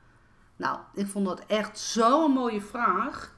Nou, 0.56 0.80
ik 0.94 1.08
vond 1.08 1.26
dat 1.26 1.44
echt 1.48 1.80
zo'n 1.80 2.32
mooie 2.32 2.62
vraag. 2.62 3.34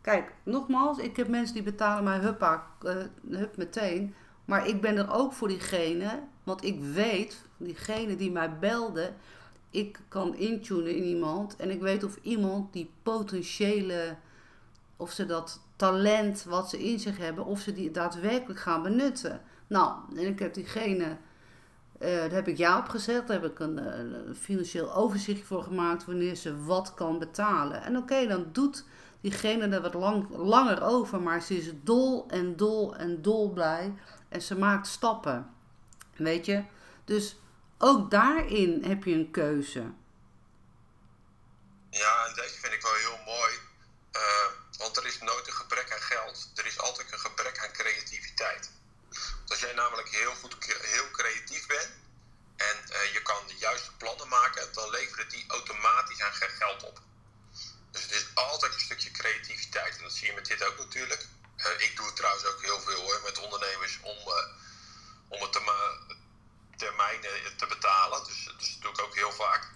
Kijk, 0.00 0.34
nogmaals, 0.42 0.98
ik 0.98 1.16
heb 1.16 1.28
mensen 1.28 1.54
die 1.54 1.62
betalen 1.62 2.04
mij 2.04 2.18
huppa, 2.18 2.66
uh, 2.82 2.94
hup 3.28 3.56
meteen. 3.56 4.14
Maar 4.44 4.66
ik 4.66 4.80
ben 4.80 4.96
er 4.96 5.12
ook 5.12 5.32
voor 5.32 5.48
diegene, 5.48 6.22
want 6.44 6.64
ik 6.64 6.80
weet, 6.80 7.44
diegene 7.56 8.16
die 8.16 8.30
mij 8.30 8.58
belde, 8.58 9.12
ik 9.70 10.00
kan 10.08 10.36
intunen 10.36 10.96
in 10.96 11.02
iemand. 11.02 11.56
En 11.56 11.70
ik 11.70 11.80
weet 11.80 12.04
of 12.04 12.18
iemand 12.22 12.72
die 12.72 12.90
potentiële, 13.02 14.16
of 14.96 15.10
ze 15.10 15.26
dat 15.26 15.60
talent 15.76 16.44
wat 16.44 16.70
ze 16.70 16.84
in 16.84 16.98
zich 16.98 17.16
hebben, 17.18 17.44
of 17.44 17.60
ze 17.60 17.72
die 17.72 17.90
daadwerkelijk 17.90 18.60
gaan 18.60 18.82
benutten. 18.82 19.40
Nou, 19.66 19.92
en 20.16 20.26
ik 20.26 20.38
heb 20.38 20.54
diegene, 20.54 21.04
uh, 22.00 22.16
daar 22.16 22.30
heb 22.30 22.48
ik 22.48 22.56
ja 22.56 22.78
op 22.78 22.88
gezet, 22.88 23.26
daar 23.26 23.40
heb 23.40 23.50
ik 23.50 23.58
een, 23.58 23.76
een 23.76 24.36
financieel 24.36 24.94
overzicht 24.94 25.46
voor 25.46 25.62
gemaakt 25.62 26.04
wanneer 26.04 26.34
ze 26.34 26.64
wat 26.64 26.94
kan 26.94 27.18
betalen. 27.18 27.82
En 27.82 27.96
oké, 27.96 28.26
dan 28.26 28.46
doet 28.52 28.84
diegene 29.20 29.68
er 29.68 29.82
wat 29.82 29.94
lang, 29.94 30.28
langer 30.30 30.82
over, 30.82 31.20
maar 31.20 31.42
ze 31.42 31.56
is 31.56 31.72
dol 31.82 32.28
en 32.28 32.56
dol 32.56 32.96
en 32.96 33.22
dol 33.22 33.52
blij 33.52 33.94
en 34.28 34.42
ze 34.42 34.58
maakt 34.58 34.86
stappen. 34.86 35.50
Weet 36.16 36.46
je? 36.46 36.64
Dus 37.04 37.36
ook 37.78 38.10
daarin 38.10 38.84
heb 38.84 39.04
je 39.04 39.14
een 39.14 39.30
keuze. 39.30 39.80
Ja, 41.90 42.26
en 42.26 42.34
deze 42.34 42.58
vind 42.60 42.72
ik 42.72 42.82
wel 42.82 42.92
heel 42.92 43.24
mooi. 43.24 43.52
Uh, 44.12 44.65
want 44.78 44.96
er 44.96 45.06
is 45.06 45.18
nooit 45.18 45.46
een 45.46 45.52
gebrek 45.52 45.92
aan 45.92 46.02
geld. 46.02 46.50
Er 46.54 46.66
is 46.66 46.78
altijd 46.78 47.12
een 47.12 47.18
gebrek 47.18 47.58
aan 47.58 47.72
creativiteit. 47.72 48.70
als 49.48 49.60
jij 49.60 49.72
namelijk 49.72 50.08
heel 50.08 50.34
goed, 50.34 50.56
heel 50.80 51.10
creatief 51.10 51.66
bent 51.66 51.90
en 52.56 52.76
uh, 52.88 53.12
je 53.12 53.22
kan 53.22 53.46
de 53.46 53.56
juiste 53.56 53.92
plannen 53.92 54.28
maken, 54.28 54.72
dan 54.72 54.90
leveren 54.90 55.28
die 55.28 55.44
automatisch 55.48 56.20
aan 56.20 56.32
geld 56.32 56.82
op. 56.82 57.00
Dus 57.90 58.02
het 58.02 58.10
is 58.10 58.26
altijd 58.34 58.74
een 58.74 58.80
stukje 58.80 59.10
creativiteit. 59.10 59.96
En 59.96 60.02
dat 60.02 60.12
zie 60.12 60.26
je 60.26 60.32
met 60.32 60.46
dit 60.46 60.64
ook 60.64 60.78
natuurlijk. 60.78 61.26
Uh, 61.56 61.80
ik 61.80 61.96
doe 61.96 62.06
het 62.06 62.16
trouwens 62.16 62.44
ook 62.44 62.62
heel 62.62 62.80
veel 62.80 63.02
hoor, 63.02 63.20
met 63.24 63.38
ondernemers 63.38 63.98
om, 64.02 64.16
om 65.28 65.42
het 65.42 65.52
termijnen 66.76 67.56
te 67.56 67.66
betalen. 67.66 68.24
Dus, 68.24 68.44
dus 68.58 68.72
dat 68.72 68.82
doe 68.82 68.92
ik 68.92 69.00
ook 69.00 69.14
heel 69.14 69.32
vaak. 69.32 69.68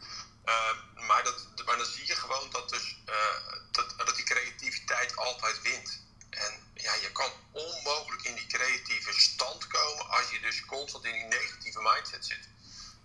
Uh, 0.45 1.07
maar, 1.07 1.25
dat, 1.25 1.65
maar 1.65 1.77
dan 1.77 1.87
zie 1.87 2.07
je 2.07 2.17
gewoon 2.17 2.51
dat, 2.51 2.69
dus, 2.69 2.97
uh, 3.09 3.57
dat, 3.71 3.95
dat 3.97 4.17
die 4.17 4.25
creativiteit 4.25 5.17
altijd 5.17 5.63
wint. 5.63 6.01
En 6.31 6.73
ja, 6.75 6.95
je 6.95 7.13
kan 7.13 7.31
onmogelijk 7.53 8.23
in 8.23 8.35
die 8.35 8.47
creatieve 8.47 9.21
stand 9.21 9.67
komen 9.67 10.09
als 10.09 10.31
je 10.31 10.41
dus 10.41 10.65
constant 10.65 11.05
in 11.05 11.13
die 11.13 11.39
negatieve 11.39 11.81
mindset 11.83 12.27
zit. 12.27 12.49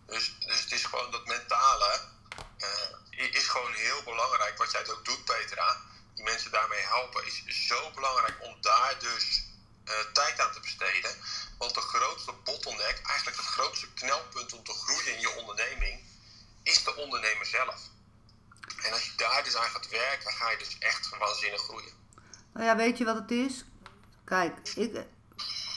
Dus, 0.06 0.36
dus 0.40 0.60
het 0.62 0.72
is 0.72 0.84
gewoon 0.84 1.12
dat 1.12 1.26
mentale 1.26 2.02
uh, 2.58 3.34
is 3.34 3.48
gewoon 3.48 3.74
heel 3.74 4.04
belangrijk. 4.04 4.58
Wat 4.58 4.72
jij 4.72 4.88
ook 4.90 5.06
doet, 5.06 5.26
Petra, 5.26 5.82
die 6.14 6.24
mensen 6.24 6.52
daarmee 6.52 6.82
helpen, 6.82 7.26
is 7.26 7.68
zo 7.68 7.92
belangrijk 7.92 8.36
om 8.42 8.62
daar 8.62 9.00
dus 9.00 9.44
uh, 9.86 9.94
tijd 10.14 10.40
aan 10.40 10.54
te 10.54 10.60
besteden. 10.60 11.18
Want 11.58 11.74
de 11.74 11.82
grootste 11.82 12.32
bottleneck, 12.32 13.02
eigenlijk 13.06 13.38
het 13.38 13.46
grootste 13.46 13.94
knelpunt 13.94 14.54
om 14.54 14.64
te 14.64 14.74
groeien 14.74 15.14
in 15.14 15.20
je 15.20 15.30
onderneming, 15.30 16.04
is 16.64 16.84
de 16.84 16.96
ondernemer 16.96 17.46
zelf. 17.46 17.82
En 18.86 18.92
als 18.92 19.06
je 19.06 19.12
daar 19.16 19.42
dus 19.44 19.56
aan 19.58 19.64
gaat 19.64 19.90
werken, 19.90 20.24
dan 20.24 20.34
ga 20.34 20.52
je 20.52 20.58
dus 20.58 20.78
echt 20.80 21.18
waanzinnig 21.20 21.62
groeien. 21.62 21.92
Nou 22.54 22.66
ja, 22.66 22.76
weet 22.76 22.98
je 22.98 23.06
wat 23.06 23.16
het 23.16 23.32
is? 23.32 23.66
Kijk, 24.24 24.58
ik, 24.76 25.06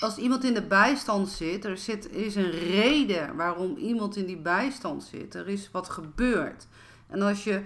als 0.00 0.16
iemand 0.16 0.44
in 0.44 0.54
de 0.54 0.66
bijstand 0.66 1.28
zit, 1.28 1.64
er 1.64 1.78
zit, 1.78 2.10
is 2.10 2.34
een 2.34 2.50
reden 2.50 3.36
waarom 3.36 3.76
iemand 3.76 4.16
in 4.16 4.26
die 4.26 4.36
bijstand 4.36 5.04
zit. 5.04 5.34
Er 5.34 5.48
is 5.48 5.70
wat 5.70 5.88
gebeurd. 5.88 6.66
En 7.08 7.22
als 7.22 7.44
je 7.44 7.62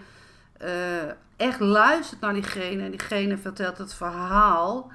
uh, 0.62 1.11
echt 1.37 1.61
luistert 1.61 2.20
naar 2.20 2.33
diegene 2.33 2.83
en 2.83 2.91
diegene 2.91 3.39
vertelt 3.39 3.79
het 3.79 3.95
verhaal, 3.95 4.93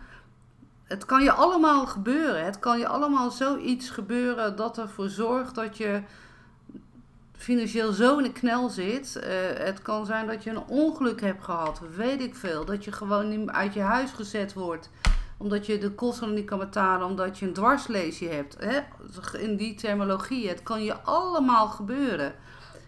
het 0.84 1.06
kan 1.06 1.24
je 1.24 1.32
allemaal 1.32 1.88
gebeuren. 1.88 2.46
Het 2.46 2.60
kan 2.60 2.80
je 2.80 2.88
allemaal 2.88 3.32
zoiets 3.32 3.90
gebeuren 3.90 4.56
dat 4.56 4.78
ervoor 4.78 5.10
zorgt 5.10 5.56
dat 5.56 5.78
je 5.78 6.02
financieel 7.38 7.92
zo 7.92 8.18
in 8.18 8.24
de 8.24 8.32
knel 8.32 8.70
zit. 8.70 9.16
Uh, 9.18 9.24
het 9.66 9.82
kan 9.82 10.06
zijn 10.06 10.28
dat 10.28 10.44
je 10.44 10.50
een 10.50 10.68
ongeluk 10.68 11.22
hebt 11.22 11.44
gehad, 11.44 11.82
weet 11.96 12.22
ik 12.22 12.36
veel. 12.36 12.66
Dat 12.66 12.84
je 12.84 12.92
gewoon 12.92 13.30
niet 13.30 13.50
uit 13.50 13.74
je 13.74 13.82
huis 13.82 14.12
gezet 14.12 14.54
wordt 14.54 14.90
omdat 15.38 15.66
je 15.66 15.78
de 15.78 15.92
kosten 15.92 16.34
niet 16.34 16.46
kan 16.46 16.60
betalen, 16.60 17.08
omdat 17.08 17.40
je 17.40 17.46
een 17.46 17.54
dwarsleesje 17.54 18.26
hebt. 18.26 18.58
Hè? 18.60 18.80
In 19.38 19.56
die 19.56 19.76
terminologie, 19.76 20.50
het 20.50 20.64
kan 20.64 20.84
je 20.84 21.02
allemaal 21.02 21.68
gebeuren. 21.68 22.34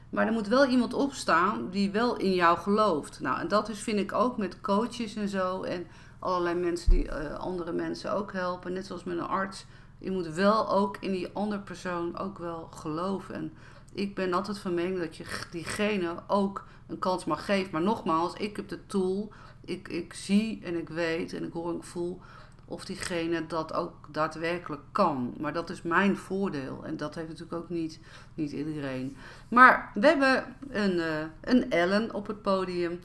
Maar 0.10 0.28
er 0.28 0.34
moet 0.34 0.47
wel 0.47 0.66
iemand 0.66 0.93
opstaan 0.93 1.70
die 1.70 1.91
wel 1.91 2.18
in 2.18 2.34
jou 2.34 2.58
gelooft. 2.58 3.20
Nou, 3.20 3.39
en 3.39 3.47
dat 3.47 3.70
is, 3.70 3.80
vind 3.80 4.00
ik 4.00 4.14
ook 4.14 4.38
met 4.38 4.62
coaches 4.62 5.16
en 5.16 5.30
zo. 5.30 5.64
En 5.64 5.88
allerlei 6.20 6.56
mensen 6.56 6.89
die 6.89 7.06
uh, 7.06 7.34
andere 7.34 7.72
mensen 7.72 8.14
ook 8.14 8.34
helpen. 8.34 8.74
Net 8.74 8.86
zoals 8.86 9.04
met 9.04 9.18
een 9.18 9.24
arts. 9.24 9.66
Je 9.97 10.12
moet 10.12 10.28
wel 10.28 10.70
ook 10.70 10.97
in 11.00 11.12
die 11.12 11.30
andere 11.34 11.62
persoon 11.62 12.18
ook 12.18 12.38
wel 12.38 12.68
geloven. 12.74 13.36
En 13.36 13.54
ik 13.94 14.16
ben 14.16 14.34
altijd 14.34 14.60
van 14.60 14.74
mening 14.74 15.00
dat 15.00 15.18
je 15.18 15.26
diegene 15.52 16.16
ook 16.28 16.66
een 16.88 17.00
kans 17.00 17.26
mag 17.26 17.46
geven. 17.46 17.72
Maar 17.72 17.82
nogmaals, 17.82 18.34
ik 18.34 18.56
heb 18.56 18.68
de 18.68 18.86
tool. 18.86 19.34
Ik, 19.66 19.88
ik 19.88 20.14
zie 20.14 20.62
en 20.64 20.78
ik 20.78 20.90
weet 20.90 21.34
en 21.34 21.44
ik 21.44 21.54
hoor 21.54 21.70
en 21.70 21.76
ik 21.76 21.84
voel 21.84 22.22
of 22.70 22.86
diegene 22.86 23.48
dat 23.48 23.74
ook 23.74 24.08
daadwerkelijk 24.08 24.82
kan. 24.92 25.34
Maar 25.40 25.54
dat 25.54 25.70
is 25.70 25.82
mijn 25.82 26.18
voordeel. 26.18 26.84
En 26.86 26.98
dat 26.98 27.16
heeft 27.16 27.28
natuurlijk 27.28 27.64
ook 27.64 27.70
niet, 27.70 28.00
niet 28.34 28.52
iedereen. 28.52 29.18
Maar 29.48 29.92
we 29.94 30.08
hebben 30.08 30.56
een, 30.70 30.98
uh, 30.98 31.22
een 31.42 31.72
Ellen 31.72 32.14
op 32.14 32.28
het 32.28 32.42
podium. 32.42 33.00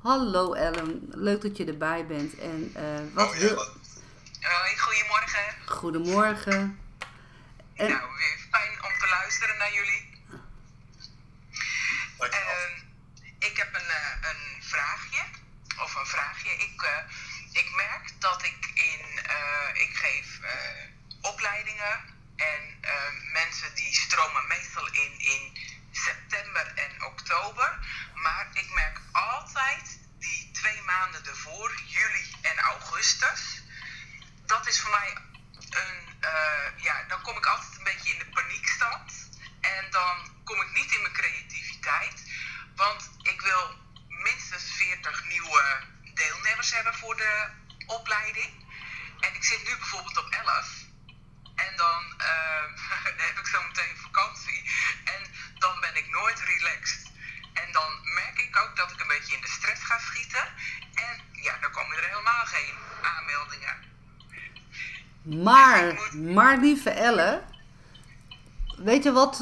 Hallo 0.00 0.52
Ellen, 0.52 1.08
leuk 1.10 1.42
dat 1.42 1.56
je 1.56 1.64
erbij 1.64 2.06
bent. 2.06 2.38
En, 2.38 2.72
uh, 2.76 3.14
wat 3.14 3.24
oh. 3.24 3.58
Hoi, 4.44 4.78
goedemorgen. 4.78 5.54
Goedemorgen. 5.66 6.78
En... 7.74 7.88
Nou, 7.88 8.00
weer 8.16 8.46
fijn 8.50 8.72
om 8.72 8.98
te 8.98 9.08
luisteren 9.20 9.58
naar 9.58 9.72
jullie. 9.72 10.13
Uh, 12.20 12.28
ik 13.38 13.56
heb 13.56 13.74
een, 13.74 13.86
uh, 13.86 14.30
een 14.30 14.62
vraagje, 14.62 15.24
of 15.78 15.94
een 15.94 16.06
vraagje. 16.06 16.50
Ik, 16.50 16.82
uh, 16.82 16.98
ik 17.52 17.74
merk 17.74 18.20
dat 18.20 18.44
ik 18.44 18.66
in, 18.74 19.18
ik 19.72 19.96
geef 19.96 20.40
opleidingen 21.20 22.00
en 22.36 22.80
mensen 23.32 23.74
die 23.74 23.94
stromen 23.94 24.46
meestal 24.46 24.86
in 24.86 25.18
in 25.18 25.58
september 25.92 26.72
en 26.74 27.04
oktober. 27.04 27.78
Maar 28.14 28.46
ik 28.52 28.70
merk 28.70 29.00
altijd 29.12 29.98
die 30.18 30.50
twee 30.52 30.82
maanden 30.82 31.26
ervoor, 31.26 31.74
juli 31.86 32.34
en 32.42 32.58
augustus. 32.58 33.62
Dat 34.46 34.66
is 34.66 34.80
voor 34.80 34.90
mij 34.90 35.16
een, 35.70 36.16
ja, 36.76 37.04
dan 37.08 37.22
kom 37.22 37.36
ik 37.36 37.46
altijd 37.46 37.76
een 37.76 37.84
beetje 37.84 38.12
in 38.12 38.18
de 38.18 38.26
paniekstand. 38.26 39.28
En 39.60 39.90
dan 39.90 40.33
kom 40.44 40.60
ik 40.60 40.72
niet 40.72 40.94
in 40.94 41.02
mijn 41.02 41.14
creativiteit. 41.14 42.18
Want 42.76 43.10
ik 43.22 43.40
wil 43.40 43.62
minstens 44.08 44.64
40 44.64 45.24
nieuwe 45.28 45.62
deelnemers 46.14 46.74
hebben 46.74 46.94
voor 46.94 47.16
de 47.16 47.48
opleiding. 47.86 48.52
En 49.20 49.34
ik 49.34 49.44
zit 49.44 49.62
nu 49.68 49.76
bijvoorbeeld 49.76 50.18
op 50.18 50.28
11. 50.30 50.84
En 51.54 51.76
dan, 51.76 52.02
uh, 52.18 52.64
dan 53.16 53.26
heb 53.28 53.38
ik 53.38 53.46
zo 53.46 53.62
meteen 53.62 53.96
vakantie. 53.96 54.70
En 55.04 55.22
dan 55.58 55.80
ben 55.80 55.96
ik 55.96 56.08
nooit 56.08 56.40
relaxed. 56.40 57.12
En 57.52 57.72
dan 57.72 57.90
merk 58.14 58.38
ik 58.38 58.56
ook 58.56 58.76
dat 58.76 58.90
ik 58.90 59.00
een 59.00 59.14
beetje 59.16 59.34
in 59.34 59.40
de 59.40 59.48
stress 59.48 59.82
ga 59.82 59.98
schieten. 59.98 60.44
En 60.94 61.22
ja, 61.32 61.58
dan 61.60 61.70
komen 61.70 61.96
er 61.96 62.08
helemaal 62.08 62.46
geen 62.46 62.74
aanmeldingen. 63.02 63.92
Maar, 65.22 66.14
maar 66.14 66.58
lieve 66.58 66.90
Elle, 66.90 67.44
weet 68.76 69.02
je 69.02 69.12
wat, 69.12 69.38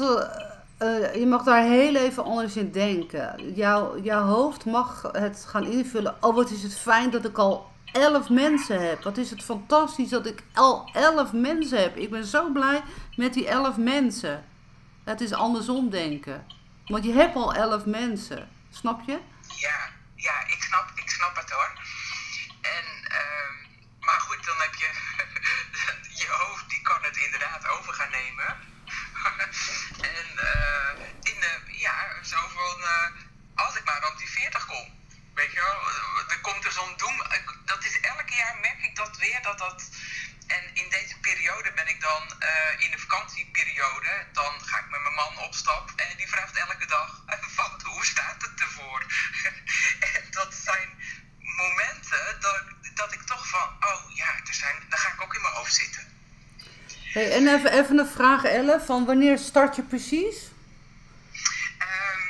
uh, 0.83 1.15
je 1.15 1.25
mag 1.25 1.43
daar 1.43 1.63
heel 1.63 1.95
even 1.95 2.23
anders 2.23 2.55
in 2.55 2.71
denken. 2.71 3.53
Jouw, 3.55 3.99
jouw 4.01 4.25
hoofd 4.25 4.65
mag 4.65 5.09
het 5.11 5.45
gaan 5.47 5.65
invullen. 5.65 6.15
Oh, 6.19 6.35
wat 6.35 6.49
is 6.49 6.63
het 6.63 6.77
fijn 6.77 7.09
dat 7.09 7.25
ik 7.25 7.37
al 7.37 7.71
elf 7.91 8.29
mensen 8.29 8.87
heb. 8.87 9.03
Wat 9.03 9.17
is 9.17 9.29
het 9.29 9.43
fantastisch 9.43 10.09
dat 10.09 10.25
ik 10.25 10.43
al 10.53 10.89
elf 10.93 11.33
mensen 11.33 11.81
heb. 11.81 11.95
Ik 11.95 12.09
ben 12.09 12.25
zo 12.25 12.51
blij 12.51 12.83
met 13.15 13.33
die 13.33 13.47
elf 13.47 13.77
mensen. 13.77 14.45
Het 15.03 15.21
is 15.21 15.33
andersom 15.33 15.89
denken. 15.89 16.45
Want 16.85 17.03
je 17.03 17.13
hebt 17.13 17.35
al 17.35 17.53
elf 17.53 17.85
mensen. 17.85 18.49
Snap 18.69 19.01
je? 19.05 19.19
Ja, 19.47 19.89
ja 20.15 20.47
ik, 20.47 20.63
snap, 20.63 20.91
ik 20.95 21.09
snap 21.09 21.35
het 21.35 21.51
hoor. 21.51 21.71
En, 22.61 22.85
ehm, 23.03 23.53
maar 23.99 24.19
goed, 24.19 24.45
dan 24.45 24.55
heb 24.57 24.73
je 24.73 24.89
je 26.21 26.27
hoofd, 26.29 26.69
die 26.69 26.81
kan 26.81 26.97
het 27.01 27.17
inderdaad 27.17 27.67
over 27.67 27.93
gaan 27.93 28.11
nemen. 28.11 28.72
en 30.17 30.27
uh, 30.35 30.91
in 31.31 31.39
de, 31.39 31.61
ja, 31.67 32.23
zo 32.23 32.37
van, 32.47 32.81
uh, 32.81 33.07
als 33.55 33.75
ik 33.75 33.83
maar 33.85 34.07
op 34.07 34.17
die 34.17 34.29
40 34.29 34.65
kom. 34.65 35.01
Weet 35.33 35.51
je 35.51 35.59
wel, 35.59 35.79
er 36.29 36.41
komt 36.41 36.65
er 36.65 36.71
zo'n 36.71 36.97
doem. 36.97 37.23
Dat 37.65 37.85
is 37.85 37.99
elke 37.99 38.35
jaar 38.35 38.57
merk 38.61 38.81
ik 38.81 38.95
dat 38.95 39.17
weer, 39.17 39.41
dat 39.41 39.57
dat 39.57 39.89
en 40.47 40.75
in 40.75 40.89
deze 40.89 41.19
periode 41.19 41.71
ben 41.73 41.87
ik 41.87 42.01
dan 42.01 42.23
uh, 42.39 42.83
in 42.83 42.91
de 42.91 42.99
vakantieperiode. 42.99 44.25
Dan 44.31 44.53
ga 44.65 44.79
ik 44.79 44.89
met 44.89 45.01
mijn 45.01 45.13
man 45.13 45.37
op 45.37 45.55
stap. 45.55 45.91
En 45.95 46.17
die 46.17 46.27
vraagt 46.27 46.55
elke 46.55 46.85
dag: 46.85 47.23
van, 47.55 47.81
hoe 47.83 48.05
staat 48.05 48.41
het 48.41 48.61
ervoor? 48.61 49.05
en 50.13 50.27
dat 50.31 50.53
zijn 50.53 50.89
momenten 51.39 52.39
dat, 52.39 52.63
dat 52.93 53.13
ik 53.13 53.21
toch 53.21 53.47
van: 53.47 53.67
oh 53.79 54.15
ja, 54.15 54.35
er 54.47 54.53
zijn, 54.53 54.75
daar 54.89 54.99
ga 54.99 55.13
ik 55.13 55.21
ook 55.21 55.35
in 55.35 55.41
mijn 55.41 55.53
hoofd 55.53 55.73
zitten. 55.73 56.22
Hey, 57.13 57.31
en 57.31 57.47
even, 57.47 57.71
even 57.71 57.97
een 57.97 58.07
vraag, 58.07 58.43
Elle: 58.43 58.79
van 58.79 59.05
wanneer 59.05 59.37
start 59.37 59.75
je 59.75 59.83
precies? 59.83 60.51
Um, 61.87 62.23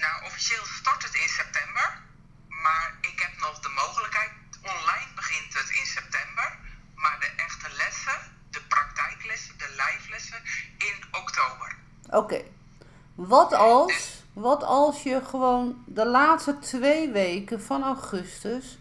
nou, 0.00 0.24
officieel 0.26 0.64
start 0.64 1.02
het 1.02 1.14
in 1.14 1.28
september. 1.28 2.00
Maar 2.48 2.94
ik 3.00 3.20
heb 3.20 3.40
nog 3.40 3.58
de 3.60 3.68
mogelijkheid. 3.68 4.30
Online 4.62 5.10
begint 5.14 5.54
het 5.54 5.70
in 5.70 5.86
september 5.86 6.60
maar 7.02 7.16
de 7.20 7.42
echte 7.42 7.68
lessen, 7.76 8.18
de 8.50 8.60
praktijklessen, 8.68 9.54
de 9.58 9.68
live 9.70 10.10
lessen 10.10 10.38
in 10.78 11.20
oktober. 11.20 11.76
Oké. 12.10 12.42
Wat 13.14 13.52
als, 13.52 14.22
wat 14.32 14.62
als 14.62 15.02
je 15.02 15.20
gewoon 15.24 15.84
de 15.86 16.06
laatste 16.06 16.58
twee 16.58 17.10
weken 17.10 17.62
van 17.62 17.82
augustus 17.82 18.78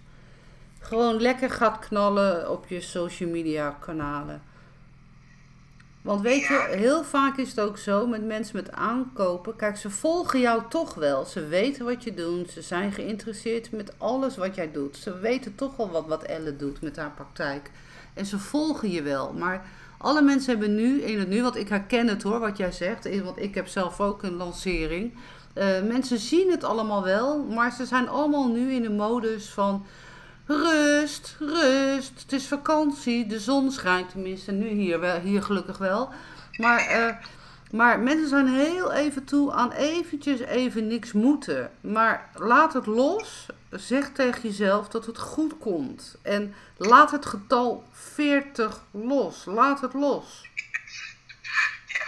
gewoon 0.80 1.22
lekker 1.22 1.50
gaat 1.50 1.80
knallen 1.80 2.50
op 2.50 2.68
je 2.68 2.82
social 2.82 3.30
media 3.30 3.78
kanalen? 3.80 4.44
Want 6.02 6.22
weet 6.22 6.42
je, 6.42 6.68
heel 6.70 7.04
vaak 7.04 7.38
is 7.38 7.50
het 7.50 7.60
ook 7.60 7.78
zo 7.78 8.08
met 8.08 8.26
mensen 8.26 8.56
met 8.56 8.72
aankopen. 8.72 9.56
Kijk, 9.56 9.78
ze 9.78 9.90
volgen 9.90 10.40
jou 10.40 10.62
toch 10.70 10.94
wel. 10.94 11.26
Ze 11.26 11.48
weten 11.48 11.86
wat 11.86 12.04
je 12.04 12.14
doet. 12.14 12.52
Ze 12.52 12.62
zijn 12.62 12.92
geïnteresseerd 12.92 13.72
met 13.72 13.94
alles 13.98 14.38
wat 14.38 14.56
jij 14.56 14.72
doet. 14.72 14.98
Ze 14.98 15.20
weten 15.20 15.56
toch 15.56 15.76
wel 15.76 15.90
wat, 15.90 16.08
wat 16.08 16.24
Elle 16.24 16.56
doet 16.56 16.82
met 16.82 16.96
haar 16.96 17.12
praktijk. 17.12 17.72
En 18.14 18.26
ze 18.26 18.40
volgen 18.40 18.92
je 18.92 19.02
wel. 19.02 19.34
Maar 19.34 19.66
alle 19.98 20.22
mensen 20.22 20.52
hebben 20.52 20.76
nu, 20.76 21.02
in 21.02 21.20
het 21.20 21.28
nu, 21.28 21.42
want 21.42 21.56
ik 21.56 21.70
herken 21.70 22.08
het 22.08 22.24
hoor, 22.24 22.40
wat 22.40 22.58
jij 22.58 22.72
zegt. 22.72 23.22
Want 23.24 23.40
ik 23.40 23.56
heb 23.56 23.68
zelf 23.68 24.00
ook 24.00 24.24
een 24.24 24.36
lancering. 24.36 25.14
Uh, 25.56 25.66
mensen 25.88 26.18
zien 26.18 26.52
het 26.52 26.64
allemaal 26.64 27.04
wel, 27.04 27.44
maar 27.44 27.72
ze 27.72 27.86
zijn 27.86 28.10
allemaal 28.10 28.48
nu 28.48 28.74
in 28.74 28.82
de 28.82 28.90
modus 28.90 29.50
van 29.50 29.86
rust, 30.46 31.36
rust. 31.40 32.22
Het 32.22 32.32
is 32.32 32.48
vakantie, 32.48 33.28
de 33.28 33.40
zon 33.40 33.72
schijnt 33.72 34.10
tenminste 34.10 34.52
nu 34.52 34.68
hier, 34.68 35.00
wel, 35.00 35.20
hier 35.20 35.44
gelukkig 35.44 35.78
wel. 35.78 36.14
Maar, 36.58 37.00
uh, 37.00 37.16
maar 37.72 38.00
mensen 38.00 38.30
zijn 38.30 38.48
heel 38.48 38.92
even 38.92 39.24
toe 39.24 39.52
aan 39.52 39.72
eventjes 39.72 40.40
even 40.40 40.88
niks 40.88 41.12
moeten. 41.12 41.72
Maar 41.82 42.30
laat 42.34 42.74
het 42.74 42.86
los 42.86 43.46
zeg 43.70 44.10
tegen 44.10 44.42
jezelf 44.42 44.88
dat 44.88 45.06
het 45.06 45.20
goed 45.20 45.58
komt. 45.58 46.16
En 46.22 46.56
laat 46.78 47.12
het 47.12 47.26
getal 47.26 47.84
40 47.92 48.82
los. 48.92 49.46
Laat 49.46 49.82
het 49.82 49.94
los. 49.94 50.50
Ja. 51.86 52.06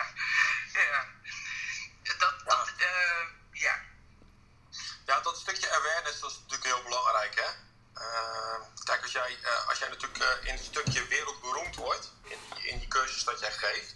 Dat. 2.19 2.33
Ja, 5.05 5.19
dat 5.21 5.37
stukje 5.37 5.69
awareness 5.71 6.19
dat 6.19 6.29
is 6.29 6.39
natuurlijk 6.41 6.75
heel 6.75 6.83
belangrijk, 6.83 7.35
hè. 7.35 7.72
Uh, 8.03 8.83
kijk, 8.83 9.01
als 9.01 9.11
jij, 9.11 9.37
uh, 9.41 9.69
als 9.69 9.79
jij 9.79 9.89
natuurlijk 9.89 10.39
in 10.43 10.53
het 10.53 10.63
stukje 10.63 11.07
wereldberoemd 11.07 11.75
wordt, 11.75 12.11
in, 12.23 12.37
in 12.61 12.79
die 12.79 12.87
cursus 12.87 13.23
dat 13.23 13.39
jij 13.39 13.51
geeft, 13.51 13.95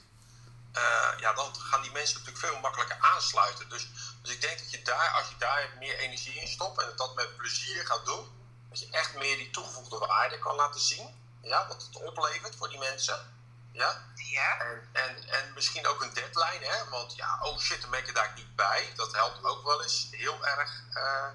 ja, 1.20 1.34
dan 1.34 1.56
gaan 1.56 1.82
die 1.82 1.92
mensen 1.92 2.18
natuurlijk 2.20 2.46
veel 2.46 2.60
makkelijker 2.60 2.98
aansluiten. 3.00 3.70
Dus 3.70 3.88
dus 4.28 4.36
ik 4.36 4.42
denk 4.42 4.60
dat 4.60 4.72
je 4.72 4.82
daar, 4.82 5.10
als 5.10 5.30
je 5.30 5.36
daar 5.38 5.70
meer 5.80 5.98
energie 5.98 6.40
in 6.40 6.48
stopt 6.48 6.82
en 6.82 6.94
dat 6.96 7.16
met 7.16 7.38
plezier 7.38 7.86
gaat 7.86 8.06
doen, 8.06 8.30
dat 8.70 8.80
je 8.80 8.88
echt 8.92 9.14
meer 9.14 9.38
die 9.38 9.50
toegevoegde 9.50 9.98
waarde 9.98 10.40
kan 10.40 10.56
laten 10.56 10.82
zien. 10.82 11.26
Ja, 11.42 11.68
wat 11.68 11.82
het 11.82 12.04
oplevert 12.04 12.56
voor 12.56 12.70
die 12.70 12.80
mensen. 12.80 13.40
Ja? 13.72 14.04
ja. 14.16 14.60
En, 14.60 14.90
en, 14.94 15.30
en 15.30 15.54
misschien 15.54 15.88
ook 15.88 16.02
een 16.02 16.14
deadline, 16.14 16.66
hè? 16.66 16.90
Want 16.90 17.16
ja, 17.16 17.40
oh 17.42 17.60
shit, 17.60 17.82
dan 17.82 17.90
ben 17.90 18.00
ik 18.00 18.08
er 18.08 18.14
daar 18.14 18.34
niet 18.36 18.56
bij. 18.56 18.94
Dat 18.96 19.14
helpt 19.14 19.44
ook 19.44 19.64
wel 19.64 19.84
eens 19.84 20.08
heel 20.12 20.46
erg 20.46 20.84
uh, 20.94 21.28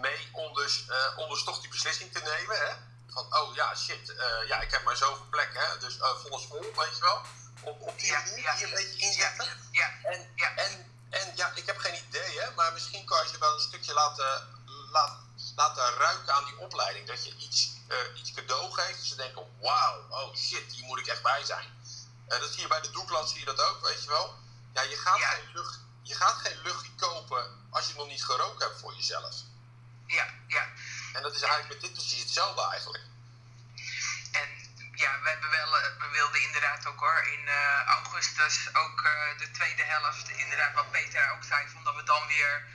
mee 0.00 0.28
om 0.32 0.54
dus, 0.54 0.84
om 1.16 1.28
dus 1.28 1.44
toch 1.44 1.60
die 1.60 1.70
beslissing 1.70 2.12
te 2.12 2.20
nemen. 2.20 2.56
Hè? 2.56 2.74
Van 3.08 3.36
oh 3.36 3.54
ja, 3.54 3.74
shit, 3.74 4.10
uh, 4.10 4.48
ja, 4.48 4.60
ik 4.60 4.70
heb 4.70 4.84
maar 4.84 4.96
zoveel 4.96 5.26
plek, 5.30 5.50
hè? 5.52 5.78
Dus 5.78 5.98
vol 6.22 6.38
is 6.38 6.46
vol, 6.48 6.60
weet 6.60 6.96
je 6.96 7.00
wel. 7.00 7.20
Op, 7.60 7.80
op 7.80 7.98
die 7.98 8.12
manier 8.12 8.42
ja, 8.42 8.58
ja, 8.58 8.66
een 8.66 8.74
beetje 8.74 8.98
inzetten. 8.98 9.46
Ja, 9.70 9.90
en, 10.02 10.28
en 10.56 10.94
en 11.14 11.32
ja, 11.34 11.52
ik 11.54 11.66
heb 11.66 11.78
geen 11.78 12.04
idee, 12.08 12.40
hè, 12.40 12.50
maar 12.54 12.72
misschien 12.72 13.04
kan 13.04 13.26
je 13.26 13.32
je 13.32 13.38
wel 13.38 13.54
een 13.54 13.60
stukje 13.60 13.92
laten, 13.92 14.48
laten, 14.90 15.18
laten 15.56 15.94
ruiken 15.94 16.34
aan 16.34 16.44
die 16.44 16.58
opleiding. 16.58 17.06
Dat 17.06 17.24
je 17.24 17.36
iets, 17.36 17.70
uh, 17.88 18.18
iets 18.20 18.32
cadeau 18.32 18.72
geeft. 18.72 18.98
Dus 18.98 19.08
ze 19.08 19.16
denken, 19.16 19.46
wauw, 19.60 20.06
oh 20.08 20.36
shit, 20.36 20.72
hier 20.72 20.84
moet 20.84 20.98
ik 20.98 21.06
echt 21.06 21.22
bij 21.22 21.44
zijn. 21.44 21.68
Uh, 22.28 22.40
dat 22.40 22.50
zie 22.50 22.60
je 22.60 22.68
bij 22.68 22.80
de 22.80 22.90
doeklat, 22.90 23.28
zie 23.28 23.38
je 23.38 23.44
dat 23.44 23.60
ook, 23.60 23.80
weet 23.86 24.02
je 24.02 24.08
wel. 24.08 24.34
Ja, 24.72 24.82
je 24.82 24.96
gaat. 24.96 25.20
Geen, 25.20 25.50
lucht, 25.52 25.80
je 26.02 26.14
gaat 26.14 26.36
geen 26.36 26.60
luchtje 26.62 26.94
kopen 26.94 27.68
als 27.70 27.88
je 27.88 27.94
nog 27.94 28.06
niet 28.06 28.24
gerookt 28.24 28.62
hebt 28.62 28.80
voor 28.80 28.94
jezelf. 28.94 29.34
Ja, 30.14 30.26
ja. 30.46 30.64
En 31.12 31.22
dat 31.22 31.34
is 31.34 31.42
eigenlijk 31.42 31.72
met 31.72 31.80
dit 31.80 31.92
precies 31.92 32.22
hetzelfde 32.22 32.68
eigenlijk. 32.70 33.04
En 34.32 34.48
ja, 34.94 35.20
we, 35.22 35.28
hebben 35.28 35.50
wel, 35.50 35.78
eh, 35.78 35.86
we 35.98 36.08
wilden 36.12 36.42
inderdaad 36.42 36.86
ook 36.86 37.00
hoor, 37.00 37.22
in 37.32 37.44
uh, 37.46 37.82
augustus 37.86 38.74
ook 38.74 39.00
uh, 39.00 39.38
de 39.38 39.50
tweede 39.50 39.84
helft, 39.84 40.28
inderdaad 40.28 40.74
wat 40.74 40.90
Peter 40.90 41.30
ook 41.30 41.44
zei, 41.44 41.68
van 41.68 41.84
dat 41.84 41.94
we 41.94 42.02
dan 42.02 42.26
weer 42.26 42.66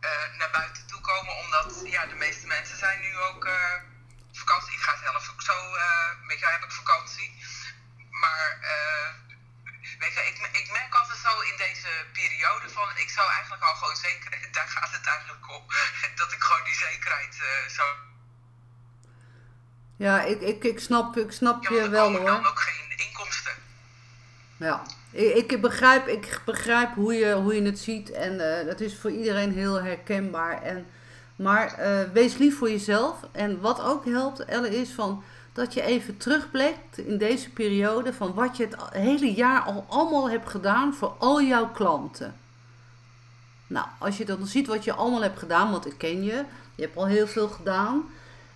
uh, 0.00 0.38
naar 0.38 0.50
buiten 0.50 0.86
toe 0.86 1.00
komen. 1.00 1.36
Omdat 1.36 1.80
ja, 1.84 2.06
de 2.06 2.14
meeste 2.14 2.46
mensen 2.46 2.78
zijn 2.78 3.00
nu 3.00 3.18
ook 3.18 3.48
vakantie. 4.32 4.72
Ik 4.72 4.82
ga 4.82 4.96
zelf 5.02 5.30
ook 5.30 5.42
zo, 5.42 5.56
weet 6.26 6.38
je, 6.38 6.46
heb 6.46 6.64
ik 6.64 6.70
vakantie. 6.70 7.44
Maar 8.10 8.58
weet 9.98 10.14
je, 10.14 10.26
ik, 10.26 10.48
ik 10.52 10.70
merk 10.70 10.94
altijd 10.94 11.18
zo 11.18 11.40
in 11.40 11.56
deze 11.56 11.88
periode 12.12 12.68
van, 12.70 12.96
ik 12.96 13.10
zou 13.10 13.30
eigenlijk 13.30 13.62
al 13.62 13.74
gewoon 13.74 13.96
zeker, 13.96 14.30
daar 14.56 14.68
gaat 14.68 14.92
het 14.92 15.06
eigenlijk 15.06 15.50
om, 15.50 15.64
zou 17.68 17.88
ja, 19.96 20.22
ik, 20.22 20.40
ik, 20.40 20.64
ik 20.64 20.80
snap, 20.80 21.16
ik 21.16 21.32
snap 21.32 21.62
ja, 21.62 21.82
je 21.82 21.88
wel 21.88 22.12
hoor. 22.12 22.24
dan 22.24 22.46
ook 22.46 22.60
geen 22.60 23.06
inkomsten. 23.06 23.52
Ja, 24.56 24.82
ik, 25.10 25.52
ik, 25.52 25.60
begrijp, 25.60 26.06
ik 26.06 26.40
begrijp 26.44 26.94
hoe 26.94 27.14
je, 27.14 27.32
hoe 27.32 27.54
je 27.54 27.62
het 27.62 27.78
ziet 27.78 28.10
en 28.10 28.32
uh, 28.34 28.66
dat 28.66 28.80
is 28.80 28.98
voor 28.98 29.10
iedereen 29.10 29.52
heel 29.52 29.82
herkenbaar. 29.82 30.62
En, 30.62 30.86
maar 31.36 31.80
uh, 31.80 32.00
wees 32.12 32.36
lief 32.36 32.58
voor 32.58 32.70
jezelf. 32.70 33.16
En 33.32 33.60
wat 33.60 33.82
ook 33.82 34.04
helpt, 34.04 34.44
Elle, 34.44 34.76
is 34.76 34.90
van 34.90 35.24
dat 35.52 35.74
je 35.74 35.82
even 35.82 36.16
terugblikt 36.16 36.98
in 36.98 37.18
deze 37.18 37.50
periode 37.50 38.12
van 38.12 38.34
wat 38.34 38.56
je 38.56 38.64
het 38.64 38.76
hele 38.92 39.34
jaar 39.34 39.60
al 39.60 39.86
allemaal 39.88 40.30
hebt 40.30 40.50
gedaan 40.50 40.94
voor 40.94 41.14
al 41.18 41.42
jouw 41.42 41.68
klanten. 41.68 42.34
Nou, 43.66 43.86
als 43.98 44.16
je 44.16 44.24
dan 44.24 44.46
ziet 44.46 44.66
wat 44.66 44.84
je 44.84 44.92
allemaal 44.92 45.22
hebt 45.22 45.38
gedaan, 45.38 45.70
want 45.70 45.86
ik 45.86 45.98
ken 45.98 46.24
je, 46.24 46.44
je 46.74 46.82
hebt 46.82 46.96
al 46.96 47.06
heel 47.06 47.26
veel 47.26 47.48
gedaan. 47.48 48.04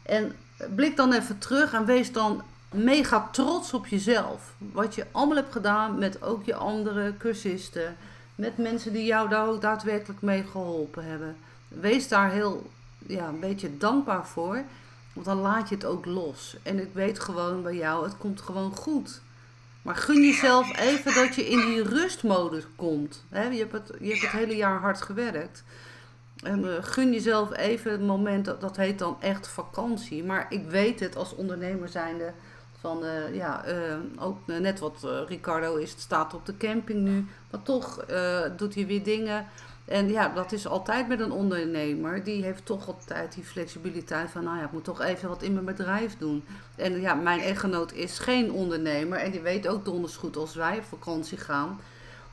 En 0.03 0.37
blik 0.75 0.97
dan 0.97 1.13
even 1.13 1.39
terug 1.39 1.73
en 1.73 1.85
wees 1.85 2.13
dan 2.13 2.43
mega 2.71 3.29
trots 3.33 3.73
op 3.73 3.87
jezelf. 3.87 4.55
Wat 4.59 4.95
je 4.95 5.07
allemaal 5.11 5.37
hebt 5.37 5.53
gedaan 5.53 5.99
met 5.99 6.23
ook 6.23 6.45
je 6.45 6.55
andere 6.55 7.17
cursisten. 7.17 7.97
Met 8.35 8.57
mensen 8.57 8.93
die 8.93 9.05
jou 9.05 9.29
daar 9.29 9.49
ook 9.49 9.61
daadwerkelijk 9.61 10.23
mee 10.23 10.45
geholpen 10.51 11.05
hebben. 11.05 11.37
Wees 11.69 12.09
daar 12.09 12.31
heel, 12.31 12.71
ja, 13.07 13.29
een 13.29 13.41
beetje 13.41 13.77
dankbaar 13.77 14.27
voor. 14.27 14.63
Want 15.13 15.27
dan 15.27 15.39
laat 15.39 15.69
je 15.69 15.75
het 15.75 15.85
ook 15.85 16.07
los. 16.07 16.57
En 16.63 16.81
ik 16.81 16.91
weet 16.93 17.21
gewoon 17.21 17.63
bij 17.63 17.75
jou, 17.75 18.05
het 18.05 18.17
komt 18.17 18.41
gewoon 18.41 18.77
goed. 18.77 19.21
Maar 19.83 19.97
gun 19.97 20.23
jezelf 20.23 20.79
even 20.79 21.15
dat 21.15 21.35
je 21.35 21.49
in 21.49 21.67
die 21.67 21.83
rustmodus 21.83 22.65
komt. 22.77 23.25
je 23.31 23.39
hebt 23.39 23.73
het, 23.73 23.93
je 24.01 24.09
hebt 24.09 24.21
het 24.21 24.31
hele 24.31 24.57
jaar 24.57 24.81
hard 24.81 25.03
gewerkt. 25.03 25.65
En 26.43 26.65
uh, 26.65 26.73
gun 26.81 27.13
jezelf 27.13 27.57
even 27.57 27.93
het 27.93 28.01
moment, 28.01 28.45
dat, 28.45 28.61
dat 28.61 28.77
heet 28.77 28.99
dan 28.99 29.17
echt 29.21 29.49
vakantie. 29.49 30.25
Maar 30.25 30.47
ik 30.49 30.69
weet 30.69 31.01
het 31.01 31.17
als 31.17 31.35
ondernemer 31.35 31.89
zijnde 31.89 32.33
van, 32.81 33.05
uh, 33.05 33.35
ja, 33.35 33.69
uh, 33.69 33.75
ook 34.19 34.39
net 34.47 34.79
wat 34.79 35.07
Ricardo 35.27 35.77
is, 35.77 35.91
staat 35.91 36.35
op 36.35 36.47
de 36.47 36.57
camping 36.57 37.01
nu. 37.01 37.27
Maar 37.51 37.63
toch 37.63 38.05
doet 38.57 38.75
hij 38.75 38.87
weer 38.87 39.03
dingen. 39.03 39.47
En 39.85 40.09
ja, 40.09 40.29
dat 40.29 40.53
is 40.53 40.67
altijd 40.67 41.09
met 41.09 41.21
een 41.21 41.33
ondernemer. 41.33 42.25
Die 42.25 42.43
heeft 42.43 42.67
toch 42.67 42.87
altijd 42.87 43.35
die 43.35 43.45
flexibiliteit 43.45 44.31
van, 44.31 44.45
nou 44.45 44.57
ja, 44.59 44.65
ik 44.65 44.73
moet 44.73 44.85
toch 44.85 45.01
even 45.01 45.29
wat 45.29 45.43
in 45.43 45.53
mijn 45.53 45.65
bedrijf 45.65 46.17
doen. 46.19 46.45
En 46.77 47.01
ja, 47.01 47.15
mijn 47.15 47.41
echtgenoot 47.41 47.93
is 47.93 48.19
geen 48.19 48.53
ondernemer. 48.53 49.19
En 49.19 49.31
die 49.31 49.41
weet 49.41 49.69
ook 49.69 49.85
donders 49.85 50.17
goed 50.17 50.37
als 50.37 50.55
wij 50.55 50.79
op 50.79 50.85
vakantie 50.85 51.39
gaan. 51.39 51.81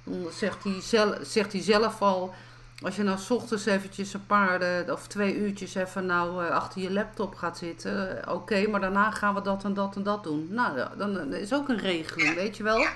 Dan 0.03 0.27
zegt 0.31 0.63
hij 0.63 0.81
zelf, 0.81 1.17
zegt 1.21 1.51
hij 1.51 1.61
zelf 1.61 2.01
al 2.01 2.33
als 2.81 2.95
je 2.95 3.03
nou 3.03 3.17
's 3.17 3.29
ochtends 3.29 3.65
eventjes 3.65 4.13
een 4.13 4.25
paar 4.25 4.61
eh, 4.61 4.93
of 4.93 5.07
twee 5.07 5.35
uurtjes 5.37 5.75
even 5.75 6.05
nou 6.05 6.45
eh, 6.45 6.51
achter 6.51 6.81
je 6.81 6.91
laptop 6.91 7.35
gaat 7.35 7.57
zitten, 7.57 8.23
eh, 8.23 8.33
oké, 8.33 8.67
maar 8.67 8.79
daarna 8.79 9.11
gaan 9.11 9.33
we 9.33 9.41
dat 9.41 9.63
en 9.63 9.73
dat 9.73 9.95
en 9.95 10.03
dat 10.03 10.23
doen. 10.23 10.47
Nou, 10.49 10.79
dan 10.97 11.33
is 11.33 11.53
ook 11.53 11.69
een 11.69 11.79
regeling, 11.79 12.29
Ja. 12.29 12.35
weet 12.35 12.57
je 12.57 12.63
wel. 12.63 12.77
Ja. 12.79 12.91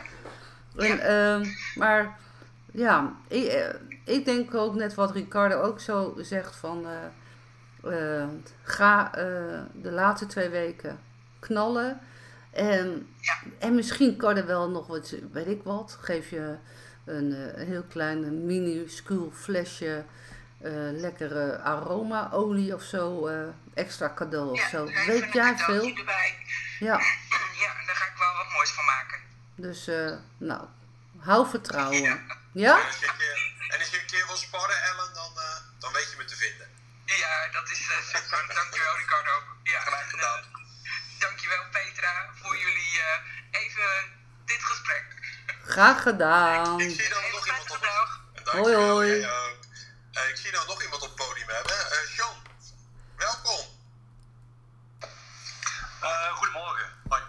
En, 0.75 0.99
ehm, 0.99 1.45
maar 1.75 2.17
ja, 2.71 3.13
ik, 3.27 3.75
ik 4.03 4.25
denk 4.25 4.55
ook 4.55 4.75
net 4.75 4.95
wat 4.95 5.11
Ricardo 5.11 5.61
ook 5.61 5.79
zo 5.79 6.13
zegt 6.17 6.55
van 6.55 6.85
ga 8.63 9.09
de 9.81 9.91
laatste 9.91 10.25
twee 10.25 10.49
weken 10.49 10.99
knallen. 11.39 11.99
En, 12.51 13.07
en 13.59 13.75
misschien 13.75 14.17
kan 14.17 14.35
er 14.35 14.45
wel 14.45 14.69
nog 14.69 14.87
wat, 14.87 15.15
weet 15.31 15.47
ik 15.47 15.63
wat, 15.63 15.97
geef 16.01 16.29
je 16.29 16.55
een, 17.09 17.33
eh, 17.55 17.67
heel 17.67 17.83
klein 17.83 18.45
minuscuul 18.45 19.31
flesje 19.35 20.05
eh, 20.61 20.71
lekkere 21.05 21.59
aromaolie 21.59 22.73
of 22.75 22.83
zo, 22.83 23.27
eh, 23.27 23.47
extra 23.73 24.13
cadeau 24.15 24.49
of 24.51 24.59
Ja, 24.59 24.67
zo. 24.69 24.85
Weet 24.85 25.33
jij 25.33 25.57
veel? 25.57 25.85
erbij. 25.97 26.35
Ja, 26.79 26.97
Ja, 27.63 27.71
daar 27.85 27.95
ga 27.95 28.05
ik 28.05 28.17
wel 28.17 28.33
wat 28.37 28.49
moois 28.53 28.71
van 28.71 28.85
maken. 28.85 29.19
dus 29.55 29.87
eh, 29.87 30.15
nou, 30.37 30.63
hou 31.19 31.49
vertrouwen. 31.49 32.01
Ja? 32.53 32.75
En 32.79 32.85
als 32.85 32.99
je 32.99 33.07
een 33.07 33.17
keer, 33.17 33.37
en 33.73 33.79
als 33.79 33.89
je 33.89 33.99
een 33.99 34.05
keer 34.05 34.25
wil 34.27 34.35
sparren, 34.35 34.79
Ellen, 34.89 35.13
dan, 35.13 35.31
eh, 35.35 35.55
dan 35.79 35.93
weet 35.93 36.09
je 36.11 36.17
me 36.17 36.25
te 36.25 36.35
vinden. 36.35 36.67
Ja, 37.05 37.33
dat 37.51 37.69
is 37.71 37.79
super. 38.13 38.41
Dankjewel, 38.55 38.95
Ricardo. 38.97 39.31
Ja, 39.63 39.79
Graag 39.79 40.01
en, 40.03 40.09
gedaan. 40.09 40.41
dankjewel, 41.19 41.63
Petra, 41.71 42.13
voor 42.41 42.55
jullie 42.57 42.93
eh, 42.99 43.61
even 43.61 43.89
dit 44.45 44.63
gesprek. 44.63 45.05
Graag 45.69 46.01
gedaan. 46.01 46.79
Ik 46.79 46.89
zie 46.99 47.09
dan 47.09 47.21
nog 47.31 47.45
iemand 47.45 47.71
op 47.71 47.85
Hoi, 48.43 48.75
hoi. 48.75 49.19
jij 49.19 49.29
ook. 49.29 49.57
Eh, 50.11 50.29
ik 50.29 50.35
zie 50.35 50.51
nou 50.51 50.67
nog 50.67 50.83
iemand 50.83 51.01
op 51.01 51.07
het 51.07 51.27
podium 51.27 51.47
hebben. 51.49 51.75
Eh 51.91 52.15
John, 52.15 52.37
welkom. 53.15 53.65
Eh, 56.01 56.31
goedemorgen. 56.31 56.89
Hoi. 57.09 57.21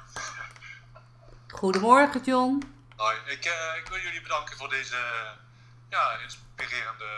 Goedemorgen, 1.49 2.23
John. 2.25 2.75
Hoi. 2.97 3.17
Ik, 3.25 3.45
eh, 3.45 3.77
ik 3.77 3.89
wil 3.89 3.99
jullie 3.99 4.23
bedanken 4.23 4.57
voor 4.57 4.69
deze 4.69 4.97
ja, 5.91 6.19
inspirerende 6.19 7.09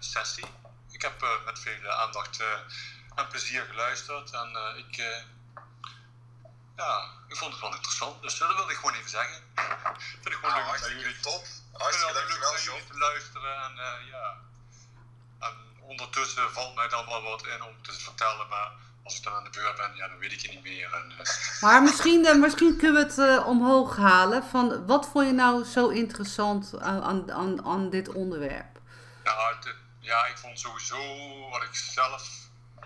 sessie. 0.00 0.46
Ik 0.90 1.02
heb 1.02 1.22
eh, 1.22 1.44
met 1.44 1.58
veel 1.58 1.90
aandacht 1.90 2.40
eh, 2.40 2.46
en 3.14 3.26
plezier 3.28 3.64
geluisterd 3.70 4.30
en 4.30 4.56
eh, 4.56 4.78
ik, 4.78 4.96
eh, 4.96 5.22
ja, 6.76 7.08
ik 7.28 7.36
vond 7.36 7.52
het 7.52 7.60
wel 7.60 7.74
interessant. 7.74 8.22
Dus 8.22 8.38
dat 8.38 8.54
wilde 8.56 8.72
ik 8.72 8.78
gewoon 8.78 8.94
even 8.94 9.10
zeggen. 9.10 9.42
Vind 10.22 10.26
ik 10.26 10.32
gewoon 10.32 10.54
leuk 10.54 10.64
hartstikke 10.64 10.98
jullie, 11.00 11.20
top. 11.20 11.44
vind 11.46 11.82
Hartstikke 11.82 12.12
leuk 12.14 12.28
John. 12.28 12.64
jullie 12.64 12.86
te 12.90 12.98
luisteren 12.98 13.62
en 13.64 13.78
eh, 13.78 14.08
ja. 14.10 14.34
En 15.40 15.54
ondertussen 15.80 16.52
valt 16.52 16.74
mij 16.74 16.88
dan 16.88 17.06
wel 17.06 17.22
wat 17.22 17.46
in 17.46 17.62
om 17.62 17.82
te 17.82 17.92
vertellen, 17.92 18.48
maar 18.48 18.70
als 19.04 19.16
ik 19.16 19.22
dan 19.22 19.32
aan 19.32 19.44
de 19.44 19.50
beurt 19.50 19.76
ben, 19.76 19.94
ja, 19.94 20.08
dan 20.08 20.18
weet 20.18 20.32
ik 20.32 20.42
het 20.42 20.50
niet 20.50 20.62
meer. 20.62 20.92
En, 20.94 21.12
eh, 21.18 21.60
Maar 21.60 21.82
misschien, 21.82 22.26
eh, 22.26 22.34
misschien 22.34 22.76
kunnen 22.76 23.06
we 23.06 23.08
het 23.22 23.38
eh, 23.38 23.46
omhoog 23.46 23.96
halen. 23.96 24.44
Van, 24.44 24.86
wat 24.86 25.08
vond 25.12 25.26
je 25.26 25.32
nou 25.32 25.64
zo 25.64 25.88
interessant 25.88 26.80
aan, 26.80 27.30
aan, 27.32 27.64
aan, 27.64 27.90
dit 27.90 28.08
onderwerp? 28.08 28.78
Ja, 29.24 29.58
ja, 30.00 30.26
ik 30.26 30.38
vond 30.38 30.60
sowieso 30.60 30.98
wat 31.50 31.62
ik 31.62 31.74
zelf. 31.74 32.28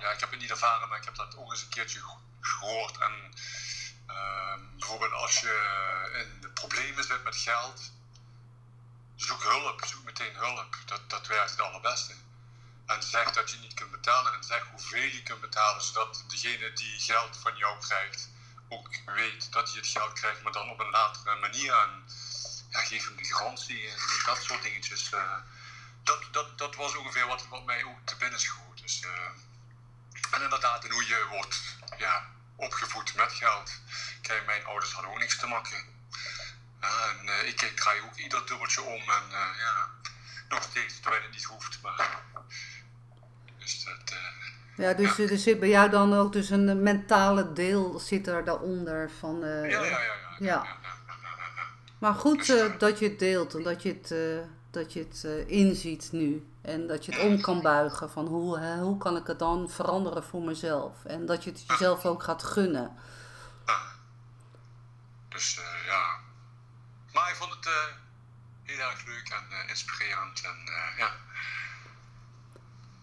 Ja, 0.01 0.11
ik 0.11 0.21
heb 0.21 0.31
het 0.31 0.41
niet 0.41 0.51
ervaren, 0.51 0.89
maar 0.89 0.99
ik 0.99 1.05
heb 1.05 1.15
dat 1.15 1.37
ook 1.37 1.51
eens 1.51 1.63
een 1.63 1.69
keertje 1.69 1.99
ge- 2.01 2.17
gehoord. 2.41 2.99
En 2.99 3.13
bijvoorbeeld 4.77 5.13
als 5.13 5.41
je 5.41 5.55
in 6.13 6.41
de 6.41 6.49
problemen 6.49 7.05
zit 7.05 7.25
met 7.25 7.37
geld, 7.37 7.93
zoek 9.17 9.43
hulp, 9.43 9.85
zoek 9.85 10.05
meteen 10.05 10.35
hulp. 10.35 10.77
Dat, 10.87 11.11
dat 11.11 11.27
werkt 11.27 11.51
het 11.51 11.61
allerbeste. 11.61 12.15
En 12.87 13.03
zeg 13.03 13.33
dat 13.33 13.51
je 13.51 13.59
niet 13.59 13.75
kunt 13.75 13.91
betalen 13.91 14.35
en 14.35 14.45
zeg 14.45 14.67
hoeveel 14.71 15.03
je 15.03 15.23
kunt 15.23 15.41
betalen, 15.41 15.83
zodat 15.83 16.25
degene 16.29 16.73
die 16.73 17.01
geld 17.01 17.37
van 17.37 17.57
jou 17.57 17.81
krijgt 17.81 18.29
ook 18.69 18.89
weet 19.05 19.53
dat 19.53 19.69
hij 19.69 19.79
het 19.79 19.87
geld 19.87 20.13
krijgt, 20.13 20.43
maar 20.43 20.53
dan 20.53 20.71
op 20.71 20.81
een 20.81 20.91
latere 20.91 21.37
manier. 21.37 21.73
En 21.73 22.05
ja, 22.71 22.81
geef 22.81 23.05
hem 23.05 23.17
de 23.17 23.25
garantie 23.25 23.89
en 23.89 23.99
dat 24.25 24.43
soort 24.43 24.63
dingetjes. 24.63 25.13
eh 25.13 25.37
dat, 26.03 26.23
dat, 26.31 26.59
dat 26.59 26.75
was 26.75 26.97
ongeveer 26.97 27.27
wat, 27.27 27.49
wat 27.49 27.65
mij 27.65 27.85
ook 27.85 27.99
te 28.05 28.17
binnen 28.17 28.41
schoot. 28.41 28.81
Dus, 28.81 29.01
eh, 29.01 29.31
en 30.31 30.43
inderdaad, 30.43 30.85
en 30.85 30.91
hoe 30.91 31.07
je 31.07 31.27
wordt 31.31 31.61
ja, 31.97 32.31
opgevoed 32.67 33.15
met 33.17 33.33
geld. 33.33 33.71
Kijk, 34.23 34.43
mijn 34.47 34.65
ouders 34.65 34.93
hadden 34.93 35.11
ook 35.11 35.19
niks 35.19 35.39
te 35.39 35.47
maken. 35.47 35.77
En 36.81 37.29
eh, 37.29 37.49
ik, 37.49 37.61
ik 37.63 37.77
draai 37.77 38.01
ook 38.01 38.17
ieder 38.17 38.47
dubbeltje 38.47 38.83
om 38.83 39.01
en 39.01 39.27
eh, 39.31 39.59
ja, 39.59 39.75
nog 40.49 40.63
steeds 40.63 41.01
terwijl 41.01 41.23
het 41.23 41.33
niet 41.33 41.45
hoeft. 41.45 41.79
Maar, 41.83 42.23
dus 43.59 43.85
dat, 43.85 44.15
eh, 44.77 44.87
Ja, 44.87 44.93
dus 44.95 45.19
er 45.19 45.39
zit 45.39 45.61
bij 45.61 45.69
jou 45.69 45.91
dan 45.91 46.15
ook 46.15 46.33
dus 46.33 46.51
een 46.51 46.83
mentale 46.83 47.53
deel 47.53 47.99
zit 47.99 48.27
er 48.27 48.45
daaronder 48.45 49.11
van... 49.19 49.45
eh, 49.45 49.71
ja, 49.71 49.85
ja, 49.85 49.91
ja. 49.91 49.99
ja, 50.01 50.01
ja. 50.01 50.07
ja, 50.39 50.39
ja, 50.39 50.39
ja, 50.39 50.47
ja. 50.47 50.77
Maar 51.99 52.15
goed 52.15 52.49
eh, 52.51 52.79
dat 52.79 52.99
je 52.99 53.09
het 53.09 53.19
deelt 53.19 53.55
en 53.55 53.63
dat 53.63 53.83
je 53.83 53.89
het, 53.89 54.11
eh, 54.11 54.39
dat 54.71 54.93
je 54.93 54.99
het 54.99 55.25
eh, 55.25 55.49
inziet 55.49 56.09
nu. 56.13 56.47
En 56.69 56.87
dat 56.87 57.05
je 57.05 57.13
het 57.13 57.21
om 57.21 57.41
kan 57.41 57.63
buigen 57.63 58.11
van 58.11 58.27
hoe, 58.27 58.59
hoe 58.59 58.99
kan 58.99 59.17
ik 59.17 59.27
het 59.27 59.39
dan 59.39 59.71
veranderen 59.71 60.25
voor 60.25 60.43
mezelf. 60.43 61.05
En 61.05 61.27
dat 61.27 61.45
je 61.45 61.51
het 61.51 61.65
jezelf 61.67 62.05
ook 62.05 62.23
gaat 62.23 62.43
gunnen. 62.43 62.97
Dus 65.29 65.59
eh, 65.59 65.87
ja. 65.87 66.19
Maar 67.13 67.31
ik 67.31 67.37
vond 67.37 67.55
het 67.55 67.67
eh, 67.67 67.73
heel 68.63 68.79
erg 68.79 69.05
leuk 69.05 69.29
en 69.29 69.45
eh, 69.51 69.69
inspirerend. 69.69 70.45
En 70.45 70.59
ja. 70.97 71.13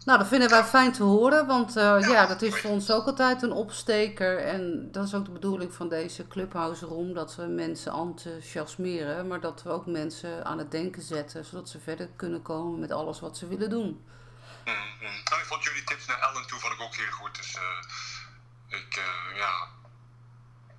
Nou, 0.05 0.19
dat 0.19 0.27
vinden 0.27 0.49
wij 0.49 0.63
fijn 0.63 0.91
te 0.91 1.03
horen, 1.03 1.47
want 1.47 1.75
eh, 1.77 1.97
ja, 1.99 2.25
dat 2.25 2.41
is 2.41 2.61
voor 2.61 2.71
ons 2.71 2.91
ook 2.91 3.05
altijd 3.05 3.41
een 3.41 3.51
opsteker. 3.51 4.37
En 4.39 4.91
dat 4.91 5.05
is 5.07 5.13
ook 5.13 5.25
de 5.25 5.31
bedoeling 5.31 5.73
van 5.73 5.89
deze 5.89 6.27
Clubhouse 6.27 6.85
Room, 6.85 7.13
dat 7.13 7.35
we 7.35 7.45
mensen 7.45 7.93
enthousiasmeren, 7.93 9.27
maar 9.27 9.39
dat 9.39 9.63
we 9.63 9.69
ook 9.69 9.85
mensen 9.85 10.45
aan 10.45 10.57
het 10.57 10.71
denken 10.71 11.01
zetten, 11.01 11.45
zodat 11.45 11.69
ze 11.69 11.79
verder 11.79 12.09
kunnen 12.15 12.41
komen 12.41 12.79
met 12.79 12.91
alles 12.91 13.19
wat 13.19 13.37
ze 13.37 13.47
willen 13.47 13.69
doen. 13.69 14.05
Mm, 14.65 14.73
mm. 14.73 15.21
Nou, 15.23 15.41
ik 15.41 15.47
vond 15.47 15.63
jullie 15.63 15.83
tips 15.83 16.05
naar 16.05 16.19
Ellen 16.19 16.47
toe 16.47 16.59
vond 16.59 16.73
ik 16.73 16.81
ook 16.81 16.95
heel 16.95 17.11
goed. 17.11 17.35
Dus 17.35 17.55
eh, 17.55 18.79
ik, 18.79 18.95
eh, 18.95 19.37
ja. 19.37 19.67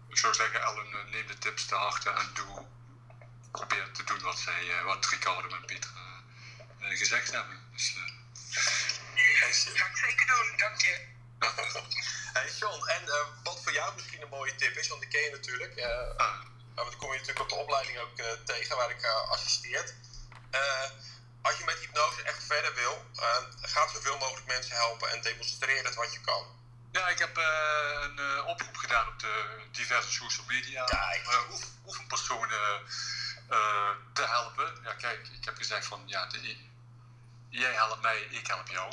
Ik 0.08 0.16
zou 0.16 0.34
zeggen, 0.34 0.60
Ellen, 0.60 0.86
neem 1.10 1.26
de 1.26 1.38
tips 1.38 1.66
te 1.66 1.74
harte 1.74 2.10
en 2.10 2.30
doe. 2.34 2.64
Probeer 3.50 3.90
te 3.92 4.04
doen 4.04 4.20
wat 4.20 4.38
zij, 4.38 4.82
wat 4.84 5.06
Ricardo 5.06 5.48
en 5.48 5.64
eh, 6.78 6.98
gezegd 6.98 7.32
hebben. 7.32 7.56
Dus, 7.72 7.96
eh, 9.42 9.78
Ga 9.80 9.86
ik 9.86 9.96
zeker 9.96 10.26
doen, 10.26 10.56
dank 10.56 10.80
je. 10.80 11.00
Hey 12.36 12.50
John, 12.58 12.86
en 12.88 13.08
eh, 13.08 13.26
wat 13.42 13.62
voor 13.62 13.72
jou 13.72 13.94
misschien 13.94 14.22
een 14.22 14.28
mooie 14.28 14.54
tip 14.54 14.76
is, 14.76 14.88
want 14.88 15.02
ik 15.02 15.08
ken 15.08 15.20
je 15.22 15.30
natuurlijk. 15.30 15.74
eh, 15.74 16.16
ah, 16.16 16.42
maar 16.74 16.84
dan 16.84 16.96
kom 16.96 17.12
je 17.12 17.18
natuurlijk 17.18 17.40
op 17.44 17.48
de 17.48 17.54
opleiding 17.54 17.98
ook 17.98 18.18
eh, 18.18 18.32
tegen 18.44 18.76
waar 18.76 18.90
ik 18.90 19.02
eh 19.02 19.30
assisteer. 19.30 19.94
Eh, 20.50 20.90
als 21.42 21.56
je 21.58 21.64
met 21.64 21.78
hypnose 21.78 22.22
echt 22.22 22.44
verder 22.44 22.74
wil, 22.74 23.04
eh, 23.16 23.36
ga 23.60 23.88
zoveel 23.88 24.18
mogelijk 24.18 24.46
mensen 24.46 24.76
helpen 24.76 25.10
en 25.10 25.20
demonstreer 25.20 25.84
het 25.84 25.94
wat 25.94 26.12
je 26.12 26.20
kan. 26.20 26.46
Ja, 26.92 27.08
ik 27.08 27.18
heb 27.18 27.36
eh, 27.36 27.98
een 28.00 28.18
eh, 28.18 28.46
oproep 28.46 28.76
gedaan 28.76 29.08
op 29.08 29.18
de 29.20 29.56
diverse 29.72 30.12
social 30.12 30.46
media. 30.46 30.84
Kijk. 30.84 31.26
Om 31.48 31.52
oef- 31.54 31.70
oefenpersonen 31.86 32.80
eh, 33.48 33.90
te 34.12 34.22
helpen. 34.26 34.78
Ja, 34.82 34.92
kijk, 34.94 35.28
ik 35.28 35.44
heb 35.44 35.56
gezegd 35.56 35.86
van 35.86 36.02
ja, 36.06 36.26
de, 36.26 36.56
jij 37.48 37.72
helpt 37.72 38.02
mij, 38.02 38.18
ik 38.20 38.46
help 38.46 38.68
jou. 38.68 38.92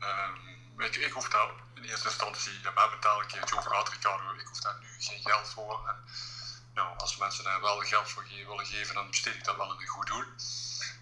Ehm, 0.00 0.32
weet 0.76 0.94
je, 0.94 1.00
ik 1.00 1.12
hoef 1.12 1.28
daar 1.28 1.50
in 1.74 1.84
eerste 1.84 2.08
instantie, 2.08 2.60
daar 2.60 2.92
een 2.92 3.26
keertje 3.26 3.56
over 3.56 3.70
gehad, 3.70 3.88
Ricardo. 3.88 4.32
Ik 4.32 4.46
hoef 4.46 4.60
daar 4.60 4.78
nu 4.80 4.88
geen 4.98 5.20
geld 5.22 5.48
voor. 5.48 5.88
En, 5.88 6.04
nou, 6.74 6.98
als 6.98 7.16
mensen 7.16 7.44
daar 7.44 7.60
wel 7.60 7.78
geld 7.80 8.10
voor 8.10 8.24
willen 8.28 8.66
geven, 8.66 8.94
dan 8.94 9.10
besteed 9.10 9.34
ik 9.34 9.44
dat 9.44 9.56
wel 9.56 9.72
in 9.74 9.80
een 9.80 9.86
goed 9.86 10.06
doel. 10.06 10.24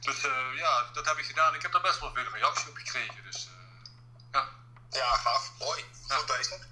Dus 0.01 0.25
eh, 0.25 0.55
ja, 0.55 0.83
dat 0.93 1.07
heb 1.07 1.19
ik 1.19 1.25
gedaan. 1.27 1.55
Ik 1.55 1.63
heb 1.63 1.73
daar 1.73 1.81
best 1.83 2.01
wel 2.01 2.13
veel 2.15 2.29
reactie 2.33 2.69
op 2.69 2.77
gekregen. 2.77 3.23
Dus 3.25 3.47
eh, 3.47 3.91
ja. 4.33 4.49
Ja, 4.91 5.17
gaaf. 5.17 5.53
Mooi. 5.59 5.85
Goed 6.09 6.27
bezig. 6.27 6.67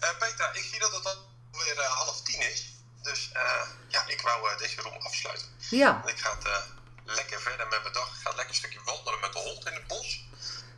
Eh, 0.00 0.18
Petra, 0.18 0.52
ik 0.52 0.64
zie 0.64 0.78
dat 0.78 0.92
het 0.94 1.18
alweer 1.52 1.78
eh, 1.78 1.90
half 1.90 2.22
tien 2.22 2.40
is. 2.40 2.72
Dus 3.02 3.32
eh, 3.32 3.66
ja, 3.88 4.06
ik 4.06 4.20
wou 4.20 4.50
eh, 4.50 4.58
deze 4.58 4.80
room 4.80 4.96
afsluiten. 4.96 5.48
Ja, 5.58 6.02
Ik 6.06 6.18
ga 6.20 6.34
het 6.34 6.44
eh, 6.44 6.62
lekker 7.04 7.40
verder 7.40 7.68
met 7.68 7.82
mijn 7.82 7.92
dag. 7.94 8.08
Ik 8.08 8.20
ga 8.22 8.28
lekker 8.28 8.48
een 8.48 8.54
stukje 8.54 8.82
wandelen 8.84 9.20
met 9.20 9.32
de 9.32 9.38
hond 9.38 9.66
in 9.66 9.72
het 9.72 9.86
bos. 9.86 10.24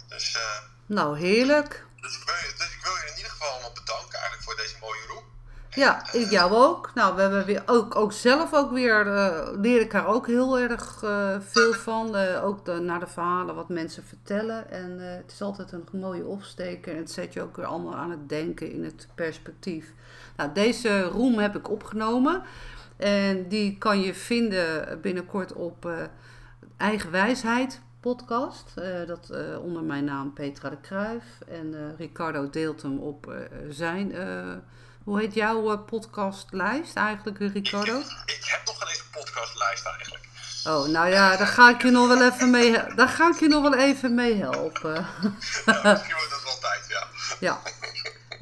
Dus, 0.09 0.35
eh, 0.35 0.59
nou 0.91 1.19
heerlijk. 1.19 1.87
dus, 2.01 2.17
ik 2.17 2.23
wil 2.25 2.35
je, 2.35 2.55
dus 2.57 2.75
ik 2.75 2.81
wil 2.83 2.93
je 2.93 3.11
in 3.11 3.17
ieder 3.17 3.31
geval 3.31 3.49
allemaal 3.49 3.73
bedanken 3.75 4.19
eigenlijk 4.19 4.43
voor 4.43 4.57
deze 4.57 4.77
mooie 4.81 5.07
room. 5.09 5.25
Ja, 5.71 6.13
ik 6.13 6.31
jou 6.31 6.53
ook. 6.53 6.91
Nou, 6.95 7.15
we 7.15 7.21
hebben 7.21 7.45
weer 7.45 7.63
ook, 7.67 7.97
ook 7.97 8.13
zelf 8.13 8.55
ook 8.55 8.71
weer, 8.71 9.07
eh 9.07 9.49
leer 9.53 9.81
ik 9.81 9.91
daar 9.91 10.07
ook 10.07 10.27
heel 10.27 10.59
erg 10.59 11.03
eh, 11.03 11.37
veel 11.41 11.73
van. 11.73 12.17
Eh, 12.17 12.45
ook 12.45 12.65
de, 12.65 12.73
naar 12.73 13.01
de 13.01 13.07
verhalen 13.07 13.55
wat 13.55 13.69
mensen 13.69 14.05
vertellen. 14.05 14.71
En 14.71 15.01
eh, 15.01 15.17
het 15.17 15.33
is 15.33 15.43
altijd 15.43 15.73
een 15.73 15.89
mooie 15.93 16.25
opsteker. 16.25 16.93
En 16.93 16.99
het 16.99 17.11
zet 17.11 17.33
je 17.33 17.43
ook 17.43 17.57
weer 17.57 17.67
allemaal 17.67 17.97
aan 17.97 18.11
het 18.11 18.29
denken 18.29 18.73
in 18.73 18.85
het 18.85 19.09
perspectief. 19.15 19.93
Nou, 20.37 20.53
deze 20.53 21.03
room 21.03 21.39
heb 21.39 21.57
ik 21.57 21.71
opgenomen. 21.71 22.43
En 23.01 23.49
die 23.49 23.79
kan 23.79 24.01
je 24.01 24.15
vinden 24.15 25.01
binnenkort 25.01 25.53
op 25.53 25.87
eh, 25.87 25.93
Eigen 26.77 27.11
Wijsheid 27.11 27.81
podcast. 28.01 28.73
eh, 28.75 29.07
dat 29.07 29.31
eh, 29.31 29.63
onder 29.63 29.83
mijn 29.83 30.05
naam 30.05 30.33
Petra 30.33 30.69
de 30.69 30.81
Kruif. 30.81 31.25
En 31.49 31.75
eh, 31.75 31.99
Ricardo 31.99 32.51
deelt 32.51 32.83
hem 32.83 32.99
op 32.99 33.33
zijn. 33.71 34.15
hoe 35.05 35.21
heet 35.21 35.35
jouw 35.35 35.79
podcastlijst 35.79 36.97
eigenlijk, 36.97 37.39
Ricardo? 37.39 37.99
Ik 37.99 38.41
heb 38.41 38.67
nog 38.67 38.79
geen 38.79 38.89
eens 38.89 38.99
een 38.99 39.21
podcastlijst 39.21 39.87
eigenlijk. 39.87 40.29
Oh, 40.65 40.87
nou 40.87 41.09
ja, 41.09 41.37
daar 41.37 41.47
ga 41.47 41.71
ik 41.71 41.83
je 41.83 41.91
nog 41.91 42.09
wel 42.09 42.23
even 42.31 42.51
mee, 42.51 42.73
daar 42.95 43.09
ga 43.09 43.29
ik 43.29 43.41
je 43.41 43.49
nog 43.49 43.63
wel 43.63 43.75
even 43.75 44.15
mee 44.15 44.35
helpen. 44.35 44.95
Ja, 45.67 45.83
misschien 45.83 46.15
wordt 46.15 46.31
dat 46.31 46.43
wel 46.45 46.59
tijd, 46.61 46.87
ja. 46.89 47.07
Ja. 47.41 47.61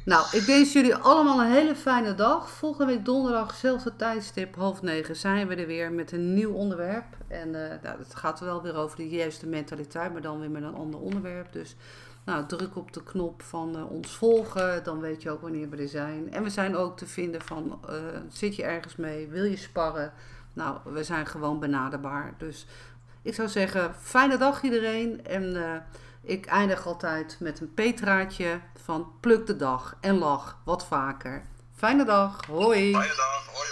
Nou, 0.04 0.26
ik 0.32 0.42
wens 0.42 0.72
jullie 0.72 0.94
allemaal 0.94 1.40
een 1.40 1.52
hele 1.52 1.76
fijne 1.76 2.14
dag. 2.14 2.50
Volgende 2.50 2.92
week 2.92 3.04
donderdag, 3.04 3.54
zelfde 3.54 3.96
tijdstip, 3.96 4.54
half 4.54 4.82
negen, 4.82 5.16
zijn 5.16 5.48
we 5.48 5.54
er 5.54 5.66
weer 5.66 5.92
met 5.92 6.12
een 6.12 6.34
nieuw 6.34 6.52
onderwerp. 6.52 7.17
En 7.28 7.72
eh 7.72 7.82
nou, 7.82 7.98
het 7.98 8.14
gaat 8.14 8.40
wel 8.40 8.62
weer 8.62 8.74
over 8.74 8.96
de 8.96 9.08
juiste 9.08 9.46
mentaliteit, 9.46 10.12
maar 10.12 10.22
dan 10.22 10.40
weer 10.40 10.50
met 10.50 10.62
een 10.62 10.74
ander 10.74 11.00
onderwerp. 11.00 11.52
Dus 11.52 11.76
nou, 12.24 12.46
druk 12.46 12.76
op 12.76 12.92
de 12.92 13.02
knop 13.02 13.42
van 13.42 13.76
eh, 13.76 13.90
ons 13.90 14.16
volgen, 14.16 14.84
dan 14.84 15.00
weet 15.00 15.22
je 15.22 15.30
ook 15.30 15.40
wanneer 15.40 15.70
we 15.70 15.76
er 15.76 15.88
zijn. 15.88 16.32
En 16.32 16.42
we 16.42 16.50
zijn 16.50 16.76
ook 16.76 16.96
te 16.96 17.06
vinden 17.06 17.42
van, 17.42 17.80
eh, 17.88 17.94
zit 18.28 18.56
je 18.56 18.62
ergens 18.62 18.96
mee, 18.96 19.28
wil 19.28 19.44
je 19.44 19.56
sparren? 19.56 20.12
Nou, 20.52 20.78
we 20.84 21.04
zijn 21.04 21.26
gewoon 21.26 21.60
benaderbaar. 21.60 22.34
Dus 22.38 22.66
ik 23.22 23.34
zou 23.34 23.48
zeggen, 23.48 23.94
fijne 23.94 24.36
dag 24.36 24.62
iedereen. 24.62 25.24
En 25.26 25.56
ik 26.22 26.46
eindig 26.46 26.86
altijd 26.86 27.36
met 27.40 27.60
een 27.60 27.74
petraatje 27.74 28.60
van 28.74 29.12
pluk 29.20 29.46
de 29.46 29.56
dag 29.56 29.96
en 30.00 30.18
lach 30.18 30.58
wat 30.64 30.86
vaker. 30.86 31.44
Fijne 31.74 32.04
dag, 32.04 32.46
hoi! 32.46 32.92
Fijne 32.92 33.16
dag, 33.16 33.46
hoi. 33.46 33.68